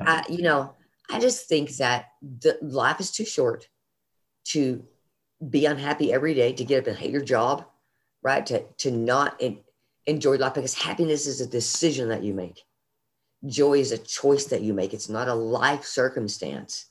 I, 0.01 0.25
you 0.29 0.43
know, 0.43 0.75
I 1.09 1.21
just 1.21 1.49
think 1.49 1.77
that 1.77 2.07
the 2.21 2.59
life 2.61 2.99
is 2.99 3.13
too 3.13 3.25
short 3.25 3.69
to 4.47 4.83
be 5.49 5.67
unhappy 5.67 6.13
every 6.13 6.35
day, 6.35 6.53
to 6.55 6.65
get 6.65 6.81
up 6.81 6.89
and 6.89 6.97
hate 6.97 7.13
your 7.13 7.23
job, 7.23 7.65
right? 8.23 8.45
To, 8.47 8.65
to 8.79 8.91
not 8.91 9.41
in, 9.41 9.61
enjoy 10.07 10.37
life 10.37 10.55
because 10.55 10.75
happiness 10.75 11.29
is 11.29 11.41
a 11.41 11.47
decision 11.47 12.09
that 12.09 12.25
you 12.25 12.35
make. 12.35 12.65
Joy 13.47 13.75
is 13.75 13.93
a 13.93 13.99
choice 13.99 14.47
that 14.47 14.63
you 14.63 14.75
make. 14.75 14.93
It's 14.93 15.09
not 15.09 15.29
a 15.29 15.35
life 15.35 15.85
circumstance, 15.85 16.87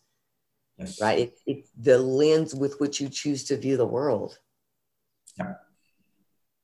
yes. 0.78 1.02
right? 1.02 1.19
It, 1.19 1.39
it's 1.45 1.69
the 1.78 1.98
lens 1.98 2.56
with 2.56 2.80
which 2.80 3.02
you 3.02 3.10
choose 3.10 3.43
to 3.45 3.58
view 3.58 3.76
the 3.76 3.86
world. 3.86 4.39
Yeah. 5.38 5.56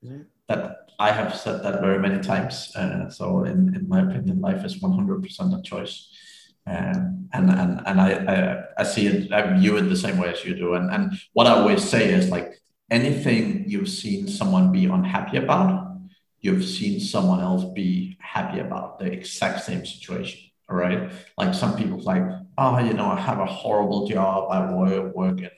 Mm-hmm. 0.01 0.21
That 0.47 0.89
I 0.99 1.11
have 1.11 1.35
said 1.35 1.63
that 1.63 1.81
very 1.81 1.99
many 1.99 2.21
times. 2.21 2.73
Uh, 2.75 3.09
so, 3.09 3.43
in, 3.43 3.75
in 3.75 3.87
my 3.87 4.01
opinion, 4.01 4.39
life 4.39 4.63
is 4.63 4.79
100% 4.79 5.59
a 5.59 5.61
choice. 5.61 6.09
Um, 6.67 7.29
and 7.33 7.51
and 7.51 7.81
and 7.85 8.01
I, 8.01 8.11
I, 8.11 8.63
I 8.79 8.83
see 8.83 9.05
it 9.05 9.31
I 9.31 9.55
view 9.59 9.77
it 9.77 9.83
the 9.83 9.95
same 9.95 10.17
way 10.17 10.29
as 10.29 10.43
you 10.43 10.55
do. 10.55 10.73
And 10.73 10.89
and 10.89 11.13
what 11.33 11.45
I 11.45 11.51
always 11.51 11.87
say 11.87 12.11
is 12.11 12.29
like 12.29 12.59
anything 12.89 13.65
you've 13.67 13.89
seen 13.89 14.27
someone 14.27 14.71
be 14.71 14.85
unhappy 14.85 15.37
about 15.37 15.99
you've 16.39 16.65
seen 16.65 16.99
someone 16.99 17.39
else 17.39 17.71
be 17.75 18.17
happy 18.19 18.59
about 18.59 18.97
the 18.97 19.05
exact 19.05 19.63
same 19.63 19.85
situation 19.85 20.49
all 20.69 20.75
right? 20.75 21.11
Like 21.37 21.53
some 21.53 21.77
people 21.77 21.99
like 21.99 22.23
oh 22.57 22.79
you 22.79 22.93
know 22.93 23.05
I 23.05 23.19
have 23.19 23.39
a 23.39 23.45
horrible 23.45 24.07
job. 24.07 24.49
I 24.49 24.71
work 24.71 25.15
work 25.15 25.39
in 25.39 25.51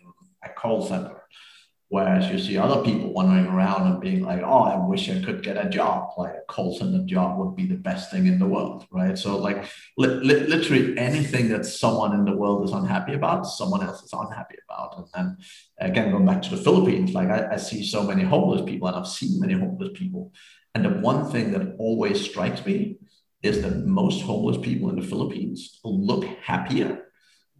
a 0.43 0.49
call 0.49 0.85
center 0.85 1.16
Whereas 1.89 2.29
you 2.29 2.37
see 2.37 2.57
other 2.57 2.83
people 2.83 3.13
wandering 3.13 3.45
around 3.45 3.89
and 3.89 4.01
being 4.01 4.21
like, 4.21 4.41
oh, 4.43 4.63
I 4.63 4.75
wish 4.75 5.09
I 5.09 5.21
could 5.23 5.41
get 5.41 5.55
a 5.55 5.69
job. 5.69 6.09
Like 6.17 6.33
a 6.33 6.51
call 6.51 6.77
center 6.77 7.05
job 7.05 7.37
would 7.37 7.55
be 7.55 7.65
the 7.65 7.75
best 7.75 8.11
thing 8.11 8.27
in 8.27 8.39
the 8.39 8.45
world, 8.45 8.85
right? 8.91 9.17
So, 9.17 9.37
like, 9.37 9.63
li- 9.97 10.07
li- 10.07 10.47
literally 10.47 10.97
anything 10.97 11.47
that 11.49 11.65
someone 11.65 12.13
in 12.13 12.25
the 12.25 12.35
world 12.35 12.65
is 12.65 12.73
unhappy 12.73 13.13
about, 13.13 13.43
someone 13.43 13.83
else 13.83 14.03
is 14.03 14.11
unhappy 14.11 14.55
about. 14.69 14.97
And 14.97 15.07
then, 15.13 15.37
again, 15.79 16.11
going 16.11 16.25
back 16.25 16.41
to 16.41 16.49
the 16.49 16.61
Philippines, 16.61 17.13
like, 17.13 17.29
I, 17.29 17.53
I 17.53 17.57
see 17.57 17.85
so 17.85 18.03
many 18.03 18.23
homeless 18.23 18.63
people 18.69 18.89
and 18.89 18.97
I've 18.97 19.07
seen 19.07 19.39
many 19.39 19.53
homeless 19.53 19.91
people. 19.93 20.33
And 20.75 20.83
the 20.83 20.89
one 20.89 21.31
thing 21.31 21.53
that 21.53 21.77
always 21.79 22.19
strikes 22.19 22.65
me 22.65 22.97
is 23.43 23.61
that 23.61 23.85
most 23.85 24.23
homeless 24.23 24.57
people 24.57 24.89
in 24.89 24.97
the 24.97 25.07
Philippines 25.07 25.79
look 25.85 26.25
happier 26.43 27.05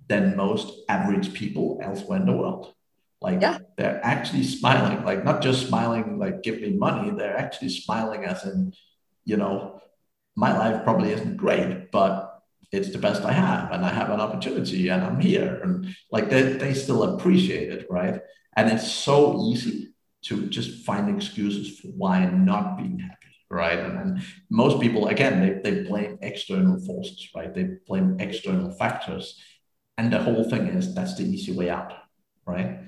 than 0.10 0.36
most 0.36 0.82
average 0.90 1.34
people 1.34 1.80
elsewhere 1.82 2.20
in 2.20 2.26
the 2.26 2.34
world. 2.34 2.74
Like 3.22 3.42
yeah. 3.42 3.60
they're 3.78 4.00
actually 4.04 4.44
smiling, 4.44 5.04
like 5.04 5.24
not 5.26 5.42
just 5.42 5.68
smiling, 5.68 6.20
like 6.20 6.44
give 6.44 6.62
me 6.62 6.72
money. 6.74 7.10
They're 7.10 7.38
actually 7.38 7.70
smiling 7.70 8.26
as 8.26 8.46
in, 8.46 8.74
you 9.26 9.38
know, 9.38 9.82
my 10.36 10.56
life 10.56 10.84
probably 10.84 11.12
isn't 11.12 11.38
great, 11.38 11.92
but 11.92 12.44
it's 12.72 12.92
the 12.92 13.00
best 13.00 13.24
I 13.24 13.32
have, 13.32 13.72
and 13.72 13.86
I 13.86 13.90
have 13.90 14.10
an 14.10 14.20
opportunity, 14.20 14.90
and 14.90 15.04
I'm 15.04 15.20
here, 15.20 15.60
and 15.64 15.96
like 16.12 16.30
they 16.30 16.54
they 16.54 16.74
still 16.74 17.04
appreciate 17.04 17.72
it, 17.72 17.88
right? 17.90 18.20
And 18.56 18.70
it's 18.70 18.92
so 18.92 19.42
easy 19.50 19.94
to 20.24 20.48
just 20.48 20.86
find 20.86 21.10
excuses 21.10 21.80
for 21.80 21.88
why 21.88 22.26
not 22.26 22.78
being 22.78 23.00
happy, 23.00 23.34
right? 23.50 23.80
And, 23.80 23.98
and 23.98 24.22
most 24.50 24.82
people, 24.82 25.08
again, 25.08 25.40
they 25.42 25.72
they 25.72 25.84
blame 25.84 26.18
external 26.22 26.80
forces, 26.86 27.30
right? 27.36 27.54
They 27.54 27.78
blame 27.88 28.18
external 28.20 28.72
factors, 28.72 29.42
and 29.98 30.12
the 30.12 30.22
whole 30.22 30.44
thing 30.50 30.68
is 30.68 30.94
that's 30.94 31.16
the 31.16 31.24
easy 31.24 31.54
way 31.54 31.70
out, 31.70 31.94
right? 32.46 32.80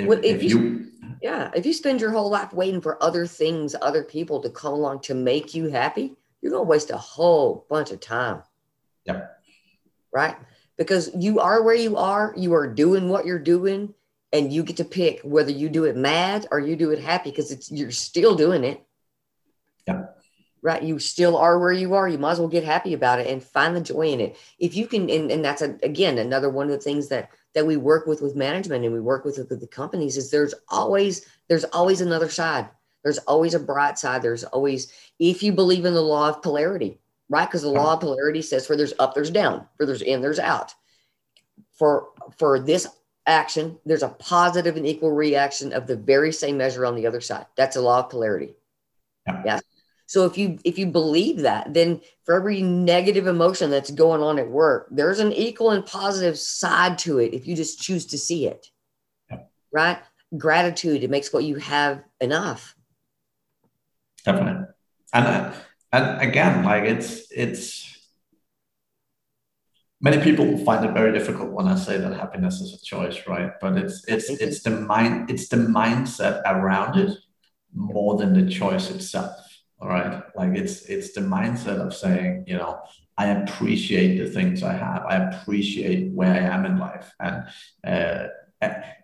If, 0.00 0.08
well, 0.08 0.18
if, 0.18 0.36
if 0.36 0.42
you, 0.42 0.58
you, 0.58 0.86
yeah, 1.22 1.50
if 1.54 1.66
you 1.66 1.72
spend 1.72 2.00
your 2.00 2.10
whole 2.10 2.30
life 2.30 2.52
waiting 2.52 2.80
for 2.80 3.02
other 3.02 3.26
things, 3.26 3.74
other 3.80 4.02
people 4.02 4.40
to 4.40 4.50
come 4.50 4.72
along 4.72 5.00
to 5.02 5.14
make 5.14 5.54
you 5.54 5.68
happy, 5.68 6.16
you're 6.40 6.52
going 6.52 6.64
to 6.64 6.68
waste 6.68 6.90
a 6.90 6.96
whole 6.96 7.66
bunch 7.68 7.90
of 7.90 8.00
time. 8.00 8.42
Yep. 9.04 9.38
Right? 10.12 10.36
Because 10.76 11.10
you 11.14 11.40
are 11.40 11.62
where 11.62 11.74
you 11.74 11.96
are, 11.96 12.34
you 12.36 12.54
are 12.54 12.66
doing 12.66 13.08
what 13.08 13.26
you're 13.26 13.38
doing, 13.38 13.94
and 14.32 14.52
you 14.52 14.62
get 14.62 14.76
to 14.78 14.84
pick 14.84 15.20
whether 15.22 15.50
you 15.50 15.68
do 15.68 15.84
it 15.84 15.96
mad 15.96 16.46
or 16.50 16.60
you 16.60 16.76
do 16.76 16.90
it 16.90 17.00
happy 17.00 17.30
because 17.30 17.50
it's 17.50 17.70
you're 17.70 17.90
still 17.90 18.34
doing 18.36 18.64
it. 18.64 18.82
Yeah. 19.86 20.04
Right. 20.62 20.82
You 20.82 20.98
still 20.98 21.36
are 21.36 21.58
where 21.58 21.72
you 21.72 21.94
are. 21.94 22.08
You 22.08 22.18
might 22.18 22.32
as 22.32 22.38
well 22.38 22.48
get 22.48 22.64
happy 22.64 22.92
about 22.92 23.18
it 23.18 23.26
and 23.26 23.42
find 23.42 23.74
the 23.74 23.80
joy 23.80 24.08
in 24.08 24.20
it. 24.20 24.36
If 24.58 24.76
you 24.76 24.86
can, 24.86 25.08
and, 25.10 25.30
and 25.30 25.44
that's 25.44 25.62
a, 25.62 25.76
again 25.82 26.18
another 26.18 26.50
one 26.50 26.66
of 26.66 26.72
the 26.72 26.78
things 26.78 27.08
that 27.08 27.30
that 27.54 27.66
we 27.66 27.76
work 27.76 28.06
with 28.06 28.22
with 28.22 28.36
management 28.36 28.84
and 28.84 28.94
we 28.94 29.00
work 29.00 29.24
with 29.24 29.38
with 29.38 29.60
the 29.60 29.66
companies 29.66 30.16
is 30.16 30.30
there's 30.30 30.54
always 30.68 31.26
there's 31.48 31.64
always 31.64 32.00
another 32.00 32.28
side. 32.28 32.68
There's 33.02 33.18
always 33.18 33.54
a 33.54 33.60
bright 33.60 33.98
side. 33.98 34.22
There's 34.22 34.44
always 34.44 34.92
if 35.18 35.42
you 35.42 35.52
believe 35.52 35.84
in 35.84 35.94
the 35.94 36.02
law 36.02 36.28
of 36.28 36.42
polarity 36.42 36.98
right? 37.30 37.46
Because 37.46 37.62
the 37.62 37.68
law 37.68 37.94
of 37.94 38.00
polarity 38.00 38.42
says 38.42 38.66
for 38.66 38.76
there's 38.76 38.92
up 38.98 39.14
there's 39.14 39.30
down 39.30 39.66
for 39.76 39.86
there's 39.86 40.02
in 40.02 40.20
there's 40.20 40.38
out. 40.38 40.74
For 41.78 42.08
for 42.36 42.60
this 42.60 42.86
action 43.26 43.78
there's 43.86 44.02
a 44.02 44.08
positive 44.08 44.76
and 44.76 44.86
equal 44.86 45.12
reaction 45.12 45.72
of 45.72 45.86
the 45.86 45.96
very 45.96 46.32
same 46.32 46.58
measure 46.58 46.84
on 46.84 46.96
the 46.96 47.06
other 47.06 47.20
side. 47.20 47.46
That's 47.56 47.76
a 47.76 47.80
law 47.80 48.00
of 48.00 48.10
polarity. 48.10 48.54
Yeah. 49.26 49.42
yes 49.46 49.62
so 50.10 50.26
if 50.26 50.36
you 50.36 50.58
if 50.64 50.76
you 50.76 50.86
believe 50.86 51.42
that, 51.42 51.72
then 51.72 52.00
for 52.24 52.34
every 52.34 52.62
negative 52.62 53.28
emotion 53.28 53.70
that's 53.70 53.92
going 53.92 54.20
on 54.20 54.40
at 54.40 54.50
work, 54.50 54.88
there's 54.90 55.20
an 55.20 55.32
equal 55.32 55.70
and 55.70 55.86
positive 55.86 56.36
side 56.36 56.98
to 57.06 57.20
it 57.20 57.32
if 57.32 57.46
you 57.46 57.54
just 57.54 57.80
choose 57.80 58.06
to 58.06 58.18
see 58.18 58.48
it. 58.48 58.66
Right? 59.72 59.98
Gratitude, 60.36 61.04
it 61.04 61.10
makes 61.10 61.32
what 61.32 61.44
you 61.44 61.54
have 61.58 62.02
enough. 62.20 62.74
Definitely. 64.24 64.66
And 65.12 65.26
uh, 65.28 65.52
and 65.92 66.20
again, 66.20 66.64
like 66.64 66.82
it's 66.86 67.30
it's 67.30 68.10
many 70.00 70.20
people 70.20 70.58
find 70.64 70.84
it 70.84 70.92
very 70.92 71.12
difficult 71.16 71.52
when 71.52 71.68
I 71.68 71.76
say 71.76 71.98
that 71.98 72.14
happiness 72.14 72.60
is 72.60 72.74
a 72.74 72.84
choice, 72.84 73.28
right? 73.28 73.52
But 73.60 73.76
it's 73.76 74.04
it's 74.08 74.28
it's 74.28 74.64
the 74.64 74.70
mind 74.72 75.30
it's 75.30 75.46
the 75.46 75.58
mindset 75.58 76.42
around 76.46 76.98
it 76.98 77.16
more 77.72 78.16
than 78.18 78.34
the 78.34 78.50
choice 78.50 78.90
itself 78.90 79.49
all 79.80 79.88
right? 79.88 80.22
Like 80.36 80.56
it's 80.56 80.82
it's 80.82 81.12
the 81.12 81.20
mindset 81.20 81.78
of 81.78 81.94
saying 81.94 82.44
you 82.46 82.56
know 82.56 82.80
i 83.18 83.26
appreciate 83.26 84.18
the 84.18 84.30
things 84.30 84.62
i 84.62 84.72
have. 84.72 85.04
I 85.06 85.16
appreciate 85.16 86.12
where 86.12 86.32
i 86.32 86.38
am 86.38 86.64
in 86.64 86.78
life. 86.78 87.12
And 87.20 87.44
uh, 87.84 88.28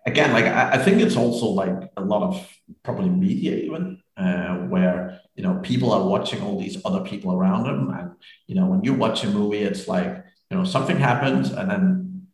again 0.05 0.33
like 0.33 0.45
I, 0.45 0.73
I, 0.73 0.77
think 0.77 1.01
it's 1.01 1.15
also 1.15 1.47
like 1.47 1.91
a 1.97 2.01
lot 2.01 2.21
of 2.21 2.47
probably 2.83 3.09
media 3.09 3.55
even 3.55 4.01
uh, 4.17 4.55
where 4.73 5.21
you 5.35 5.43
know 5.43 5.59
people 5.63 5.91
are 5.91 6.07
watching 6.07 6.41
all 6.41 6.59
these 6.59 6.77
other 6.85 7.01
people 7.01 7.33
around 7.33 7.63
them, 7.63 7.89
and 7.89 8.11
you 8.47 8.55
know 8.55 8.65
when 8.65 8.83
you 8.83 8.93
watch 8.93 9.23
a 9.23 9.29
movie, 9.29 9.59
it's 9.59 9.87
like 9.87 10.23
you 10.49 10.57
know 10.57 10.63
something 10.63 10.97
happens, 10.97 11.51
and 11.51 11.69
then 11.69 12.27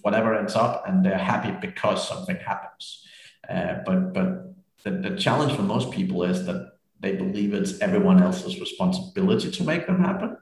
whatever 0.00 0.34
ends 0.34 0.54
up, 0.54 0.84
and 0.86 1.04
they're 1.04 1.18
happy 1.18 1.52
because 1.60 2.06
something 2.06 2.36
happens. 2.36 3.06
Uh, 3.48 3.78
but 3.84 4.12
but 4.12 4.54
the, 4.84 4.90
the 4.90 5.16
challenge 5.16 5.52
for 5.54 5.62
most 5.62 5.90
people 5.90 6.22
is 6.22 6.46
that 6.46 6.75
they 7.00 7.14
believe 7.14 7.54
it's 7.54 7.80
everyone 7.80 8.22
else's 8.22 8.58
responsibility 8.58 9.50
to 9.50 9.64
make 9.64 9.86
them 9.86 10.00
happen 10.00 10.36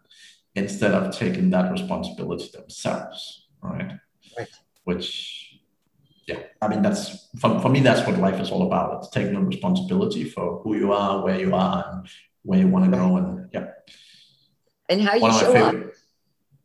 instead 0.54 0.92
of 0.92 1.16
taking 1.16 1.50
that 1.50 1.72
responsibility 1.72 2.48
themselves, 2.52 3.48
right? 3.60 3.98
Right. 4.38 4.48
Which, 4.84 5.60
yeah, 6.28 6.40
I 6.62 6.68
mean, 6.68 6.82
that's 6.82 7.28
for, 7.40 7.60
for 7.60 7.68
me, 7.68 7.80
that's 7.80 8.06
what 8.06 8.18
life 8.18 8.40
is 8.40 8.50
all 8.50 8.66
about. 8.66 8.98
It's 8.98 9.10
taking 9.10 9.44
responsibility 9.46 10.24
for 10.24 10.60
who 10.62 10.76
you 10.76 10.92
are, 10.92 11.24
where 11.24 11.40
you 11.40 11.54
are, 11.54 11.84
and 11.90 12.08
where 12.42 12.60
you 12.60 12.68
want 12.68 12.84
to 12.84 12.90
go. 12.96 13.16
And 13.16 13.48
yeah. 13.52 13.66
And 14.88 15.02
how 15.02 15.14
you 15.14 15.32
show 15.32 15.54
up. 15.56 15.74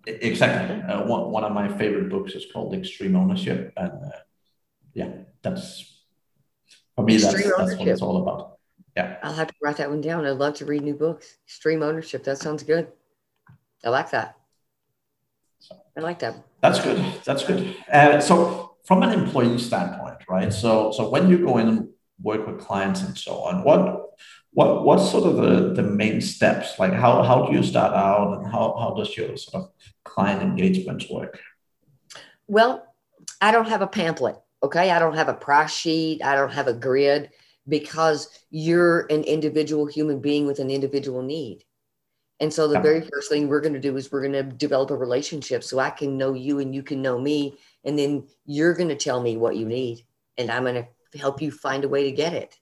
Exactly. 0.06 0.82
Uh, 0.82 1.06
one, 1.06 1.32
one 1.32 1.44
of 1.44 1.52
my 1.52 1.68
favorite 1.68 2.10
books 2.10 2.34
is 2.34 2.46
called 2.52 2.74
Extreme 2.74 3.16
Ownership. 3.16 3.74
And 3.76 3.92
uh, 3.92 4.20
yeah, 4.94 5.12
that's 5.42 6.04
for 6.96 7.04
me, 7.04 7.18
that's, 7.18 7.34
that's 7.58 7.76
what 7.76 7.88
it's 7.88 8.02
all 8.02 8.22
about. 8.22 8.59
Yeah. 9.00 9.18
I'll 9.24 9.34
have 9.34 9.48
to 9.48 9.54
write 9.62 9.78
that 9.78 9.90
one 9.90 10.02
down. 10.02 10.26
I'd 10.26 10.32
love 10.32 10.56
to 10.56 10.66
read 10.66 10.84
new 10.84 10.94
books. 10.94 11.38
Stream 11.46 11.84
ownership. 11.84 12.26
That 12.26 12.38
sounds 12.38 12.64
good. 12.64 12.88
I 13.86 13.90
like 13.90 14.12
that. 14.12 14.36
I 15.96 16.02
like 16.02 16.20
that. 16.20 16.36
That's 16.62 16.82
good. 16.82 17.02
That's 17.24 17.46
good. 17.46 17.76
Uh, 17.92 18.20
so 18.20 18.76
from 18.84 19.04
an 19.04 19.12
employee 19.12 19.58
standpoint, 19.58 20.18
right? 20.28 20.52
So 20.52 20.92
so 20.92 21.10
when 21.10 21.30
you 21.30 21.38
go 21.38 21.58
in 21.60 21.68
and 21.70 21.90
work 22.22 22.46
with 22.46 22.60
clients 22.60 23.02
and 23.02 23.18
so 23.18 23.34
on, 23.48 23.64
what 23.64 23.84
what 24.52 24.84
what's 24.84 25.10
sort 25.10 25.26
of 25.30 25.38
the, 25.38 25.82
the 25.82 25.84
main 25.84 26.20
steps? 26.20 26.78
Like 26.78 26.94
how 26.94 27.24
how 27.24 27.46
do 27.46 27.56
you 27.56 27.64
start 27.64 27.94
out 27.94 28.38
and 28.38 28.52
how, 28.52 28.76
how 28.82 28.94
does 28.98 29.16
your 29.16 29.38
sort 29.38 29.64
of 29.64 29.72
client 30.04 30.42
engagement 30.42 31.06
work? 31.10 31.40
Well, 32.48 32.86
I 33.40 33.52
don't 33.52 33.70
have 33.70 33.82
a 33.82 33.88
pamphlet. 33.88 34.38
Okay. 34.62 34.92
I 34.92 35.00
don't 35.00 35.16
have 35.16 35.30
a 35.30 35.34
price 35.48 35.74
sheet. 35.74 36.22
I 36.22 36.36
don't 36.36 36.52
have 36.52 36.68
a 36.68 36.74
grid 36.74 37.32
because 37.70 38.28
you're 38.50 39.02
an 39.12 39.24
individual 39.24 39.86
human 39.86 40.20
being 40.20 40.46
with 40.46 40.60
an 40.60 40.70
individual 40.70 41.22
need. 41.22 41.64
And 42.42 42.54
so 42.54 42.68
the 42.68 42.80
very 42.80 43.02
first 43.02 43.30
thing 43.30 43.48
we're 43.48 43.60
going 43.60 43.74
to 43.74 43.80
do 43.82 43.98
is 43.98 44.12
we're 44.12 44.22
going 44.22 44.32
to 44.32 44.44
develop 44.44 44.92
a 44.92 44.96
relationship 44.96 45.62
so 45.62 45.78
I 45.78 45.90
can 45.90 46.18
know 46.18 46.34
you 46.34 46.60
and 46.60 46.74
you 46.74 46.84
can 46.84 47.02
know 47.02 47.20
me. 47.20 47.58
And 47.84 48.00
then 48.00 48.28
you're 48.46 48.74
going 48.74 48.90
to 48.90 48.96
tell 48.96 49.22
me 49.22 49.36
what 49.36 49.58
you 49.58 49.66
need. 49.66 50.06
And 50.38 50.50
I'm 50.50 50.64
going 50.64 50.86
to 51.12 51.18
help 51.18 51.42
you 51.42 51.52
find 51.52 51.84
a 51.84 51.90
way 51.90 52.06
to 52.06 52.12
get 52.12 52.34
it. 52.34 52.58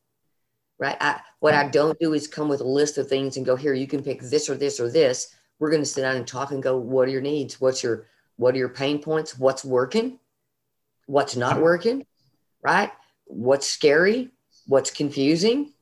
Right. 0.80 0.98
I, 1.00 1.20
what 1.40 1.54
I 1.54 1.70
don't 1.70 1.98
do 2.00 2.14
is 2.14 2.28
come 2.28 2.50
with 2.50 2.62
a 2.62 2.68
list 2.68 2.98
of 2.98 3.08
things 3.08 3.38
and 3.38 3.46
go, 3.46 3.56
here, 3.56 3.74
you 3.74 3.88
can 3.88 4.04
pick 4.04 4.22
this 4.22 4.50
or 4.50 4.56
this 4.56 4.80
or 4.80 4.92
this. 4.92 5.36
We're 5.60 5.72
going 5.72 5.82
to 5.82 5.88
sit 5.88 6.02
down 6.02 6.16
and 6.16 6.28
talk 6.28 6.52
and 6.52 6.62
go, 6.62 6.78
what 6.78 7.08
are 7.08 7.12
your 7.12 7.22
needs? 7.22 7.60
What's 7.62 7.84
your, 7.84 8.08
what 8.36 8.54
are 8.56 8.60
your 8.60 8.70
pain 8.70 9.00
points? 9.00 9.38
What's 9.38 9.66
working? 9.66 10.20
What's 11.06 11.36
not 11.36 11.54
mm-hmm. 11.54 11.64
working? 11.64 12.06
Right. 12.62 12.92
What's 13.26 13.68
scary? 13.68 14.32
What's 14.68 14.92
confusing? 14.92 15.74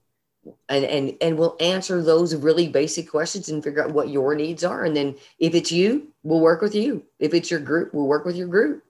and 0.69 0.85
and 0.85 1.17
and 1.21 1.37
we'll 1.37 1.57
answer 1.59 2.01
those 2.01 2.35
really 2.35 2.67
basic 2.67 3.09
questions 3.09 3.49
and 3.49 3.63
figure 3.63 3.83
out 3.83 3.93
what 3.93 4.09
your 4.09 4.35
needs 4.35 4.63
are. 4.63 4.83
And 4.83 4.95
then 4.95 5.15
if 5.39 5.55
it's 5.55 5.71
you 5.71 6.09
we'll 6.23 6.39
work 6.39 6.61
with 6.61 6.75
you. 6.75 7.03
If 7.19 7.33
it's 7.33 7.49
your 7.49 7.59
group 7.59 7.93
we'll 7.93 8.07
work 8.07 8.25
with 8.25 8.35
your 8.35 8.47
group. 8.47 8.83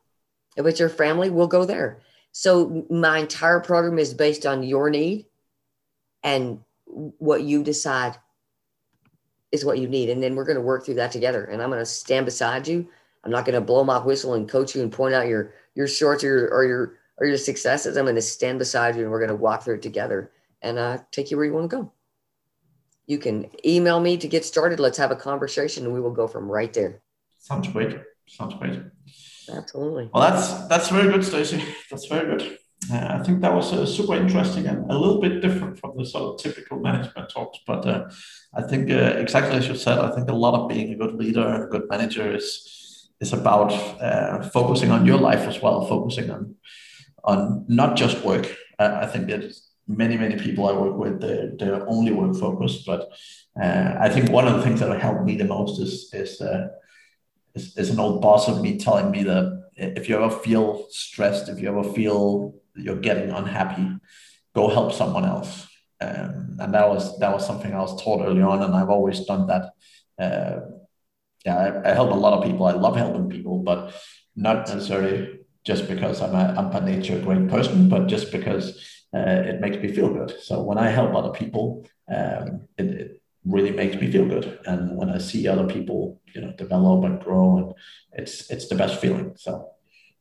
If 0.57 0.65
it's 0.65 0.79
your 0.79 0.89
family 0.89 1.29
we'll 1.29 1.47
go 1.47 1.65
there. 1.65 2.01
So 2.31 2.85
my 2.89 3.19
entire 3.19 3.59
program 3.59 3.97
is 3.97 4.13
based 4.13 4.45
on 4.45 4.63
your 4.63 4.89
need 4.89 5.27
and 6.23 6.59
what 6.85 7.43
you 7.43 7.63
decide 7.63 8.17
is 9.51 9.63
what 9.63 9.79
you 9.79 9.87
need. 9.87 10.09
And 10.09 10.21
then 10.21 10.35
we're 10.35 10.43
going 10.43 10.57
to 10.57 10.61
work 10.61 10.85
through 10.85 10.95
that 10.95 11.11
together. 11.11 11.45
And 11.45 11.61
i'm 11.61 11.69
going 11.69 11.79
to 11.81 11.85
stand 11.85 12.25
beside 12.25 12.67
you. 12.67 12.87
I'm 13.23 13.31
not 13.31 13.45
going 13.45 13.55
to 13.55 13.61
blow 13.61 13.83
my 13.83 13.99
whistle 13.99 14.33
and 14.33 14.49
coach 14.49 14.75
you 14.75 14.81
and 14.81 14.91
point 14.91 15.15
out 15.15 15.27
your 15.27 15.53
your 15.75 15.87
shorts 15.87 16.23
or 16.23 16.49
or 16.49 16.65
your 16.65 16.97
or 17.17 17.25
your 17.27 17.37
successes 17.37 17.97
i'm 17.97 18.05
going 18.05 18.15
to 18.15 18.21
stand 18.21 18.59
beside 18.59 18.95
you 18.95 19.03
and 19.03 19.11
we're 19.11 19.19
going 19.19 19.29
to 19.29 19.35
walk 19.35 19.63
through 19.63 19.75
it 19.75 19.81
together 19.81 20.31
and 20.65 20.79
uh, 20.79 20.97
take 21.11 21.31
you 21.31 21.37
where 21.37 21.45
you 21.45 21.53
want 21.53 21.69
to 21.69 21.77
go. 21.77 21.91
You 23.05 23.19
can 23.19 23.49
email 23.63 23.99
me 23.99 24.17
to 24.17 24.27
get 24.27 24.43
started. 24.43 24.79
Let's 24.79 24.97
have 24.97 25.11
a 25.11 25.15
conversation 25.15 25.85
and 25.85 25.93
we 25.93 26.01
will 26.01 26.11
go 26.11 26.27
from 26.27 26.51
right 26.51 26.73
there. 26.73 27.01
Sounds 27.39 27.67
great. 27.67 27.97
Sounds 28.27 28.55
great. 28.55 28.81
Absolutely. 29.47 30.09
Well, 30.11 30.27
that's 30.27 30.67
that's 30.67 30.89
very 30.89 31.11
good, 31.11 31.23
Stacy. 31.23 31.63
That's 31.91 32.07
very 32.07 32.25
good. 32.25 32.57
Uh, 32.91 33.17
I 33.19 33.23
think 33.23 33.41
that 33.41 33.53
was 33.53 33.71
uh, 33.71 33.85
super 33.85 34.15
interesting 34.15 34.65
and 34.65 34.89
a 34.91 34.97
little 34.97 35.21
bit 35.21 35.39
different 35.41 35.77
from 35.79 35.95
the 35.95 36.05
sort 36.05 36.33
of 36.33 36.39
typical 36.39 36.79
management 36.79 37.29
talks. 37.29 37.59
But 37.67 37.85
uh, 37.85 38.09
I 38.55 38.63
think 38.63 38.89
uh, 38.89 39.17
exactly 39.23 39.55
as 39.55 39.67
you 39.67 39.75
said, 39.75 39.99
I 39.99 40.09
think 40.15 40.29
a 40.29 40.33
lot 40.33 40.55
of 40.55 40.67
being 40.67 40.91
a 40.91 40.95
good 40.95 41.13
leader 41.13 41.47
and 41.47 41.63
a 41.63 41.67
good 41.67 41.87
manager 41.87 42.35
is 42.35 42.47
is 43.21 43.33
about 43.33 43.71
uh, 44.01 44.41
focusing 44.49 44.89
on 44.89 45.05
your 45.05 45.19
life 45.19 45.47
as 45.47 45.61
well, 45.61 45.85
focusing 45.85 46.31
on 46.31 46.55
on 47.25 47.65
not 47.67 47.95
just 47.95 48.23
work. 48.23 48.55
I 48.79 49.05
think 49.05 49.27
that 49.27 49.53
many 49.87 50.17
many 50.17 50.37
people 50.37 50.67
I 50.67 50.73
work 50.73 50.97
with 50.97 51.21
they're, 51.21 51.51
they're 51.57 51.87
only 51.87 52.11
work 52.11 52.35
focused, 52.35 52.85
but 52.85 53.09
uh, 53.61 53.95
I 53.99 54.09
think 54.09 54.29
one 54.31 54.47
of 54.47 54.55
the 54.55 54.63
things 54.63 54.79
that 54.79 55.01
helped 55.01 55.23
me 55.23 55.35
the 55.35 55.45
most 55.45 55.79
is 55.79 56.13
is, 56.13 56.41
uh, 56.41 56.67
is 57.53 57.77
is 57.77 57.89
an 57.89 57.99
old 57.99 58.21
boss 58.21 58.47
of 58.47 58.61
me 58.61 58.77
telling 58.77 59.11
me 59.11 59.23
that 59.23 59.63
if 59.77 60.07
you 60.09 60.15
ever 60.15 60.29
feel 60.29 60.87
stressed, 60.89 61.49
if 61.49 61.59
you 61.59 61.69
ever 61.69 61.83
feel 61.83 62.55
you're 62.75 62.99
getting 62.99 63.29
unhappy, 63.29 63.87
go 64.53 64.69
help 64.69 64.93
someone 64.93 65.25
else. 65.25 65.67
Um, 66.01 66.57
and 66.59 66.73
that 66.73 66.89
was 66.89 67.17
that 67.19 67.33
was 67.33 67.45
something 67.45 67.73
I 67.73 67.79
was 67.79 68.01
taught 68.01 68.25
early 68.25 68.41
on, 68.41 68.61
and 68.63 68.75
I've 68.75 68.89
always 68.89 69.25
done 69.25 69.47
that. 69.47 69.71
Uh, 70.19 70.59
yeah, 71.45 71.57
I, 71.57 71.91
I 71.91 71.93
help 71.93 72.11
a 72.11 72.15
lot 72.15 72.33
of 72.33 72.43
people. 72.43 72.65
I 72.65 72.73
love 72.73 72.95
helping 72.97 73.29
people, 73.29 73.59
but 73.59 73.93
not 74.35 74.67
necessarily 74.67 75.44
just 75.65 75.87
because 75.87 76.21
I'm 76.21 76.35
a 76.35 76.53
I'm 76.57 76.69
by 76.69 76.79
nature 76.79 77.17
a 77.17 77.21
great 77.21 77.49
person, 77.49 77.89
but 77.89 78.07
just 78.07 78.31
because 78.31 78.79
uh, 79.13 79.43
it 79.45 79.59
makes 79.59 79.77
me 79.77 79.91
feel 79.91 80.13
good. 80.13 80.35
So 80.41 80.61
when 80.61 80.77
I 80.77 80.89
help 80.89 81.15
other 81.15 81.31
people, 81.31 81.85
um, 82.13 82.67
it, 82.77 82.85
it, 82.85 83.21
really 83.47 83.69
makes 83.69 83.95
me 83.95 84.09
feel 84.09 84.25
good. 84.25 84.59
And 84.65 84.97
when 84.97 85.07
I 85.07 85.19
see 85.19 85.47
other 85.47 85.67
people, 85.67 86.19
you 86.33 86.41
know, 86.41 86.51
develop 86.53 87.05
and 87.05 87.21
grow, 87.21 87.57
and 87.57 87.73
it's 88.13 88.49
it's 88.49 88.67
the 88.69 88.75
best 88.75 88.99
feeling. 88.99 89.33
So 89.35 89.69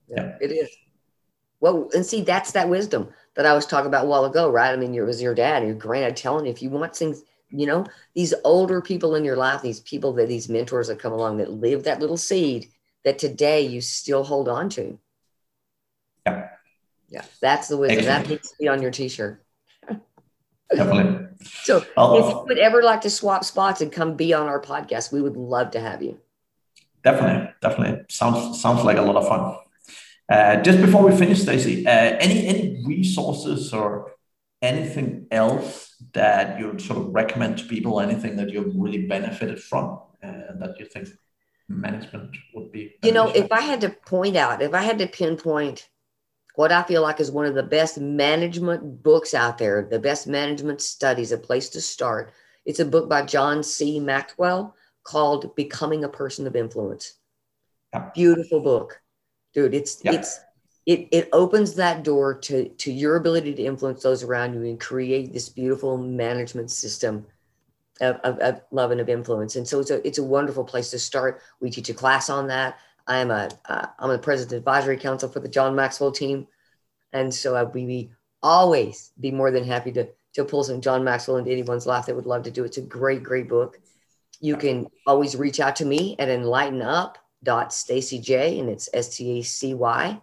yeah, 0.08 0.36
it 0.42 0.52
is. 0.52 0.68
Well, 1.60 1.88
and 1.94 2.04
see, 2.04 2.20
that's 2.20 2.52
that 2.52 2.68
wisdom 2.68 3.08
that 3.34 3.46
I 3.46 3.54
was 3.54 3.64
talking 3.64 3.86
about 3.86 4.04
a 4.04 4.08
while 4.08 4.26
ago, 4.26 4.50
right? 4.50 4.72
I 4.72 4.76
mean, 4.76 4.94
it 4.94 5.00
was 5.00 5.22
your 5.22 5.34
dad, 5.34 5.64
your 5.64 5.74
granddad 5.74 6.18
telling 6.18 6.44
you 6.44 6.52
if 6.52 6.60
you 6.60 6.68
want 6.68 6.94
things, 6.94 7.22
you 7.48 7.66
know, 7.66 7.86
these 8.14 8.34
older 8.44 8.82
people 8.82 9.14
in 9.14 9.24
your 9.24 9.36
life, 9.36 9.62
these 9.62 9.80
people 9.80 10.12
that 10.14 10.28
these 10.28 10.50
mentors 10.50 10.88
that 10.88 10.98
come 10.98 11.14
along 11.14 11.38
that 11.38 11.50
live 11.50 11.84
that 11.84 12.00
little 12.00 12.18
seed 12.18 12.68
that 13.04 13.18
today 13.18 13.62
you 13.62 13.80
still 13.80 14.24
hold 14.24 14.50
on 14.50 14.68
to. 14.70 14.98
Yeah. 16.26 16.48
Yeah, 17.08 17.22
that's 17.40 17.68
the 17.68 17.76
wisdom. 17.76 17.98
Excellent. 17.98 18.24
That 18.24 18.30
needs 18.30 18.50
to 18.50 18.56
be 18.58 18.68
on 18.68 18.82
your 18.82 18.90
t-shirt. 18.90 19.44
Definitely. 20.74 21.26
So 21.62 21.84
oh. 21.96 22.18
if 22.18 22.30
you 22.30 22.44
would 22.48 22.58
ever 22.58 22.82
like 22.82 23.02
to 23.02 23.10
swap 23.10 23.44
spots 23.44 23.80
and 23.80 23.92
come 23.92 24.16
be 24.16 24.32
on 24.32 24.46
our 24.46 24.60
podcast, 24.60 25.12
we 25.12 25.20
would 25.20 25.36
love 25.36 25.70
to 25.72 25.80
have 25.80 26.02
you. 26.02 26.18
Definitely, 27.02 27.52
definitely. 27.60 28.04
Sounds 28.08 28.60
sounds 28.60 28.82
like 28.82 28.96
a 28.96 29.02
lot 29.02 29.16
of 29.16 29.28
fun. 29.28 29.56
Uh, 30.32 30.62
just 30.62 30.80
before 30.80 31.04
we 31.04 31.14
finish, 31.14 31.42
Stacy, 31.42 31.86
uh, 31.86 31.90
any 31.90 32.46
any 32.46 32.82
resources 32.86 33.74
or 33.74 34.12
anything 34.62 35.26
else 35.30 35.94
that 36.14 36.58
you'd 36.58 36.80
sort 36.80 36.98
of 36.98 37.14
recommend 37.14 37.58
to 37.58 37.64
people? 37.66 38.00
Anything 38.00 38.36
that 38.36 38.50
you've 38.50 38.74
really 38.74 39.06
benefited 39.06 39.62
from 39.62 40.00
uh, 40.22 40.56
that 40.58 40.76
you 40.78 40.86
think 40.86 41.08
management 41.68 42.34
would 42.54 42.72
be? 42.72 42.94
You 43.02 43.12
know, 43.12 43.28
if 43.28 43.52
I 43.52 43.60
had 43.60 43.82
to 43.82 43.90
point 43.90 44.36
out, 44.36 44.62
if 44.62 44.72
I 44.72 44.82
had 44.82 44.98
to 44.98 45.06
pinpoint 45.06 45.88
what 46.54 46.72
I 46.72 46.82
feel 46.84 47.02
like 47.02 47.20
is 47.20 47.30
one 47.30 47.46
of 47.46 47.54
the 47.54 47.62
best 47.62 47.98
management 47.98 49.02
books 49.02 49.34
out 49.34 49.58
there, 49.58 49.86
the 49.90 49.98
best 49.98 50.26
management 50.26 50.80
studies, 50.80 51.32
a 51.32 51.38
place 51.38 51.68
to 51.70 51.80
start. 51.80 52.32
It's 52.64 52.80
a 52.80 52.84
book 52.84 53.08
by 53.08 53.22
John 53.22 53.62
C. 53.62 53.98
Maxwell 53.98 54.74
called 55.02 55.54
Becoming 55.56 56.04
a 56.04 56.08
Person 56.08 56.46
of 56.46 56.56
Influence. 56.56 57.14
Yeah. 57.92 58.10
Beautiful 58.14 58.60
book. 58.60 59.00
Dude, 59.52 59.74
it's 59.74 60.00
yeah. 60.04 60.12
it's 60.12 60.40
it 60.86 61.08
it 61.12 61.28
opens 61.32 61.74
that 61.74 62.02
door 62.02 62.34
to 62.40 62.68
to 62.68 62.92
your 62.92 63.16
ability 63.16 63.54
to 63.54 63.64
influence 63.64 64.02
those 64.02 64.22
around 64.22 64.54
you 64.54 64.64
and 64.64 64.80
create 64.80 65.32
this 65.32 65.48
beautiful 65.48 65.96
management 65.96 66.70
system 66.70 67.26
of, 68.00 68.16
of, 68.16 68.38
of 68.38 68.60
love 68.70 68.90
and 68.90 69.00
of 69.00 69.08
influence. 69.08 69.56
And 69.56 69.66
so 69.66 69.80
it's 69.80 69.90
a 69.90 70.06
it's 70.06 70.18
a 70.18 70.24
wonderful 70.24 70.64
place 70.64 70.90
to 70.90 70.98
start. 70.98 71.40
We 71.60 71.70
teach 71.70 71.88
a 71.88 71.94
class 71.94 72.30
on 72.30 72.48
that. 72.48 72.78
I'm 73.06 73.30
a 73.30 73.50
am 73.68 74.10
uh, 74.10 74.14
a 74.14 74.18
president 74.18 74.58
advisory 74.58 74.96
council 74.96 75.28
for 75.28 75.40
the 75.40 75.48
John 75.48 75.74
Maxwell 75.74 76.12
team, 76.12 76.46
and 77.12 77.34
so 77.34 77.54
I 77.54 77.62
would 77.62 77.72
be 77.72 78.10
always 78.42 79.12
be 79.20 79.30
more 79.30 79.50
than 79.50 79.64
happy 79.64 79.92
to 79.92 80.08
to 80.34 80.44
pull 80.44 80.64
some 80.64 80.80
John 80.80 81.04
Maxwell 81.04 81.36
into 81.36 81.50
anyone's 81.50 81.86
life 81.86 82.06
that 82.06 82.16
would 82.16 82.26
love 82.26 82.44
to 82.44 82.50
do. 82.50 82.64
It's 82.64 82.78
a 82.78 82.82
great, 82.82 83.22
great 83.22 83.48
book. 83.48 83.78
You 84.40 84.56
can 84.56 84.86
always 85.06 85.36
reach 85.36 85.60
out 85.60 85.76
to 85.76 85.84
me 85.84 86.16
at 86.18 86.28
enlightenup.stacyj, 86.28 88.60
and 88.60 88.68
it's 88.68 88.88
S 88.92 89.16
T 89.16 89.38
A 89.38 89.42
C 89.42 89.74
Y 89.74 90.20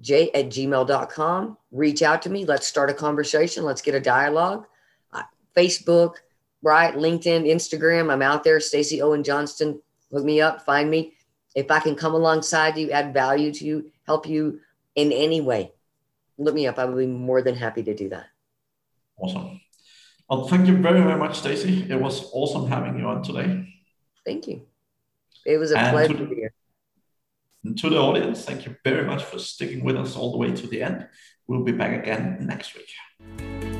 J 0.00 0.30
at 0.32 0.46
gmail.com. 0.46 1.56
Reach 1.70 2.02
out 2.02 2.22
to 2.22 2.30
me. 2.30 2.44
Let's 2.44 2.66
start 2.66 2.90
a 2.90 2.94
conversation. 2.94 3.64
Let's 3.64 3.82
get 3.82 3.94
a 3.94 4.00
dialogue. 4.00 4.66
Facebook, 5.56 6.16
right? 6.62 6.94
LinkedIn, 6.94 7.46
Instagram. 7.46 8.12
I'm 8.12 8.22
out 8.22 8.44
there. 8.44 8.60
Stacy 8.60 9.00
Owen 9.00 9.24
Johnston. 9.24 9.80
Look 10.10 10.24
me 10.24 10.40
up, 10.40 10.64
find 10.64 10.90
me. 10.90 11.14
If 11.56 11.70
I 11.70 11.80
can 11.80 11.96
come 11.96 12.14
alongside 12.14 12.76
you, 12.76 12.90
add 12.90 13.14
value 13.14 13.50
to 13.50 13.64
you, 13.64 13.90
help 14.04 14.28
you 14.28 14.60
in 14.94 15.10
any 15.10 15.40
way, 15.40 15.72
look 16.36 16.54
me 16.54 16.66
up. 16.66 16.78
I 16.78 16.84
would 16.84 16.98
be 16.98 17.06
more 17.06 17.40
than 17.40 17.56
happy 17.56 17.82
to 17.82 17.94
do 17.94 18.10
that. 18.10 18.26
Awesome. 19.16 19.58
Well, 20.28 20.48
thank 20.48 20.68
you 20.68 20.76
very, 20.76 21.00
very 21.00 21.18
much, 21.18 21.38
Stacy. 21.38 21.86
It 21.88 21.98
was 21.98 22.28
awesome 22.34 22.68
having 22.68 22.98
you 22.98 23.06
on 23.06 23.22
today. 23.22 23.66
Thank 24.26 24.46
you. 24.48 24.66
It 25.46 25.56
was 25.56 25.72
a 25.72 25.78
and 25.78 25.92
pleasure 25.92 26.14
to 26.14 26.26
be 26.26 26.34
here. 26.34 26.52
And 27.64 27.78
to 27.78 27.88
the 27.88 27.96
audience, 27.96 28.44
thank 28.44 28.66
you 28.66 28.76
very 28.84 29.06
much 29.06 29.24
for 29.24 29.38
sticking 29.38 29.82
with 29.82 29.96
us 29.96 30.14
all 30.14 30.32
the 30.32 30.38
way 30.38 30.52
to 30.52 30.66
the 30.66 30.82
end. 30.82 31.08
We'll 31.46 31.64
be 31.64 31.72
back 31.72 31.98
again 32.02 32.36
next 32.40 32.74
week. 32.74 32.90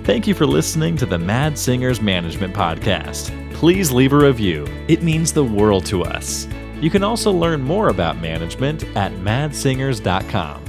Thank 0.05 0.27
you 0.27 0.33
for 0.33 0.47
listening 0.47 0.97
to 0.97 1.07
the 1.07 1.19
Mads 1.19 1.61
Singers 1.61 2.01
Management 2.01 2.55
Podcast. 2.55 3.53
Please 3.53 3.93
leave 3.93 4.15
a 4.15 4.17
review, 4.17 4.67
it 4.89 5.03
means 5.03 5.33
the 5.33 5.45
world 5.45 5.85
to 5.87 6.05
us. 6.05 6.49
You 6.81 6.91
can 6.91 7.03
also 7.03 7.33
learn 7.33 7.63
more 7.63 7.89
about 7.89 8.21
management 8.21 8.85
at 8.97 9.13
madssingers.com. 9.13 10.66